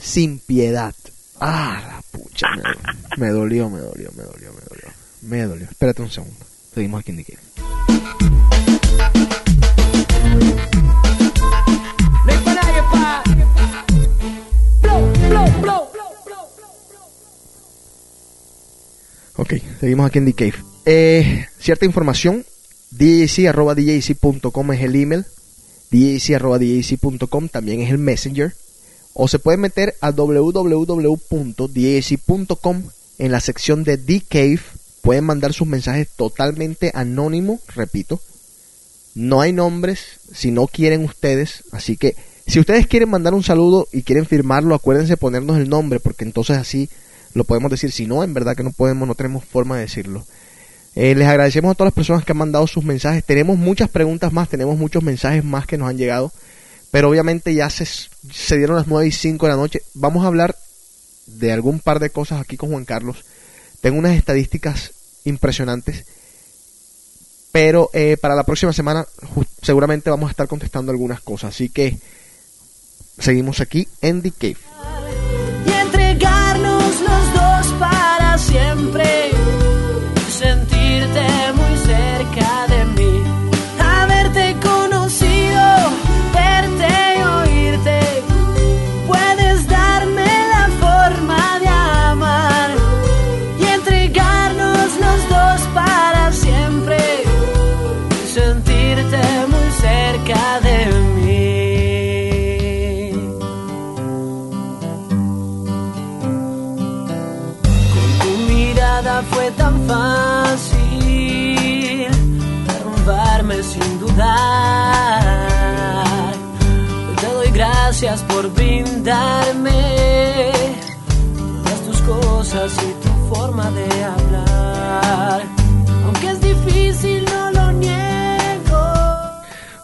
sin 0.00 0.40
piedad. 0.40 0.94
Ah, 1.40 1.82
la 1.86 2.18
pucha, 2.18 2.48
me, 2.56 3.26
me 3.26 3.28
dolió, 3.30 3.68
me 3.70 3.78
dolió, 3.80 4.10
me 4.16 4.22
dolió, 4.24 4.52
me 4.52 4.60
dolió. 4.60 4.88
Me 5.22 5.42
dolió. 5.44 5.64
Espérate 5.70 6.02
un 6.02 6.10
segundo. 6.10 6.45
Seguimos 6.76 7.00
aquí 7.00 7.10
en 7.10 7.24
blow. 15.62 15.88
Ok, 19.36 19.54
seguimos 19.80 20.06
aquí 20.06 20.18
en 20.18 20.26
The 20.26 20.34
Cave. 20.34 20.54
Eh, 20.84 21.46
cierta 21.58 21.86
información, 21.86 22.44
djc.com 22.90 24.72
es 24.72 24.82
el 24.82 24.96
email, 24.96 25.24
djc.com 25.90 27.48
también 27.48 27.80
es 27.80 27.90
el 27.90 27.96
messenger, 27.96 28.54
o 29.14 29.28
se 29.28 29.38
puede 29.38 29.56
meter 29.56 29.94
a 30.02 30.10
www.djc.com 30.10 31.22
en 33.18 33.32
la 33.32 33.40
sección 33.40 33.82
de 33.82 33.96
The 33.96 34.20
Cave, 34.28 34.60
pueden 35.06 35.24
mandar 35.24 35.52
sus 35.52 35.68
mensajes 35.68 36.08
totalmente 36.08 36.90
anónimo, 36.92 37.60
repito, 37.72 38.20
no 39.14 39.40
hay 39.40 39.52
nombres 39.52 40.18
si 40.34 40.50
no 40.50 40.66
quieren 40.66 41.04
ustedes, 41.04 41.62
así 41.70 41.96
que 41.96 42.16
si 42.44 42.58
ustedes 42.58 42.88
quieren 42.88 43.10
mandar 43.10 43.32
un 43.32 43.44
saludo 43.44 43.86
y 43.92 44.02
quieren 44.02 44.26
firmarlo, 44.26 44.74
acuérdense 44.74 45.12
de 45.12 45.16
ponernos 45.16 45.58
el 45.58 45.68
nombre, 45.68 46.00
porque 46.00 46.24
entonces 46.24 46.58
así 46.58 46.90
lo 47.34 47.44
podemos 47.44 47.70
decir. 47.70 47.92
Si 47.92 48.06
no, 48.06 48.24
en 48.24 48.34
verdad 48.34 48.56
que 48.56 48.64
no 48.64 48.72
podemos, 48.72 49.06
no 49.06 49.14
tenemos 49.14 49.44
forma 49.44 49.76
de 49.76 49.82
decirlo. 49.82 50.24
Eh, 50.96 51.14
les 51.14 51.28
agradecemos 51.28 51.70
a 51.70 51.74
todas 51.76 51.92
las 51.92 51.94
personas 51.94 52.24
que 52.24 52.32
han 52.32 52.38
mandado 52.38 52.66
sus 52.66 52.82
mensajes. 52.82 53.24
Tenemos 53.24 53.56
muchas 53.58 53.88
preguntas 53.88 54.32
más, 54.32 54.48
tenemos 54.48 54.76
muchos 54.76 55.04
mensajes 55.04 55.44
más 55.44 55.68
que 55.68 55.78
nos 55.78 55.88
han 55.88 55.98
llegado. 55.98 56.32
Pero 56.90 57.10
obviamente 57.10 57.54
ya 57.54 57.70
se, 57.70 57.86
se 57.86 58.56
dieron 58.56 58.74
las 58.74 58.88
9 58.88 59.06
y 59.06 59.12
5 59.12 59.46
de 59.46 59.52
la 59.52 59.56
noche. 59.56 59.82
Vamos 59.94 60.24
a 60.24 60.26
hablar 60.26 60.56
de 61.26 61.52
algún 61.52 61.78
par 61.78 62.00
de 62.00 62.10
cosas 62.10 62.40
aquí 62.40 62.56
con 62.56 62.70
Juan 62.70 62.84
Carlos. 62.84 63.24
Tengo 63.80 64.00
unas 64.00 64.16
estadísticas 64.16 64.95
impresionantes. 65.26 66.04
Pero 67.52 67.90
eh, 67.92 68.16
para 68.20 68.34
la 68.34 68.44
próxima 68.44 68.72
semana 68.72 69.06
seguramente 69.62 70.10
vamos 70.10 70.28
a 70.28 70.30
estar 70.30 70.48
contestando 70.48 70.92
algunas 70.92 71.20
cosas. 71.20 71.54
Así 71.54 71.68
que 71.68 71.96
seguimos 73.18 73.60
aquí 73.60 73.88
en 74.00 74.22
The 74.22 74.30
Cave. 74.32 74.56
y 75.66 75.70
entregarnos 75.72 77.00
los 77.00 77.34
dos 77.34 77.66
para 77.78 78.38
siempre. 78.38 79.15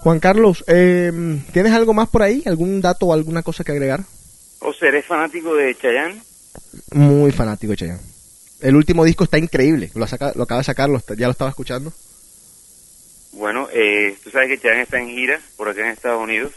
Juan 0.03 0.19
Carlos, 0.21 0.65
eh, 0.67 1.13
¿tienes 1.53 1.73
algo 1.73 1.95
más 1.95 2.09
por 2.09 2.23
ahí? 2.23 2.43
¿Algún 2.47 2.81
dato 2.81 3.07
o 3.07 3.13
alguna 3.13 3.43
cosa 3.43 3.63
que 3.65 3.73
agregar? 3.73 4.01
O 4.61 4.73
sea, 4.73 4.89
¿eres 4.89 5.07
fanático 5.07 5.55
de 5.55 5.75
Chayanne? 5.77 6.21
Muy 6.93 7.31
fanático 7.31 7.71
de 7.71 7.77
Chayanne. 7.77 8.01
El 8.61 8.77
último 8.77 9.05
disco 9.05 9.25
está 9.25 9.39
increíble. 9.39 9.91
Lo, 9.95 10.07
saca- 10.07 10.33
lo 10.35 10.43
acaba 10.45 10.61
de 10.61 10.65
sacar, 10.65 10.89
lo 10.89 11.01
ya 11.17 11.27
lo 11.27 11.33
estaba 11.33 11.51
escuchando. 11.51 11.93
Bueno, 13.33 13.69
eh, 13.73 14.17
tú 14.23 14.31
sabes 14.31 14.49
que 14.49 14.59
Chayanne 14.59 14.83
está 14.83 14.99
en 15.01 15.09
gira 15.09 15.41
por 15.57 15.69
acá 15.69 15.83
en 15.83 15.93
Estados 15.93 16.23
Unidos. 16.23 16.53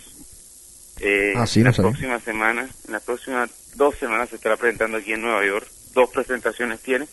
Eh, 0.99 1.33
Ah, 1.35 1.45
sí, 1.45 1.59
no 1.59 1.65
las 1.65 1.75
sabía. 1.75 1.91
próximas 1.91 2.23
semanas, 2.23 2.69
en 2.87 2.93
las 2.93 3.03
próximas 3.03 3.49
dos 3.75 3.95
semanas 3.99 4.29
se 4.29 4.37
estará 4.37 4.57
presentando 4.57 4.97
aquí 4.97 5.13
en 5.13 5.21
Nueva 5.21 5.45
York. 5.45 5.67
Dos 5.93 6.09
presentaciones 6.09 6.79
tiene 6.81 7.07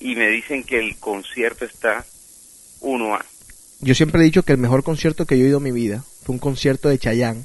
y 0.00 0.16
me 0.16 0.28
dicen 0.28 0.64
que 0.64 0.78
el 0.80 0.96
concierto 0.98 1.64
está 1.64 2.04
1A. 2.80 3.24
Yo 3.82 3.94
siempre 3.94 4.20
he 4.20 4.24
dicho 4.24 4.42
que 4.44 4.52
el 4.52 4.58
mejor 4.58 4.82
concierto 4.84 5.26
que 5.26 5.38
yo 5.38 5.44
he 5.44 5.48
ido 5.48 5.58
en 5.58 5.64
mi 5.64 5.72
vida 5.72 6.04
fue 6.24 6.34
un 6.34 6.38
concierto 6.38 6.88
de 6.88 6.98
Chayanne 6.98 7.44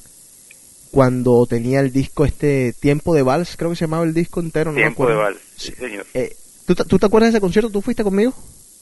cuando 0.91 1.45
tenía 1.47 1.79
el 1.79 1.91
disco 1.91 2.25
este 2.25 2.73
Tiempo 2.79 3.13
de 3.13 3.23
Vals, 3.23 3.55
creo 3.57 3.71
que 3.71 3.75
se 3.75 3.85
llamaba 3.85 4.03
el 4.05 4.13
disco 4.13 4.39
entero, 4.39 4.71
no 4.71 4.75
me 4.75 4.81
Tiempo 4.83 5.07
de 5.07 5.15
vals, 5.15 5.37
sí, 5.57 5.73
señor. 5.77 6.05
Eh, 6.13 6.35
¿tú, 6.65 6.75
te- 6.75 6.85
¿Tú 6.85 6.97
te 6.97 7.05
acuerdas 7.07 7.31
de 7.33 7.37
ese 7.37 7.41
concierto? 7.41 7.69
¿Tú 7.69 7.81
fuiste 7.81 8.03
conmigo? 8.03 8.33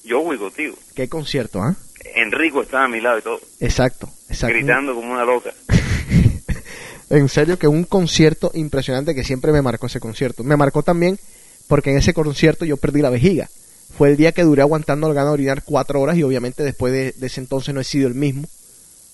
Yo 0.03 0.22
voy 0.22 0.38
contigo. 0.38 0.76
¿Qué 0.93 1.10
concierto, 1.10 1.62
ah? 1.62 1.76
Enrico 2.16 2.62
estaba 2.62 2.86
a 2.86 2.88
mi 2.88 3.01
lado 3.01 3.18
y 3.18 3.22
todo, 3.24 3.39
Exacto, 3.60 4.08
exacto. 4.30 4.56
gritando 4.56 4.93
como 4.93 5.12
una 5.14 5.26
loca. 5.26 5.51
En 7.10 7.30
serio 7.30 7.60
que 7.60 7.68
un 7.68 7.84
concierto 7.84 8.49
impresionante 8.56 9.14
que 9.14 9.24
siempre 9.24 9.51
me 9.51 9.62
marcó 9.62 9.86
ese 9.86 9.99
concierto. 9.99 10.43
Me 10.43 10.58
marcó 10.58 10.82
también 10.82 11.20
porque 11.68 11.91
en 11.91 11.97
ese 11.97 12.14
concierto 12.16 12.66
yo 12.66 12.78
perdí 12.78 13.01
la 13.01 13.12
vejiga. 13.12 13.47
Fue 13.98 14.10
el 14.10 14.18
día 14.18 14.32
que 14.34 14.43
duré 14.43 14.62
aguantando 14.62 15.08
el 15.08 15.14
ganas 15.14 15.30
de 15.30 15.34
orinar 15.36 15.64
cuatro 15.64 16.02
horas 16.02 16.18
y 16.18 16.24
obviamente 16.24 16.64
después 16.64 16.91
de, 16.91 17.14
de 17.14 17.28
ese 17.28 17.39
entonces 17.39 17.74
no 17.74 17.80
he 17.82 17.86
sido 17.86 18.08
el 18.08 18.16
mismo. 18.16 18.48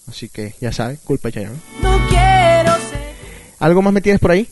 Así 0.08 0.28
que 0.30 0.56
ya 0.60 0.72
saben, 0.72 0.98
culpa 1.04 1.28
de 1.30 1.34
Chayanne. 1.34 1.60
No 1.82 2.08
quiero 2.10 2.74
ser. 2.90 3.14
¿Algo 3.60 3.82
más 3.84 3.94
me 3.94 4.02
tienes 4.02 4.20
por 4.20 4.32
ahí? 4.32 4.50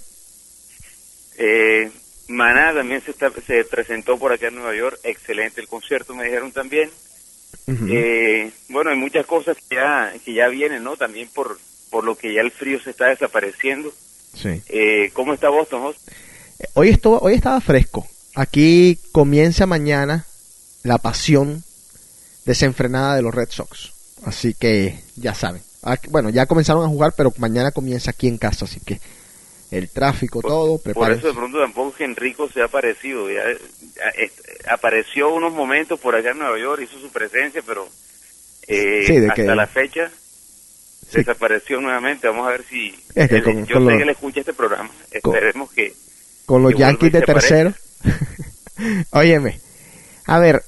Eh, 1.38 1.90
Maná 2.28 2.74
también 2.74 3.02
se, 3.02 3.12
está- 3.12 3.32
se 3.46 3.64
presentó 3.66 4.18
por 4.20 4.32
acá 4.32 4.48
en 4.50 4.56
Nueva 4.56 4.76
York. 4.76 5.00
Excelente 5.04 5.62
el 5.62 5.68
concierto, 5.68 6.14
me 6.14 6.26
dijeron 6.26 6.52
también. 6.52 6.90
Eh, 7.90 8.52
bueno, 8.70 8.90
hay 8.92 8.98
muchas 8.98 9.26
cosas 9.26 9.58
que 9.68 9.76
ya, 9.76 10.14
que 10.26 10.34
ya 10.34 10.48
vienen, 10.48 10.84
¿no? 10.84 10.96
También 10.98 11.28
por, 11.34 11.60
por 11.90 12.04
lo 12.04 12.16
que 12.16 12.34
ya 12.34 12.42
el 12.42 12.52
frío 12.52 12.80
se 12.82 12.92
está 12.92 13.08
desapareciendo. 13.08 13.92
Sí. 14.36 14.62
Eh, 14.70 15.10
¿Cómo 15.14 15.34
está 15.34 15.50
Boston, 15.50 15.82
Jos? 15.82 15.96
Hoy, 16.74 16.90
estuvo, 16.90 17.20
hoy 17.20 17.34
estaba 17.36 17.60
fresco. 17.62 18.08
Aquí 18.40 18.98
comienza 19.12 19.66
mañana 19.66 20.26
la 20.84 20.98
pasión 20.98 21.62
desenfrenada 22.46 23.18
de 23.18 23.22
los 23.22 23.36
Red 23.36 23.50
Sox. 23.50 23.92
Así 24.24 24.54
que 24.54 24.98
ya 25.18 25.34
saben. 25.36 25.62
Bueno, 26.10 26.30
ya 26.30 26.46
comenzaron 26.46 26.86
a 26.86 26.88
jugar, 26.88 27.14
pero 27.18 27.34
mañana 27.38 27.72
comienza 27.72 28.12
aquí 28.12 28.30
en 28.30 28.38
casa. 28.38 28.64
Así 28.64 28.80
que 28.80 29.02
el 29.72 29.90
tráfico, 29.90 30.42
todo, 30.42 30.78
Por 30.78 30.82
prepárense. 30.84 31.20
eso 31.20 31.28
de 31.28 31.34
pronto 31.34 31.60
tampoco 31.60 31.90
es 31.90 31.96
que 31.98 32.04
Enrico 32.06 32.50
se 32.50 32.62
ha 32.62 32.66
aparecido. 32.66 33.30
Ya, 33.30 33.44
ya, 33.44 34.10
est- 34.24 34.40
apareció 34.70 35.34
unos 35.34 35.52
momentos 35.52 36.00
por 36.00 36.16
acá 36.16 36.32
en 36.32 36.40
Nueva 36.40 36.58
York, 36.58 36.82
hizo 36.84 36.98
su 36.98 37.10
presencia, 37.12 37.62
pero 37.68 37.90
eh, 38.68 39.04
Sí, 39.06 39.18
hasta 39.18 39.34
que- 39.34 39.44
la 39.44 39.68
fecha 39.68 40.10
desapareció 41.12 41.82
nuevamente. 41.82 42.28
Vamos 42.30 42.48
a 42.48 42.52
ver 42.52 42.64
si... 42.70 42.96
Es 43.16 43.28
que 43.28 43.36
él- 43.36 43.44
con- 43.44 43.66
yo 43.66 43.76
con 43.76 43.88
sé 43.90 43.98
que 43.98 44.04
él 44.04 44.10
escucha 44.12 44.40
este 44.40 44.54
programa. 44.54 44.90
con- 45.22 45.36
Esperemos 45.36 45.72
que... 45.72 45.94
con 46.46 46.64
los 46.64 46.74
Yankees 46.74 47.12
de 47.12 47.22
tercero. 47.22 47.74
Óyeme, 49.12 49.60
a 50.26 50.40
ver, 50.40 50.64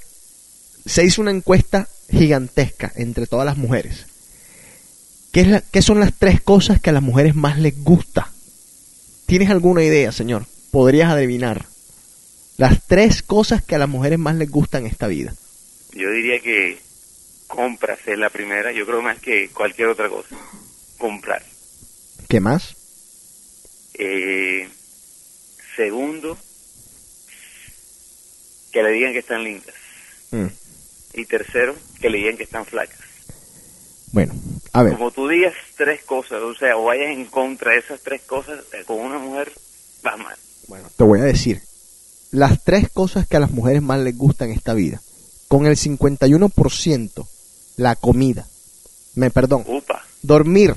se 0.86 1.04
hizo 1.06 1.22
una 1.22 1.32
encuesta 1.32 1.88
gigantesca 2.10 2.92
entre 2.96 3.28
todas 3.28 3.46
las 3.46 3.58
mujeres. 3.58 4.06
¿Qué, 5.32 5.42
es 5.42 5.48
la- 5.48 5.62
qué 5.62 5.82
son 5.82 6.00
las 6.00 6.14
tres 6.18 6.42
cosas 6.42 6.82
que 6.82 6.90
a 6.90 6.94
las 6.94 7.04
mujeres 7.04 7.36
más 7.36 7.58
les 7.58 7.82
gusta? 7.84 8.32
¿Tienes 9.28 9.50
alguna 9.50 9.84
idea, 9.84 10.12
señor? 10.12 10.46
Podrías 10.72 11.10
adivinar. 11.12 11.66
Las 12.58 12.86
tres 12.86 13.22
cosas 13.24 13.64
que 13.64 13.76
a 13.76 13.80
las 13.80 13.88
mujeres 13.90 14.20
más 14.20 14.36
les 14.36 14.50
gustan 14.50 14.86
en 14.86 14.92
esta 14.92 15.08
vida. 15.08 15.34
Yo 15.94 16.10
diría 16.12 16.40
que 16.42 16.80
compras 17.48 18.00
es 18.06 18.18
la 18.18 18.30
primera, 18.30 18.72
yo 18.72 18.86
creo 18.86 19.02
más 19.02 19.20
que 19.20 19.50
cualquier 19.50 19.88
otra 19.88 20.10
cosa. 20.10 20.36
Comprar. 20.98 21.44
¿Qué 22.28 22.40
más? 22.40 22.76
Eh, 23.94 24.68
segundo, 25.76 26.38
que 28.72 28.84
le 28.84 28.92
digan 28.92 29.14
que 29.14 29.20
están 29.20 29.44
lindas. 29.44 29.76
Mm, 30.32 30.48
Y 31.14 31.26
tercero, 31.26 31.76
que 32.00 32.10
le 32.10 32.20
digan 32.20 32.38
que 32.38 32.44
están 32.44 32.66
flacas. 32.66 33.00
Bueno, 34.14 34.34
a 34.74 34.84
ver. 34.84 34.94
Como 34.94 35.12
tú 35.12 35.28
digas 35.28 35.54
tres 35.78 36.04
cosas, 36.04 36.42
o 36.42 36.54
sea, 36.56 36.78
o 36.78 36.84
vayas 36.86 37.12
en 37.12 37.26
contra 37.26 37.72
de 37.72 37.80
esas 37.80 38.02
tres 38.02 38.22
cosas, 38.22 38.60
eh, 38.74 38.84
con 38.86 39.00
una 39.00 39.20
mujer, 39.20 39.52
vas 40.04 40.18
mal. 40.18 40.36
Te 40.96 41.04
voy 41.04 41.20
a 41.20 41.24
decir. 41.24 41.62
Las 42.32 42.64
tres 42.64 42.90
cosas 42.90 43.28
que 43.28 43.38
a 43.38 43.42
las 43.42 43.52
mujeres 43.52 43.82
más 43.82 44.00
les 44.00 44.18
gustan 44.18 44.50
en 44.50 44.56
esta 44.58 44.74
vida. 44.74 45.02
Con 45.50 45.66
el 45.66 45.76
51%, 45.76 47.28
la 47.76 47.96
comida. 47.96 48.48
Me 49.16 49.30
perdón. 49.32 49.66
Upa. 49.68 50.06
Dormir. 50.22 50.76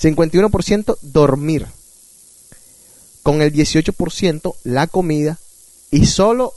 51% 0.00 0.96
dormir. 1.02 1.66
con 3.22 3.40
el 3.42 3.52
18% 3.52 4.54
la 4.64 4.86
comida 4.86 5.38
y 5.90 6.04
solo 6.06 6.52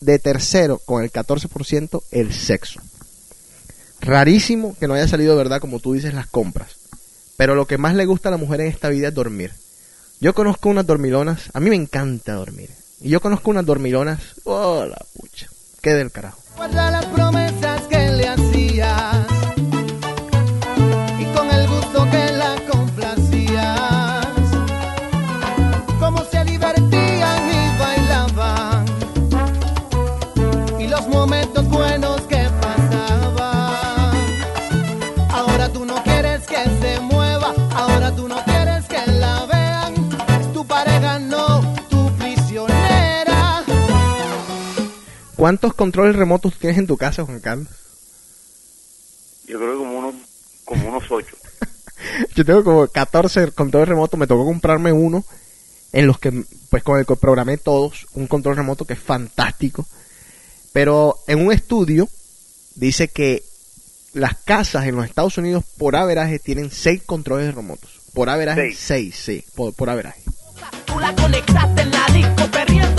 de 0.00 0.18
tercero 0.18 0.80
con 0.84 1.02
el 1.02 1.12
14% 1.12 2.02
el 2.10 2.32
sexo. 2.32 2.80
Rarísimo 4.00 4.76
que 4.78 4.86
no 4.86 4.94
haya 4.94 5.08
salido 5.08 5.36
verdad 5.36 5.60
como 5.60 5.80
tú 5.80 5.94
dices 5.94 6.14
las 6.14 6.26
compras. 6.26 6.76
Pero 7.36 7.54
lo 7.54 7.66
que 7.66 7.78
más 7.78 7.94
le 7.94 8.06
gusta 8.06 8.28
a 8.28 8.32
la 8.32 8.36
mujer 8.36 8.60
en 8.60 8.68
esta 8.68 8.88
vida 8.88 9.08
es 9.08 9.14
dormir. 9.14 9.52
Yo 10.20 10.34
conozco 10.34 10.68
unas 10.68 10.86
dormilonas, 10.86 11.50
a 11.52 11.60
mí 11.60 11.70
me 11.70 11.76
encanta 11.76 12.34
dormir. 12.34 12.70
Y 13.00 13.10
yo 13.10 13.20
conozco 13.20 13.50
unas 13.50 13.64
dormilonas, 13.64 14.20
oh 14.44 14.84
la 14.84 14.98
pucha, 15.14 15.48
qué 15.80 15.94
del 15.94 16.10
carajo. 16.10 16.40
Guarda 16.56 16.90
las 16.90 17.06
promesas 17.06 17.67
¿Cuántos 45.38 45.72
controles 45.72 46.16
remotos 46.16 46.58
tienes 46.58 46.78
en 46.78 46.88
tu 46.88 46.96
casa, 46.96 47.24
Juan 47.24 47.38
Carlos? 47.38 47.68
Yo 49.46 49.56
creo 49.56 49.70
que 49.70 49.78
como 49.78 49.98
unos, 50.00 50.14
como 50.64 50.88
unos 50.88 51.04
ocho. 51.08 51.36
Yo 52.34 52.44
tengo 52.44 52.64
como 52.64 52.88
14 52.88 53.52
controles 53.52 53.88
remotos, 53.88 54.18
me 54.18 54.26
tocó 54.26 54.44
comprarme 54.44 54.90
uno 54.90 55.24
en 55.92 56.08
los 56.08 56.18
que 56.18 56.42
pues 56.70 56.82
con 56.82 56.98
el 56.98 57.06
que 57.06 57.14
programé 57.14 57.56
todos, 57.56 58.08
un 58.14 58.26
control 58.26 58.56
remoto 58.56 58.84
que 58.84 58.94
es 58.94 58.98
fantástico. 58.98 59.86
Pero 60.72 61.20
en 61.28 61.46
un 61.46 61.52
estudio 61.52 62.08
dice 62.74 63.06
que 63.06 63.44
las 64.14 64.36
casas 64.38 64.86
en 64.86 64.96
los 64.96 65.04
Estados 65.04 65.38
Unidos 65.38 65.62
por 65.78 65.94
averaje 65.94 66.40
tienen 66.40 66.72
6 66.72 67.04
controles 67.06 67.54
remotos. 67.54 68.00
Por 68.12 68.28
averaje 68.28 68.74
6, 68.74 69.14
sí, 69.14 69.44
por, 69.54 69.72
por 69.72 69.88
averaje. 69.88 70.20
Tú 70.84 70.98
la 70.98 71.14
conectaste 71.14 71.82
en 71.82 71.90
la 71.92 72.06
disco, 72.06 72.50
perdiendo 72.50 72.97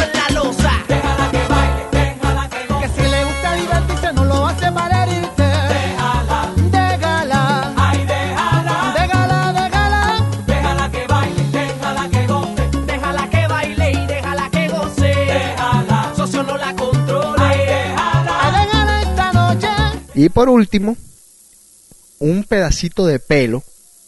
Y 20.20 20.28
por 20.28 20.49
último, 20.49 20.97
un 22.20 22.43
pedacito 22.43 23.05
de 23.05 23.20
pelo 23.20 23.63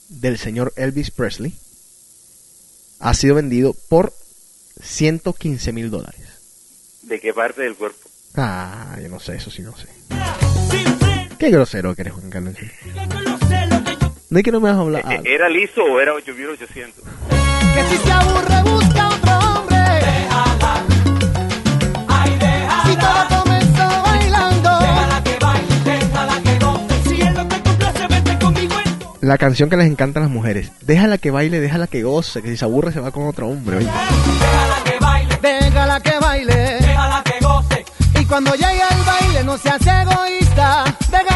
del 0.10 0.38
señor 0.38 0.74
Elvis 0.76 1.10
Presley 1.10 1.56
ha 3.00 3.14
sido 3.14 3.36
vendido 3.36 3.74
por 3.88 4.12
115 4.82 5.72
mil 5.72 5.90
dólares. 5.90 6.20
¿De 7.04 7.18
qué 7.18 7.34
parte 7.34 7.62
del 7.62 7.76
cuerpo? 7.76 8.10
Ah, 8.36 8.98
yo 9.02 9.08
no 9.08 9.22
sé, 9.22 9.38
eso 9.38 9.50
sí 9.50 9.62
no 9.62 9.74
sé. 9.78 9.88
Qué 11.40 11.50
grosero 11.50 11.96
que 11.96 12.02
eres, 12.02 12.14
Juan 12.14 12.30
Carlos. 12.30 12.56
No 14.30 14.38
es 14.38 14.44
que 14.44 14.52
no 14.52 14.60
me 14.60 14.70
vas 14.70 14.80
a 14.80 14.82
hablar. 14.82 15.14
Eh, 15.14 15.22
¿Era 15.24 15.48
liso 15.48 15.82
o 15.82 16.02
era 16.02 16.14
8800? 16.14 17.06
Que 17.74 17.84
si 17.90 18.04
se 18.04 18.12
aburre 18.12 18.64
busca 18.64 19.08
otro 19.08 19.51
La 29.32 29.38
canción 29.38 29.70
que 29.70 29.78
les 29.78 29.88
encanta 29.90 30.20
a 30.20 30.24
las 30.24 30.30
mujeres. 30.30 30.74
Déjala 30.82 31.18
que 31.18 31.32
baile, 31.32 31.62
déjala 31.62 31.88
que 31.88 32.04
goce. 32.04 32.42
Que 32.42 32.50
si 32.50 32.58
se 32.58 32.66
aburre 32.66 32.92
se 32.92 33.00
va 33.00 33.12
con 33.12 33.28
otro 33.28 33.48
hombre. 33.48 33.78
oye. 33.78 33.86
Déjala 33.86 34.84
que 34.84 35.00
baile, 35.00 35.38
Déjala 35.42 36.00
que 36.02 36.20
baile. 36.20 36.54
déjala 36.82 37.24
que 37.24 37.46
goce. 37.46 37.86
Y 38.20 38.26
cuando 38.26 38.54
llegue 38.56 38.82
el 38.92 39.04
baile 39.06 39.44
no 39.46 39.58
seas 39.58 39.80
egoísta. 39.88 40.84
Deja 41.10 41.31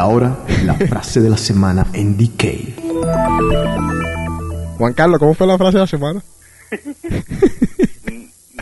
ahora, 0.00 0.36
la 0.64 0.74
frase 0.74 1.20
de 1.20 1.28
la 1.28 1.36
semana 1.36 1.86
en 1.92 2.16
DK. 2.16 2.80
Juan 4.78 4.94
Carlos, 4.94 5.18
¿cómo 5.18 5.34
fue 5.34 5.46
la 5.46 5.58
frase 5.58 5.74
de 5.74 5.80
la 5.80 5.86
semana? 5.86 6.22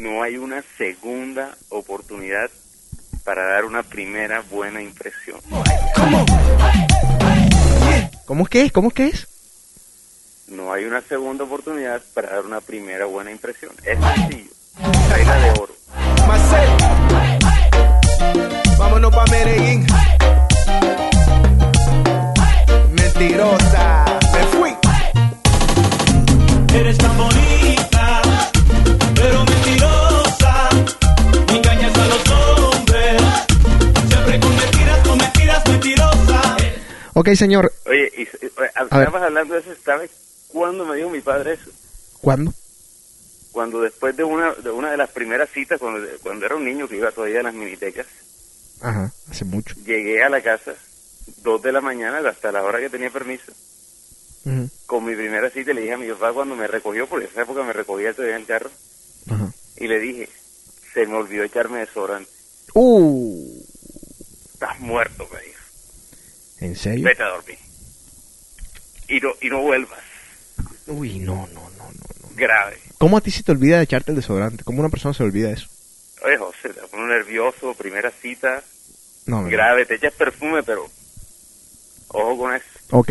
No 0.01 0.23
hay 0.23 0.37
una 0.37 0.63
segunda 0.77 1.57
oportunidad 1.71 2.51
para 3.25 3.45
dar 3.47 3.65
una 3.65 3.83
primera 3.83 4.43
buena 4.49 4.81
impresión. 4.81 5.41
¿Cómo 8.25 8.45
es 8.45 8.49
que 8.49 8.65
es? 8.65 8.73
¿Cómo 8.73 8.89
es 8.89 8.95
que 8.95 9.07
es? 9.07 9.27
No 10.49 10.73
hay 10.73 10.85
una 10.85 11.01
segunda 11.03 11.45
oportunidad 11.45 12.01
para 12.15 12.31
dar 12.31 12.47
una 12.47 12.61
primera 12.61 13.07
buena 13.07 13.33
impresión. 13.33 13.73
Es 13.85 13.99
sencillo. 13.99 14.51
Regla 15.11 15.37
de 15.41 15.51
oro. 15.61 15.75
Marcel. 16.27 16.69
Vámonos 18.79 19.15
pa' 19.15 19.27
Medellín. 19.27 19.87
Mentirosa. 23.15 24.05
Me 24.35 24.45
fui. 24.53 24.71
Eres 26.75 26.99
tan 26.99 27.17
bonita, 27.17 28.23
pero 29.15 29.45
mentirosa. 29.47 30.69
Engañas 31.49 31.99
a 31.99 32.07
los 32.07 32.31
hombres. 32.31 33.23
Siempre 34.09 34.41
con 34.41 34.57
mentiras, 34.57 34.99
con 35.09 35.19
mentiras, 35.19 35.69
mentirosa. 35.69 36.57
Ok, 37.15 37.29
señor. 37.35 37.73
Oye, 37.87 38.13
y, 38.19 38.23
eh, 38.23 38.51
A 38.75 38.83
estabas 38.83 39.23
hablando 39.23 39.55
de 39.55 39.61
eso, 39.61 39.71
¿sabes 39.85 40.11
cuándo 40.49 40.85
me 40.85 40.97
dijo 40.97 41.09
mi 41.09 41.21
padre 41.21 41.55
eso? 41.55 41.71
¿Cuándo? 42.21 42.53
Cuando 43.53 43.81
después 43.81 44.15
de 44.17 44.25
una 44.25 44.53
de 44.53 44.71
una 44.71 44.91
de 44.91 44.97
las 44.99 45.09
primeras 45.11 45.49
citas, 45.51 45.81
cuando, 45.81 46.07
cuando 46.23 46.45
era 46.47 46.55
un 46.57 46.65
niño 46.65 46.87
que 46.87 46.97
iba 46.97 47.11
todavía 47.11 47.41
a 47.41 47.45
las 47.45 47.55
minitecas, 47.55 48.07
Ajá, 48.83 49.11
hace 49.31 49.45
mucho. 49.47 49.75
llegué 49.85 50.23
a 50.23 50.29
la 50.29 50.41
casa, 50.43 50.75
dos 51.39 51.63
de 51.63 51.73
la 51.73 51.81
mañana, 51.81 52.27
hasta 52.29 52.53
la 52.53 52.63
hora 52.63 52.79
que 52.81 52.91
tenía 52.91 53.11
permiso, 53.11 53.53
con 54.87 55.05
mi 55.05 55.15
primera 55.15 55.51
cita, 55.51 55.73
le 55.75 55.83
dije 55.83 55.93
a 55.93 55.99
mi 55.99 56.09
papá 56.09 56.33
cuando 56.33 56.57
me 56.57 56.67
recogió, 56.67 57.07
porque 57.07 57.27
esa 57.27 57.43
época 57.43 57.63
me 57.63 57.73
recogía 57.75 58.13
todavía 58.15 58.37
en 58.37 58.41
el 58.43 58.47
carro, 58.47 58.71
y 59.77 59.87
le 59.87 59.99
dije, 60.01 60.29
se 60.95 61.07
me 61.07 61.15
olvidó 61.17 61.45
echarme 61.45 61.81
desodorante. 61.81 62.31
Uh, 62.75 63.63
Estás 64.55 64.81
muerto, 64.81 65.29
me 65.33 65.41
dijo. 65.41 65.59
¿en 66.61 66.75
serio? 66.77 67.05
Vete 67.05 67.23
a 67.23 67.29
dormir. 67.29 67.59
Y 69.09 69.21
no, 69.21 69.31
y 69.41 69.49
no 69.49 69.63
vuelvas. 69.63 70.01
Uy, 70.87 71.19
no, 71.21 71.47
no, 71.53 71.71
no, 71.79 71.85
no. 71.91 72.29
Grave. 72.35 72.79
¿Cómo 72.99 73.17
a 73.17 73.21
ti 73.21 73.31
se 73.31 73.43
te 73.43 73.53
olvida 73.53 73.77
de 73.79 73.85
echarte 73.85 74.11
el 74.11 74.17
desodorante? 74.17 74.65
¿Cómo 74.65 74.81
una 74.81 74.89
persona 74.89 75.15
se 75.15 75.23
olvida 75.23 75.51
eso? 75.51 75.69
Oye, 76.25 76.37
José, 76.37 76.71
te 76.71 76.81
pone 76.89 77.07
nervioso, 77.07 77.75
primera 77.75 78.11
cita, 78.11 78.63
No, 79.27 79.43
no. 79.43 79.49
grave, 79.49 79.87
te 79.87 79.95
echas 79.95 80.15
perfume, 80.15 80.63
pero 80.65 80.91
ojo 82.09 82.39
con 82.39 82.55
eso. 82.55 82.65
Ok. 82.91 83.11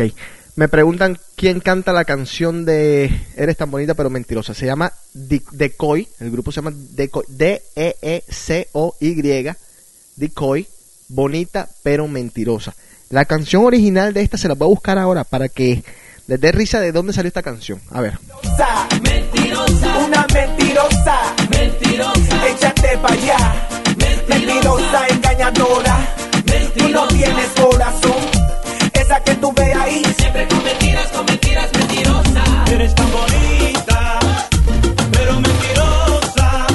Me 0.56 0.66
preguntan 0.68 1.16
quién 1.36 1.60
canta 1.60 1.92
la 1.92 2.04
canción 2.04 2.64
de 2.64 3.10
Eres 3.36 3.56
tan 3.56 3.70
bonita 3.70 3.94
pero 3.94 4.10
mentirosa. 4.10 4.54
Se 4.54 4.66
llama 4.66 4.92
Decoy. 5.14 6.08
El 6.18 6.30
grupo 6.32 6.50
se 6.50 6.56
llama 6.56 6.72
Decoy. 6.74 7.24
D-E-E-C-O-Y. 7.28 9.22
Decoy. 10.16 10.66
Bonita 11.08 11.68
pero 11.82 12.08
mentirosa. 12.08 12.74
La 13.10 13.24
canción 13.24 13.64
original 13.64 14.12
de 14.12 14.22
esta 14.22 14.36
se 14.36 14.48
la 14.48 14.54
voy 14.54 14.66
a 14.66 14.70
buscar 14.70 14.98
ahora 14.98 15.24
para 15.24 15.48
que 15.48 15.82
les 16.26 16.40
dé 16.40 16.52
risa 16.52 16.80
de 16.80 16.92
dónde 16.92 17.12
salió 17.12 17.28
esta 17.28 17.42
canción. 17.42 17.80
A 17.90 18.00
ver. 18.02 18.18
Mentirosa, 19.02 19.98
Una 20.06 20.26
mentirosa. 20.34 21.34
mentirosa, 21.50 22.48
Échate 22.48 22.98
pa' 22.98 23.12
allá. 23.12 23.68
Mentirosa, 24.28 25.06
engañadora. 25.08 26.14
Tú 26.76 26.88
no 26.90 27.06
tienes 27.08 27.48
corazón. 27.58 28.37
Esa 29.08 29.24
que 29.24 29.34
tú 29.36 29.50
ves 29.54 29.74
ahí. 29.74 30.02
Siempre 30.18 30.46
con 30.48 30.62
mentiras, 30.62 31.08
con 31.08 31.24
mentiras 31.24 31.70
mentirosas. 31.72 32.70
Eres 32.70 32.94
tan 32.94 33.10
bonita, 33.10 34.18
pero 35.12 35.40
mentirosa. 35.40 36.66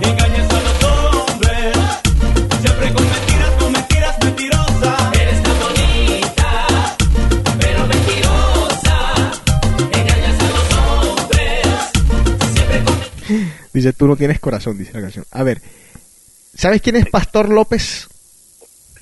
Engañas 0.00 0.48
a 0.48 0.60
los 0.60 0.84
hombres. 0.84 1.76
Siempre 2.60 2.92
con 2.94 3.10
mentiras, 3.10 3.50
con 3.58 3.72
mentiras 3.72 4.16
mentirosas. 4.22 5.16
Eres 5.20 5.42
tan 5.42 5.58
bonita, 5.58 6.66
pero 7.58 7.86
mentirosa. 7.88 8.96
Engañas 9.90 10.40
a 10.40 10.48
los 10.54 10.72
hombres. 10.72 11.66
Siempre 12.54 12.84
con 12.84 12.96
Dice, 13.72 13.92
tú 13.92 14.06
no 14.06 14.14
tienes 14.14 14.38
corazón, 14.38 14.78
dice 14.78 14.92
la 14.92 15.00
canción. 15.00 15.24
A 15.32 15.42
ver, 15.42 15.60
¿sabes 16.54 16.80
quién 16.80 16.94
es 16.94 17.06
Pastor 17.06 17.48
López? 17.48 18.06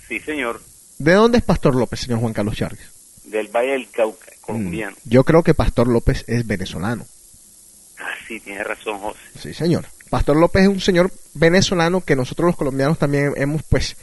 Sí, 0.08 0.18
señor. 0.20 0.62
¿De 1.04 1.12
dónde 1.12 1.36
es 1.36 1.44
Pastor 1.44 1.74
López, 1.74 2.00
señor 2.00 2.20
Juan 2.20 2.32
Carlos 2.32 2.56
Charles? 2.56 2.80
Del 3.24 3.48
Valle 3.48 3.72
del 3.72 3.90
Cauca, 3.90 4.32
colombiano. 4.40 4.96
Yo 5.04 5.22
creo 5.22 5.42
que 5.42 5.52
Pastor 5.52 5.86
López 5.86 6.24
es 6.26 6.46
venezolano. 6.46 7.04
Ah, 7.98 8.14
sí, 8.26 8.40
tienes 8.40 8.66
razón, 8.66 8.98
José. 9.00 9.18
Sí, 9.38 9.52
señor. 9.52 9.84
Pastor 10.08 10.36
López 10.36 10.62
es 10.62 10.68
un 10.68 10.80
señor 10.80 11.10
venezolano 11.34 12.00
que 12.00 12.16
nosotros 12.16 12.46
los 12.46 12.56
colombianos 12.56 12.98
también 12.98 13.34
hemos, 13.36 13.62
pues, 13.64 13.96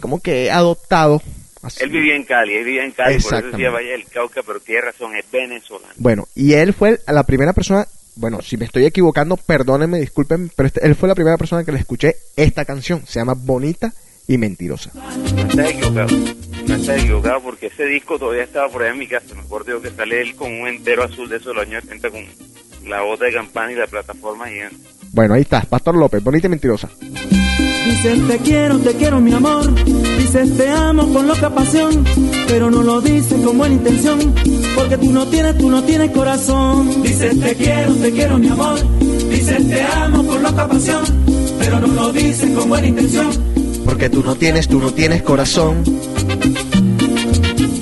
como 0.00 0.20
que 0.20 0.50
adoptado. 0.50 1.22
así. 1.62 1.82
Él 1.82 1.88
vivía 1.88 2.14
en 2.14 2.24
Cali, 2.24 2.56
él 2.56 2.64
vivía 2.64 2.84
en 2.84 2.90
Cali, 2.92 3.18
por 3.20 3.34
eso 3.34 3.50
decía. 3.50 3.70
Valle 3.70 3.88
del 3.92 4.04
Cauca, 4.04 4.42
pero 4.46 4.60
tiene 4.60 4.82
razón, 4.82 5.16
es 5.16 5.24
venezolano. 5.30 5.94
Bueno, 5.96 6.28
y 6.34 6.52
él 6.52 6.74
fue 6.74 7.00
la 7.06 7.22
primera 7.22 7.54
persona, 7.54 7.88
bueno, 8.16 8.42
si 8.42 8.58
me 8.58 8.66
estoy 8.66 8.84
equivocando, 8.84 9.38
perdónenme, 9.38 9.98
disculpen, 9.98 10.50
pero 10.54 10.66
este- 10.66 10.84
él 10.86 10.94
fue 10.94 11.08
la 11.08 11.14
primera 11.14 11.38
persona 11.38 11.64
que 11.64 11.72
le 11.72 11.78
escuché 11.78 12.16
esta 12.36 12.66
canción. 12.66 13.06
Se 13.06 13.18
llama 13.18 13.32
Bonita 13.34 13.94
y 14.28 14.38
Mentirosa. 14.38 14.92
No 14.94 15.42
estás 15.42 15.70
equivocado, 15.70 16.16
no 16.66 16.74
estás 16.74 17.02
equivocado 17.02 17.40
porque 17.42 17.66
ese 17.66 17.86
disco 17.86 18.18
todavía 18.18 18.44
estaba 18.44 18.68
por 18.68 18.82
allá 18.82 18.92
en 18.92 18.98
mi 18.98 19.08
casa. 19.08 19.34
Me 19.34 19.40
acuerdo 19.40 19.80
que 19.80 19.90
sale 19.90 20.20
él 20.20 20.36
con 20.36 20.52
un 20.52 20.68
entero 20.68 21.02
azul 21.02 21.28
de 21.28 21.36
esos 21.36 21.48
de 21.48 21.54
los 21.54 21.66
años 21.66 21.84
80 21.84 22.10
con 22.10 22.24
la 22.88 23.00
bota 23.00 23.24
de 23.24 23.32
campana 23.32 23.72
y 23.72 23.76
la 23.76 23.86
plataforma 23.86 24.46
gigante. 24.48 24.76
Bueno, 25.12 25.34
ahí 25.34 25.40
está, 25.40 25.62
Pastor 25.62 25.96
López, 25.96 26.22
Bonita 26.22 26.46
y 26.46 26.50
Mentirosa. 26.50 26.90
Dices 27.86 28.28
te 28.28 28.38
quiero, 28.38 28.78
te 28.78 28.92
quiero 28.94 29.18
mi 29.18 29.32
amor. 29.32 29.74
Dices 29.84 30.56
te 30.58 30.68
amo 30.68 31.10
con 31.10 31.26
loca 31.26 31.48
pasión. 31.48 32.04
Pero 32.46 32.70
no 32.70 32.82
lo 32.82 33.00
dices 33.00 33.40
con 33.42 33.56
buena 33.56 33.74
intención. 33.74 34.34
Porque 34.76 34.98
tú 34.98 35.10
no 35.10 35.26
tienes, 35.28 35.56
tú 35.56 35.70
no 35.70 35.82
tienes 35.82 36.10
corazón. 36.10 37.02
Dices 37.02 37.40
te 37.40 37.54
quiero, 37.54 37.94
te 37.94 38.12
quiero 38.12 38.38
mi 38.38 38.48
amor. 38.48 38.78
Dices 39.30 39.68
te 39.68 39.82
amo 39.82 40.22
con 40.26 40.42
loca 40.42 40.68
pasión. 40.68 41.02
Pero 41.58 41.80
no 41.80 41.86
lo 41.86 42.12
dices 42.12 42.50
con 42.50 42.68
buena 42.68 42.86
intención. 42.88 43.57
Porque 43.88 44.10
tú 44.10 44.22
no 44.22 44.36
tienes, 44.36 44.68
tú 44.68 44.80
no 44.80 44.92
tienes 44.92 45.22
corazón. 45.22 45.82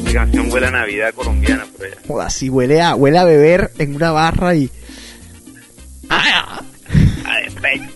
La 0.04 0.12
canción 0.12 0.52
huele 0.52 0.68
a 0.68 0.70
Navidad 0.70 1.12
colombiana 1.12 1.66
por 1.76 1.84
allá. 1.84 1.96
Joda, 2.07 2.30
si 2.30 2.48
huele 2.48 2.80
a, 2.80 2.94
huele 2.94 3.18
a 3.18 3.24
beber 3.24 3.72
en 3.78 3.96
una 3.96 4.12
barra 4.12 4.54
y... 4.54 4.70
A 6.09 6.62
despecho. 7.44 7.90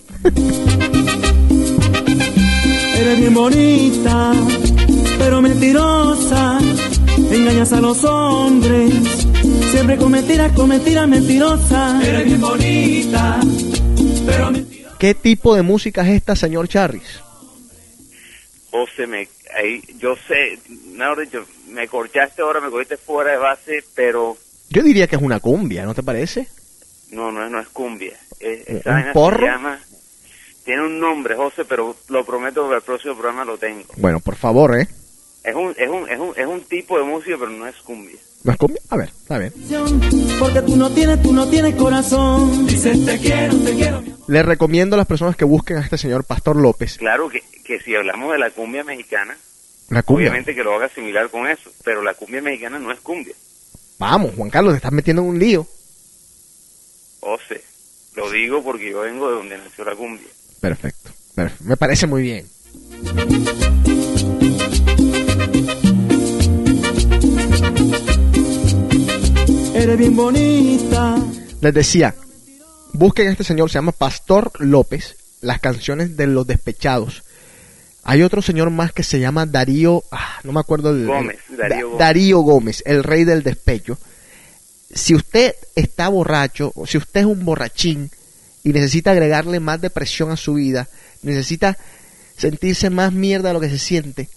Eres 2.99 3.17
bien 3.17 3.33
bonita, 3.33 4.33
pero 5.17 5.41
mentirosa. 5.41 6.59
Engañas 7.31 7.71
a 7.71 7.79
los 7.79 8.03
hombres. 8.03 8.93
Siempre 9.71 9.95
con 9.95 10.11
mentiras, 10.11 10.51
con 10.51 10.67
mentiras 10.67 11.07
mentirosas. 11.07 12.03
Eres 12.03 12.25
bien 12.25 12.41
bonita, 12.41 13.39
pero 14.25 14.51
mentirosa. 14.51 14.97
¿Qué 14.99 15.15
tipo 15.15 15.55
de 15.55 15.61
música 15.61 16.01
es 16.01 16.17
esta, 16.17 16.35
señor 16.35 16.67
Charris? 16.67 17.21
José, 18.71 19.05
me, 19.05 19.27
ahí, 19.55 19.81
yo 19.99 20.15
sé, 20.27 20.57
mejor 20.93 21.21
dicho, 21.21 21.45
me 21.67 21.87
corchaste 21.87 22.41
ahora, 22.41 22.61
me 22.61 22.69
cogiste 22.69 22.97
fuera 22.97 23.31
de 23.31 23.37
base, 23.37 23.83
pero 23.93 24.37
Yo 24.69 24.81
diría 24.81 25.07
que 25.07 25.17
es 25.17 25.21
una 25.21 25.39
cumbia, 25.39 25.85
¿no 25.85 25.93
te 25.93 26.03
parece? 26.03 26.47
no, 27.11 27.31
no, 27.31 27.49
no 27.49 27.59
es 27.59 27.67
cumbia. 27.69 28.17
Es, 28.39 28.67
¿Un 28.69 28.77
esa 28.77 29.11
porro? 29.13 29.45
se 29.45 29.51
llama, 29.51 29.79
tiene 30.63 30.83
un 30.85 30.99
nombre, 30.99 31.35
José, 31.35 31.65
pero 31.65 31.95
lo 32.07 32.25
prometo 32.25 32.61
que 32.61 32.67
para 32.67 32.77
el 32.77 32.83
próximo 32.83 33.13
programa 33.15 33.43
lo 33.43 33.57
tengo. 33.57 33.85
Bueno, 33.97 34.19
por 34.21 34.35
favor, 34.37 34.79
¿eh? 34.79 34.87
Es 35.43 35.55
un, 35.55 35.75
es 35.77 35.89
un, 35.89 36.09
es 36.09 36.19
un, 36.19 36.33
es 36.37 36.45
un 36.47 36.61
tipo 36.61 36.97
de 36.97 37.03
música, 37.03 37.35
pero 37.37 37.51
no 37.51 37.67
es 37.67 37.75
cumbia. 37.77 38.17
¿No 38.43 38.51
es 38.51 38.57
cumbia? 38.57 38.81
A 38.89 38.97
ver, 38.97 39.09
está 39.09 39.37
bien. 39.37 39.53
Porque 40.39 40.61
tú 40.63 40.75
no 40.75 40.89
tienes, 40.91 41.21
tú 41.21 41.31
no 41.31 41.47
tienes 41.47 41.75
corazón. 41.75 42.65
Dices 42.65 43.05
te 43.05 43.19
quiero, 43.19 43.55
te 43.57 43.73
quiero. 43.75 44.03
Le 44.27 44.41
recomiendo 44.43 44.95
a 44.95 44.97
las 44.97 45.07
personas 45.07 45.35
que 45.35 45.45
busquen 45.45 45.77
a 45.77 45.81
este 45.81 45.97
señor 45.97 46.23
Pastor 46.23 46.55
López. 46.55 46.97
Claro 46.97 47.29
que, 47.29 47.43
que 47.63 47.79
si 47.79 47.95
hablamos 47.95 48.31
de 48.31 48.39
la 48.39 48.49
cumbia 48.49 48.83
mexicana, 48.83 49.37
La 49.89 50.01
cumbia. 50.01 50.29
obviamente 50.29 50.55
que 50.55 50.63
lo 50.63 50.73
haga 50.75 50.89
similar 50.89 51.29
con 51.29 51.47
eso, 51.47 51.69
pero 51.83 52.01
la 52.01 52.13
cumbia 52.15 52.41
mexicana 52.41 52.79
no 52.79 52.91
es 52.91 52.99
cumbia. 53.01 53.35
Vamos, 53.99 54.31
Juan 54.35 54.49
Carlos, 54.49 54.73
te 54.73 54.77
estás 54.77 54.91
metiendo 54.91 55.21
en 55.21 55.27
un 55.29 55.37
lío. 55.39 55.67
José, 57.19 57.61
lo 58.15 58.31
digo 58.31 58.63
porque 58.63 58.89
yo 58.89 59.01
vengo 59.01 59.29
de 59.29 59.35
donde 59.35 59.57
nació 59.59 59.85
la 59.85 59.95
cumbia. 59.95 60.27
Perfecto. 60.59 61.11
perfecto. 61.35 61.63
Me 61.65 61.77
parece 61.77 62.07
muy 62.07 62.23
bien. 62.23 62.47
Eres 69.81 69.97
bien 69.97 70.15
bonita. 70.15 71.15
Les 71.59 71.73
decía, 71.73 72.13
busquen 72.93 73.27
a 73.27 73.31
este 73.31 73.43
señor, 73.43 73.69
se 73.69 73.75
llama 73.75 73.91
Pastor 73.91 74.51
López, 74.59 75.15
las 75.41 75.59
canciones 75.59 76.15
de 76.17 76.27
los 76.27 76.45
despechados. 76.45 77.23
Hay 78.03 78.21
otro 78.21 78.41
señor 78.41 78.69
más 78.69 78.91
que 78.93 79.03
se 79.03 79.19
llama 79.19 79.45
Darío, 79.45 80.03
ah, 80.11 80.39
no 80.43 80.51
me 80.51 80.59
acuerdo 80.59 80.91
el 80.91 81.05
Gómez, 81.07 81.39
Darío 81.49 81.75
Da- 81.77 81.81
Gómez. 81.83 81.99
Darío 81.99 82.39
Gómez, 82.39 82.83
el 82.85 83.03
rey 83.03 83.23
del 83.23 83.43
despecho. 83.43 83.97
Si 84.93 85.15
usted 85.15 85.55
está 85.75 86.09
borracho, 86.09 86.71
o 86.75 86.85
si 86.85 86.97
usted 86.97 87.21
es 87.21 87.25
un 87.25 87.43
borrachín 87.45 88.11
y 88.63 88.73
necesita 88.73 89.11
agregarle 89.11 89.59
más 89.59 89.81
depresión 89.81 90.29
a 90.31 90.37
su 90.37 90.55
vida, 90.55 90.87
necesita 91.23 91.77
sentirse 92.37 92.89
más 92.89 93.13
mierda 93.13 93.49
de 93.49 93.53
lo 93.53 93.59
que 93.59 93.69
se 93.69 93.79
siente, 93.79 94.29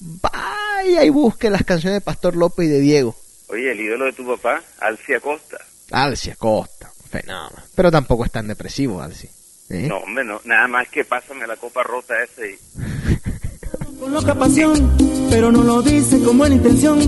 vaya 0.00 1.04
y 1.04 1.10
busque 1.10 1.48
las 1.50 1.62
canciones 1.64 1.96
de 1.98 2.00
Pastor 2.02 2.36
López 2.36 2.66
y 2.66 2.70
de 2.70 2.80
Diego. 2.80 3.16
Oye, 3.54 3.70
el 3.70 3.80
ídolo 3.80 4.06
de 4.06 4.12
tu 4.12 4.26
papá, 4.26 4.60
Alcia 4.80 5.20
Costa. 5.20 5.58
Alcia 5.92 6.34
Costa, 6.34 6.90
fenómeno. 7.08 7.62
Pero 7.76 7.88
tampoco 7.88 8.24
es 8.24 8.32
tan 8.32 8.48
depresivo, 8.48 9.00
Alci. 9.00 9.28
¿eh? 9.70 9.86
No, 9.88 9.98
hombre, 9.98 10.24
no, 10.24 10.40
nada 10.44 10.66
más 10.66 10.88
que 10.88 11.04
pásame 11.04 11.46
la 11.46 11.56
copa 11.56 11.84
rota 11.84 12.14
ese 12.20 12.50
y... 12.50 12.58
Con 14.00 14.12
loca 14.12 14.34
pasión, 14.34 14.96
pero 15.30 15.52
no 15.52 15.62
lo 15.62 15.80
dices 15.82 16.20
con 16.22 16.36
buena 16.36 16.56
intención, 16.56 16.98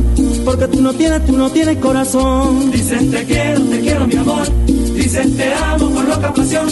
porque 0.44 0.68
tú 0.68 0.80
no 0.80 0.94
tienes, 0.94 1.26
tú 1.26 1.36
no 1.36 1.50
tienes 1.50 1.78
corazón. 1.78 2.70
Dices 2.70 3.10
te 3.10 3.24
quiero, 3.24 3.60
te 3.62 3.80
quiero 3.80 4.06
mi 4.06 4.16
amor. 4.16 4.46
Dices 4.66 5.36
te 5.36 5.52
amo 5.52 5.92
con 5.92 6.08
loca 6.08 6.32
pasión. 6.32 6.68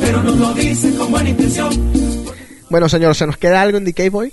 Pero 0.00 0.22
no 0.22 0.30
lo 0.36 0.54
dices 0.54 0.94
con 0.94 1.10
buena 1.10 1.30
intención. 1.30 1.72
Bueno, 2.70 2.88
señor, 2.88 3.16
¿se 3.16 3.26
nos 3.26 3.36
queda 3.36 3.60
algo 3.60 3.76
en 3.76 3.84
Decay 3.84 4.08
Boy? 4.08 4.32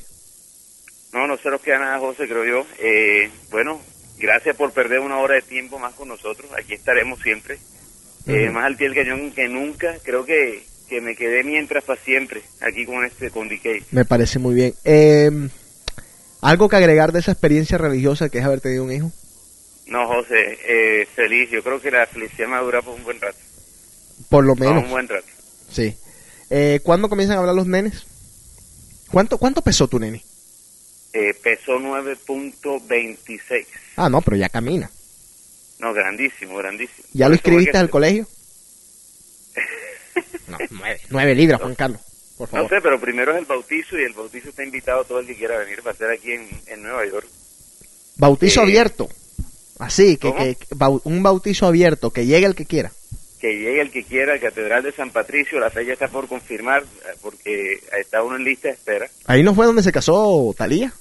No, 1.14 1.28
no 1.28 1.36
se 1.38 1.50
nos 1.50 1.62
queda 1.62 1.80
nada, 1.80 2.00
José, 2.00 2.28
creo 2.28 2.46
yo. 2.46 2.68
Eh, 2.80 3.30
bueno, 3.50 3.82
gracias 4.24 4.56
por 4.56 4.72
perder 4.72 5.00
una 5.02 5.18
hora 5.20 5.36
de 5.36 5.42
tiempo 5.42 5.78
más 5.80 5.94
con 5.94 6.08
nosotros. 6.08 6.50
Aquí 6.58 6.74
estaremos 6.74 7.20
siempre. 7.22 7.60
Eh, 8.26 8.50
más 8.50 8.66
al 8.66 8.78
pie 8.78 8.90
del 8.90 8.96
cañón 8.96 9.32
que 9.34 9.48
nunca. 9.50 9.98
Creo 10.04 10.26
que, 10.26 10.64
que 10.88 11.02
me 11.02 11.16
quedé 11.16 11.44
mientras 11.44 11.84
para 11.84 12.02
siempre 12.02 12.42
aquí 12.62 12.86
con 12.86 13.04
este 13.06 13.30
con 13.30 13.50
DK. 13.50 13.92
Me 13.92 14.06
parece 14.06 14.40
muy 14.40 14.56
bien. 14.56 14.74
Eh, 14.86 15.30
¿Algo 16.42 16.70
que 16.70 16.76
agregar 16.78 17.12
de 17.12 17.20
esa 17.20 17.32
experiencia 17.34 17.78
religiosa 17.78 18.30
que 18.30 18.40
es 18.40 18.46
haber 18.46 18.62
tenido 18.62 18.84
un 18.86 18.92
hijo? 18.94 19.12
No, 19.88 20.08
José, 20.08 20.58
eh, 20.66 21.06
feliz. 21.14 21.50
Yo 21.52 21.62
creo 21.62 21.82
que 21.82 21.92
la 21.92 22.06
felicidad 22.08 22.48
me 22.48 22.54
va 22.54 22.60
a 22.60 22.64
durar 22.64 22.84
por 22.84 22.96
un 22.96 23.04
buen 23.04 23.20
rato. 23.20 23.38
Por 24.30 24.46
lo 24.46 24.56
Por 24.56 24.68
menos. 24.68 24.84
un 24.86 24.90
buen 24.90 25.08
rato. 25.10 25.28
Sí. 25.70 25.98
Eh, 26.50 26.80
¿Cuándo 26.84 27.10
comienzan 27.10 27.38
a 27.38 27.40
hablar 27.42 27.56
los 27.56 27.68
nenes? 27.68 28.06
¿Cuánto, 29.12 29.38
cuánto 29.38 29.62
pesó 29.62 29.88
tu 29.88 30.00
nene? 30.00 30.24
Eh, 31.14 31.34
pesó 31.42 31.74
9.26. 31.80 33.66
Ah, 33.98 34.10
no, 34.10 34.22
pero 34.22 34.36
ya 34.38 34.50
camina. 34.50 34.90
No, 35.80 35.94
grandísimo, 35.94 36.58
grandísimo. 36.58 37.08
¿Ya 37.14 37.28
lo 37.30 37.36
inscribiste 37.36 37.78
al 37.78 37.90
colegio? 37.90 38.28
No, 40.48 40.58
nueve. 40.72 41.00
Nueve 41.10 41.36
libras, 41.36 41.62
Juan 41.62 41.74
Carlos. 41.76 42.00
Por 42.38 42.54
No 42.54 42.68
sé, 42.68 42.76
pero 42.82 43.00
primero 43.00 43.32
es 43.32 43.38
el 43.40 43.46
bautizo 43.46 43.98
y 43.98 44.04
el 44.04 44.14
bautizo 44.14 44.50
está 44.50 44.64
invitado 44.64 45.02
a 45.02 45.04
todo 45.06 45.20
el 45.20 45.26
que 45.28 45.36
quiera 45.36 45.58
venir 45.58 45.82
para 45.82 45.92
hacer 45.94 46.12
aquí 46.12 46.34
en, 46.34 46.48
en 46.68 46.84
Nueva 46.84 47.06
York. 47.06 47.26
Bautizo 48.18 48.60
Eh, 48.60 48.64
abierto. 48.64 49.10
Así, 49.80 50.18
que, 50.18 50.32
que- 50.34 50.58
un 51.06 51.24
bautizo 51.24 51.66
abierto, 51.66 52.12
que 52.12 52.26
llegue 52.26 52.46
el 52.46 52.56
que 52.56 52.66
quiera. 52.66 52.92
Que 53.40 53.54
llegue 53.58 53.82
el 53.82 53.92
que 53.92 54.04
quiera, 54.04 54.40
Catedral 54.40 54.84
de 54.84 54.92
San 54.92 55.10
Patricio, 55.12 55.60
la 55.60 55.70
fecha 55.72 55.94
está 55.94 56.08
por 56.10 56.28
confirmar 56.28 56.84
eh, 56.84 57.18
porque 57.22 57.80
está 58.00 58.22
uno 58.22 58.36
en 58.36 58.44
lista 58.44 58.68
de 58.68 58.74
espera. 58.76 59.10
Ahí 59.26 59.44
no 59.44 59.56
fue 59.56 59.66
donde 59.66 59.82
se 59.84 59.92
casó 59.92 60.54
Talía. 60.58 60.94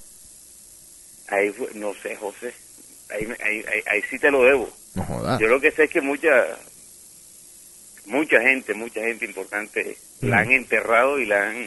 Ahí 1.33 1.51
fue- 1.51 1.71
no 1.75 1.95
sé, 2.03 2.15
José, 2.17 2.53
ahí, 3.11 3.25
ahí, 3.43 3.65
ahí, 3.73 3.83
ahí 3.87 4.03
sí 4.11 4.19
te 4.19 4.31
lo 4.31 4.43
debo. 4.45 4.71
No 4.95 5.05
jodas. 5.05 5.41
Yo 5.41 5.47
lo 5.49 5.61
que 5.61 5.71
sé 5.71 5.85
es 5.85 5.91
que 5.91 6.01
mucha 6.01 6.31
mucha 8.05 8.41
gente, 8.41 8.75
mucha 8.75 9.01
gente 9.01 9.25
importante 9.25 9.97
la 10.21 10.41
han 10.41 10.51
enterrado 10.53 11.19
y 11.19 11.27
la 11.27 11.49
han 11.49 11.67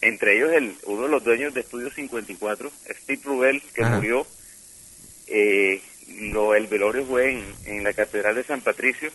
entre 0.00 0.36
ellos 0.36 0.52
el 0.52 0.74
uno 0.84 1.02
de 1.04 1.08
los 1.10 1.22
dueños 1.24 1.54
de 1.54 1.60
Estudio 1.60 1.90
54, 1.92 2.70
Steve 3.02 3.20
Rubel, 3.24 3.62
que 3.74 3.82
Ajá. 3.82 3.94
murió. 3.96 4.26
Eh, 5.28 5.80
lo, 6.32 6.54
el 6.56 6.66
velorio 6.66 7.06
fue 7.06 7.30
en, 7.32 7.44
en 7.66 7.84
la 7.84 7.92
Catedral 7.92 8.34
de 8.34 8.44
San 8.44 8.60
Patricio. 8.62 9.10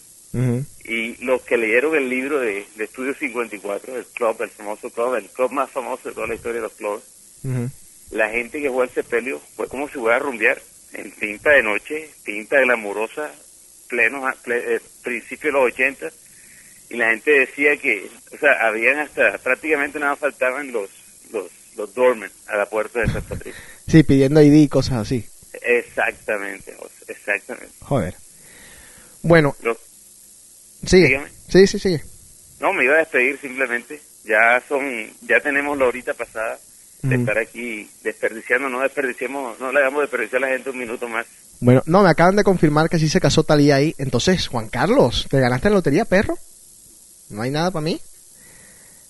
Y 0.86 1.22
los 1.26 1.41
que 1.41 1.57
leyeron 1.57 1.93
el 1.95 2.09
libro 2.09 2.39
de, 2.39 2.65
de 2.78 2.84
Estudio 2.86 3.13
54, 3.15 3.97
el 3.97 4.05
club, 4.05 4.41
el 4.41 4.49
famoso 4.51 4.89
club, 4.89 5.15
el 5.15 5.30
club 5.30 5.51
más 5.51 5.70
famoso 5.72 6.07
de 6.07 6.15
toda 6.15 6.28
la 6.28 6.36
historia 6.36 6.61
de 6.61 6.68
los 6.68 6.74
clubes, 6.74 7.03
Ujú. 7.43 7.70
La 8.12 8.30
gente 8.30 8.62
que 8.62 8.70
fue 8.70 8.84
al 8.86 8.89
sepelio 8.93 9.41
fue 9.55 9.68
como 9.68 9.88
si 9.88 9.95
fuera 9.95 10.16
a 10.18 10.20
rumbear 10.20 10.62
en 10.93 11.12
tinta 11.12 11.49
de 11.51 11.64
noche, 11.64 12.10
tinta 12.24 12.60
glamurosa, 12.62 13.32
pleno, 13.89 14.22
ple- 14.45 14.64
eh, 14.78 14.82
principio 15.03 15.49
de 15.51 15.60
los 15.60 15.74
80, 15.74 16.08
y 16.89 16.95
la 16.97 17.10
gente 17.10 17.32
decía 17.32 17.76
que, 17.78 18.10
o 18.34 18.38
sea, 18.38 18.51
habían 18.68 18.99
hasta, 18.99 19.38
prácticamente 19.39 19.99
nada 19.99 20.16
faltaban 20.16 20.72
los, 20.72 20.89
los, 21.32 21.51
los 21.76 21.93
doormen 21.93 22.32
a 22.47 22.55
la 22.58 22.66
puerta 22.68 23.01
de 23.01 23.08
San 23.08 23.24
Patricio. 23.24 23.62
Sí, 23.88 24.03
pidiendo 24.03 24.41
ID 24.41 24.53
y 24.64 24.68
cosas 24.70 24.99
así. 24.99 25.26
Exactamente, 25.62 26.74
exactamente. 27.08 27.74
Joder. 27.82 28.16
Bueno, 29.24 29.55
Lo- 29.62 29.78
sigue. 30.86 31.08
Dígame. 31.08 31.30
Sí, 31.49 31.68
sí, 31.68 31.80
sigue. 31.80 32.01
no, 32.60 32.72
me 32.74 32.86
iba 32.86 32.95
a 32.95 32.99
despedir 32.99 33.38
simplemente, 33.39 33.99
ya 34.24 34.62
son, 34.68 35.12
ya 35.22 35.39
tenemos 35.41 35.78
la 35.78 35.86
horita 35.88 36.14
pasada 36.14 36.58
de 37.04 37.16
estar 37.16 37.38
aquí 37.38 37.89
desperdiciando, 38.04 38.70
no 38.70 38.82
desperdiciemos, 38.82 39.60
no 39.60 39.72
le 39.72 39.80
hagamos 39.80 40.02
desperdiciar 40.02 40.43
a 40.43 40.48
la 40.48 40.54
gente 40.54 40.70
un 40.72 40.80
minuto 40.80 41.08
más. 41.08 41.26
Bueno, 41.60 41.82
no, 41.86 42.04
me 42.04 42.10
acaban 42.10 42.36
de 42.36 42.43
confirmar 42.43 42.89
que 42.89 43.00
sí 43.00 43.08
se 43.10 43.20
casó 43.20 43.43
Talía 43.43 43.76
ahí. 43.76 43.95
Entonces, 43.98 44.48
Juan 44.48 44.70
Carlos, 44.70 45.28
¿te 45.30 45.39
ganaste 45.39 45.70
la 45.70 45.76
lotería, 45.78 46.06
perro? 46.06 46.38
No 47.30 47.41
hay 47.41 47.52
nada 47.52 47.72
para 47.72 47.84
mí. 47.84 48.00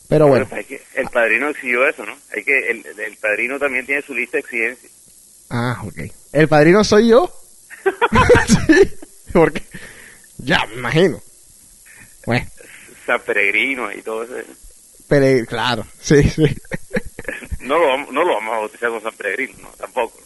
Pero 0.08 0.28
bueno. 0.28 0.48
hay 0.52 0.64
que- 0.64 0.82
el 0.96 1.08
padrino 1.10 1.50
exigió 1.50 1.86
eso, 1.88 2.06
¿no? 2.06 2.16
Hay 2.36 2.44
que, 2.44 2.58
el, 2.72 2.86
el 3.00 3.18
padrino 3.18 3.60
también 3.60 3.86
tiene 3.86 4.02
su 4.02 4.14
lista 4.14 4.38
de 4.38 4.42
exigencias. 4.42 4.92
Ah, 5.50 5.82
ok. 5.86 6.00
¿El 6.34 6.48
padrino 6.48 6.84
soy 6.84 7.10
yo? 7.10 7.30
sí, 8.68 8.92
porque... 9.34 9.64
Ya, 10.38 10.66
me 10.68 10.76
imagino. 10.76 11.22
Bueno, 12.26 12.46
San 13.06 13.20
Peregrino 13.22 13.92
y 13.92 14.02
todo 14.02 14.24
eso. 14.24 14.36
pero 15.08 15.46
claro, 15.48 15.86
sí, 16.00 16.22
sí. 16.24 16.44
No 17.68 17.78
lo, 17.78 17.88
vamos, 17.88 18.12
no 18.12 18.24
lo 18.24 18.34
vamos 18.34 18.54
a 18.54 18.60
bautizar 18.60 18.90
con 18.90 19.02
San 19.02 19.14
Peregrino, 19.14 19.54
no, 19.62 19.70
tampoco. 19.78 20.18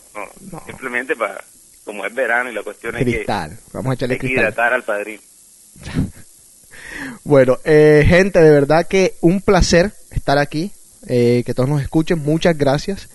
No, 0.51 0.61
Simplemente 0.65 1.15
para, 1.15 1.43
como 1.83 2.05
es 2.05 2.13
verano 2.13 2.49
y 2.49 2.53
la 2.53 2.63
cuestión 2.63 2.95
es 2.95 3.03
Cristal. 3.03 3.57
Vamos 3.73 3.87
a 3.87 3.95
que 3.95 3.95
echarle 3.95 4.13
hay 4.15 4.19
que 4.19 4.27
hidratar 4.27 4.73
al 4.73 4.83
padrino. 4.83 5.21
Bueno, 7.23 7.57
eh, 7.63 8.05
gente, 8.07 8.39
de 8.39 8.51
verdad 8.51 8.85
que 8.87 9.15
un 9.21 9.41
placer 9.41 9.91
estar 10.11 10.37
aquí, 10.37 10.71
eh, 11.07 11.41
que 11.45 11.53
todos 11.53 11.69
nos 11.69 11.81
escuchen, 11.81 12.19
muchas 12.19 12.57
gracias. 12.57 13.09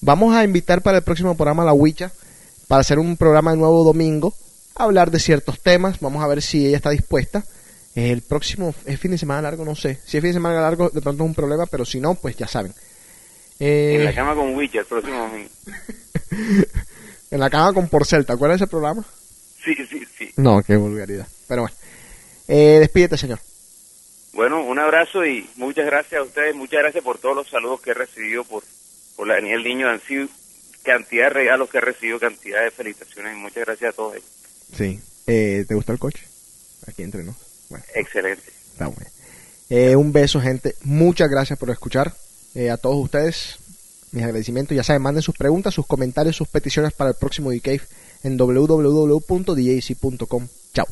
Vamos 0.00 0.36
a 0.36 0.44
invitar 0.44 0.82
para 0.82 0.98
el 0.98 1.04
próximo 1.04 1.36
programa 1.36 1.62
a 1.62 1.66
la 1.66 1.72
Huicha, 1.72 2.12
para 2.68 2.80
hacer 2.80 2.98
un 2.98 3.16
programa 3.16 3.52
de 3.52 3.56
nuevo 3.56 3.82
domingo, 3.82 4.34
a 4.76 4.84
hablar 4.84 5.10
de 5.10 5.18
ciertos 5.18 5.60
temas, 5.60 5.98
vamos 6.00 6.22
a 6.22 6.26
ver 6.26 6.42
si 6.42 6.66
ella 6.66 6.76
está 6.76 6.90
dispuesta. 6.90 7.44
El 7.94 8.22
próximo 8.22 8.74
es 8.86 8.98
fin 8.98 9.12
de 9.12 9.18
semana 9.18 9.42
largo, 9.42 9.64
no 9.64 9.74
sé. 9.74 9.98
Si 10.04 10.16
es 10.16 10.20
fin 10.20 10.30
de 10.30 10.34
semana 10.34 10.60
largo, 10.60 10.90
de 10.90 11.00
pronto 11.00 11.22
es 11.22 11.28
un 11.28 11.34
problema, 11.34 11.66
pero 11.66 11.84
si 11.84 12.00
no, 12.00 12.14
pues 12.14 12.36
ya 12.36 12.48
saben. 12.48 12.74
Eh, 13.60 13.96
En 13.98 14.04
la 14.04 14.14
cama 14.14 14.34
con 14.34 14.54
Witcher 14.54 14.80
el 14.80 14.86
próximo 14.86 15.18
domingo. 15.18 15.48
en 17.30 17.40
la 17.40 17.50
cama 17.50 17.72
con 17.72 17.88
Porcel, 17.88 18.26
¿te 18.26 18.32
acuerdas 18.32 18.58
de 18.60 18.64
ese 18.64 18.70
programa? 18.70 19.04
Sí, 19.64 19.74
sí, 19.88 20.02
sí. 20.18 20.32
No, 20.36 20.62
qué 20.62 20.76
vulgaridad. 20.76 21.26
Pero 21.48 21.62
bueno. 21.62 21.76
Eh, 22.48 22.78
despídete, 22.80 23.16
señor. 23.16 23.38
Bueno, 24.32 24.62
un 24.64 24.78
abrazo 24.78 25.24
y 25.24 25.48
muchas 25.56 25.86
gracias 25.86 26.20
a 26.20 26.24
ustedes, 26.24 26.54
muchas 26.54 26.80
gracias 26.80 27.04
por 27.04 27.18
todos 27.18 27.36
los 27.36 27.48
saludos 27.48 27.80
que 27.80 27.90
he 27.90 27.94
recibido 27.94 28.44
por, 28.44 28.64
por 29.16 29.26
la 29.28 29.34
Daniel 29.34 29.62
Niño. 29.62 29.88
Han 29.88 30.00
sido 30.00 30.26
cantidad 30.82 31.24
de 31.24 31.30
regalos 31.30 31.70
que 31.70 31.78
he 31.78 31.80
recibido, 31.80 32.18
cantidad 32.18 32.62
de 32.62 32.70
felicitaciones 32.70 33.34
y 33.34 33.38
muchas 33.38 33.64
gracias 33.64 33.92
a 33.92 33.96
todos 33.96 34.16
ellos. 34.16 34.28
Sí. 34.76 35.00
Eh, 35.26 35.64
¿Te 35.66 35.74
gustó 35.74 35.92
el 35.92 35.98
coche? 35.98 36.26
Aquí 36.86 37.02
entre 37.02 37.22
nos. 37.22 37.36
Bueno, 37.70 37.84
Excelente. 37.94 38.42
está 38.72 38.88
bueno. 38.88 39.10
Eh, 39.70 39.96
un 39.96 40.12
beso, 40.12 40.40
gente. 40.40 40.74
Muchas 40.82 41.28
gracias 41.30 41.58
por 41.58 41.70
escuchar. 41.70 42.12
Eh, 42.54 42.70
a 42.70 42.76
todos 42.76 42.96
ustedes, 42.96 43.56
mis 44.12 44.22
agradecimientos. 44.22 44.76
Ya 44.76 44.84
saben, 44.84 45.02
manden 45.02 45.22
sus 45.22 45.36
preguntas, 45.36 45.74
sus 45.74 45.86
comentarios, 45.86 46.36
sus 46.36 46.48
peticiones 46.48 46.92
para 46.92 47.10
el 47.10 47.16
próximo 47.16 47.50
DCave 47.50 47.82
en 48.22 48.36
www.djc.com. 48.36 49.28
Chao. 50.72 50.86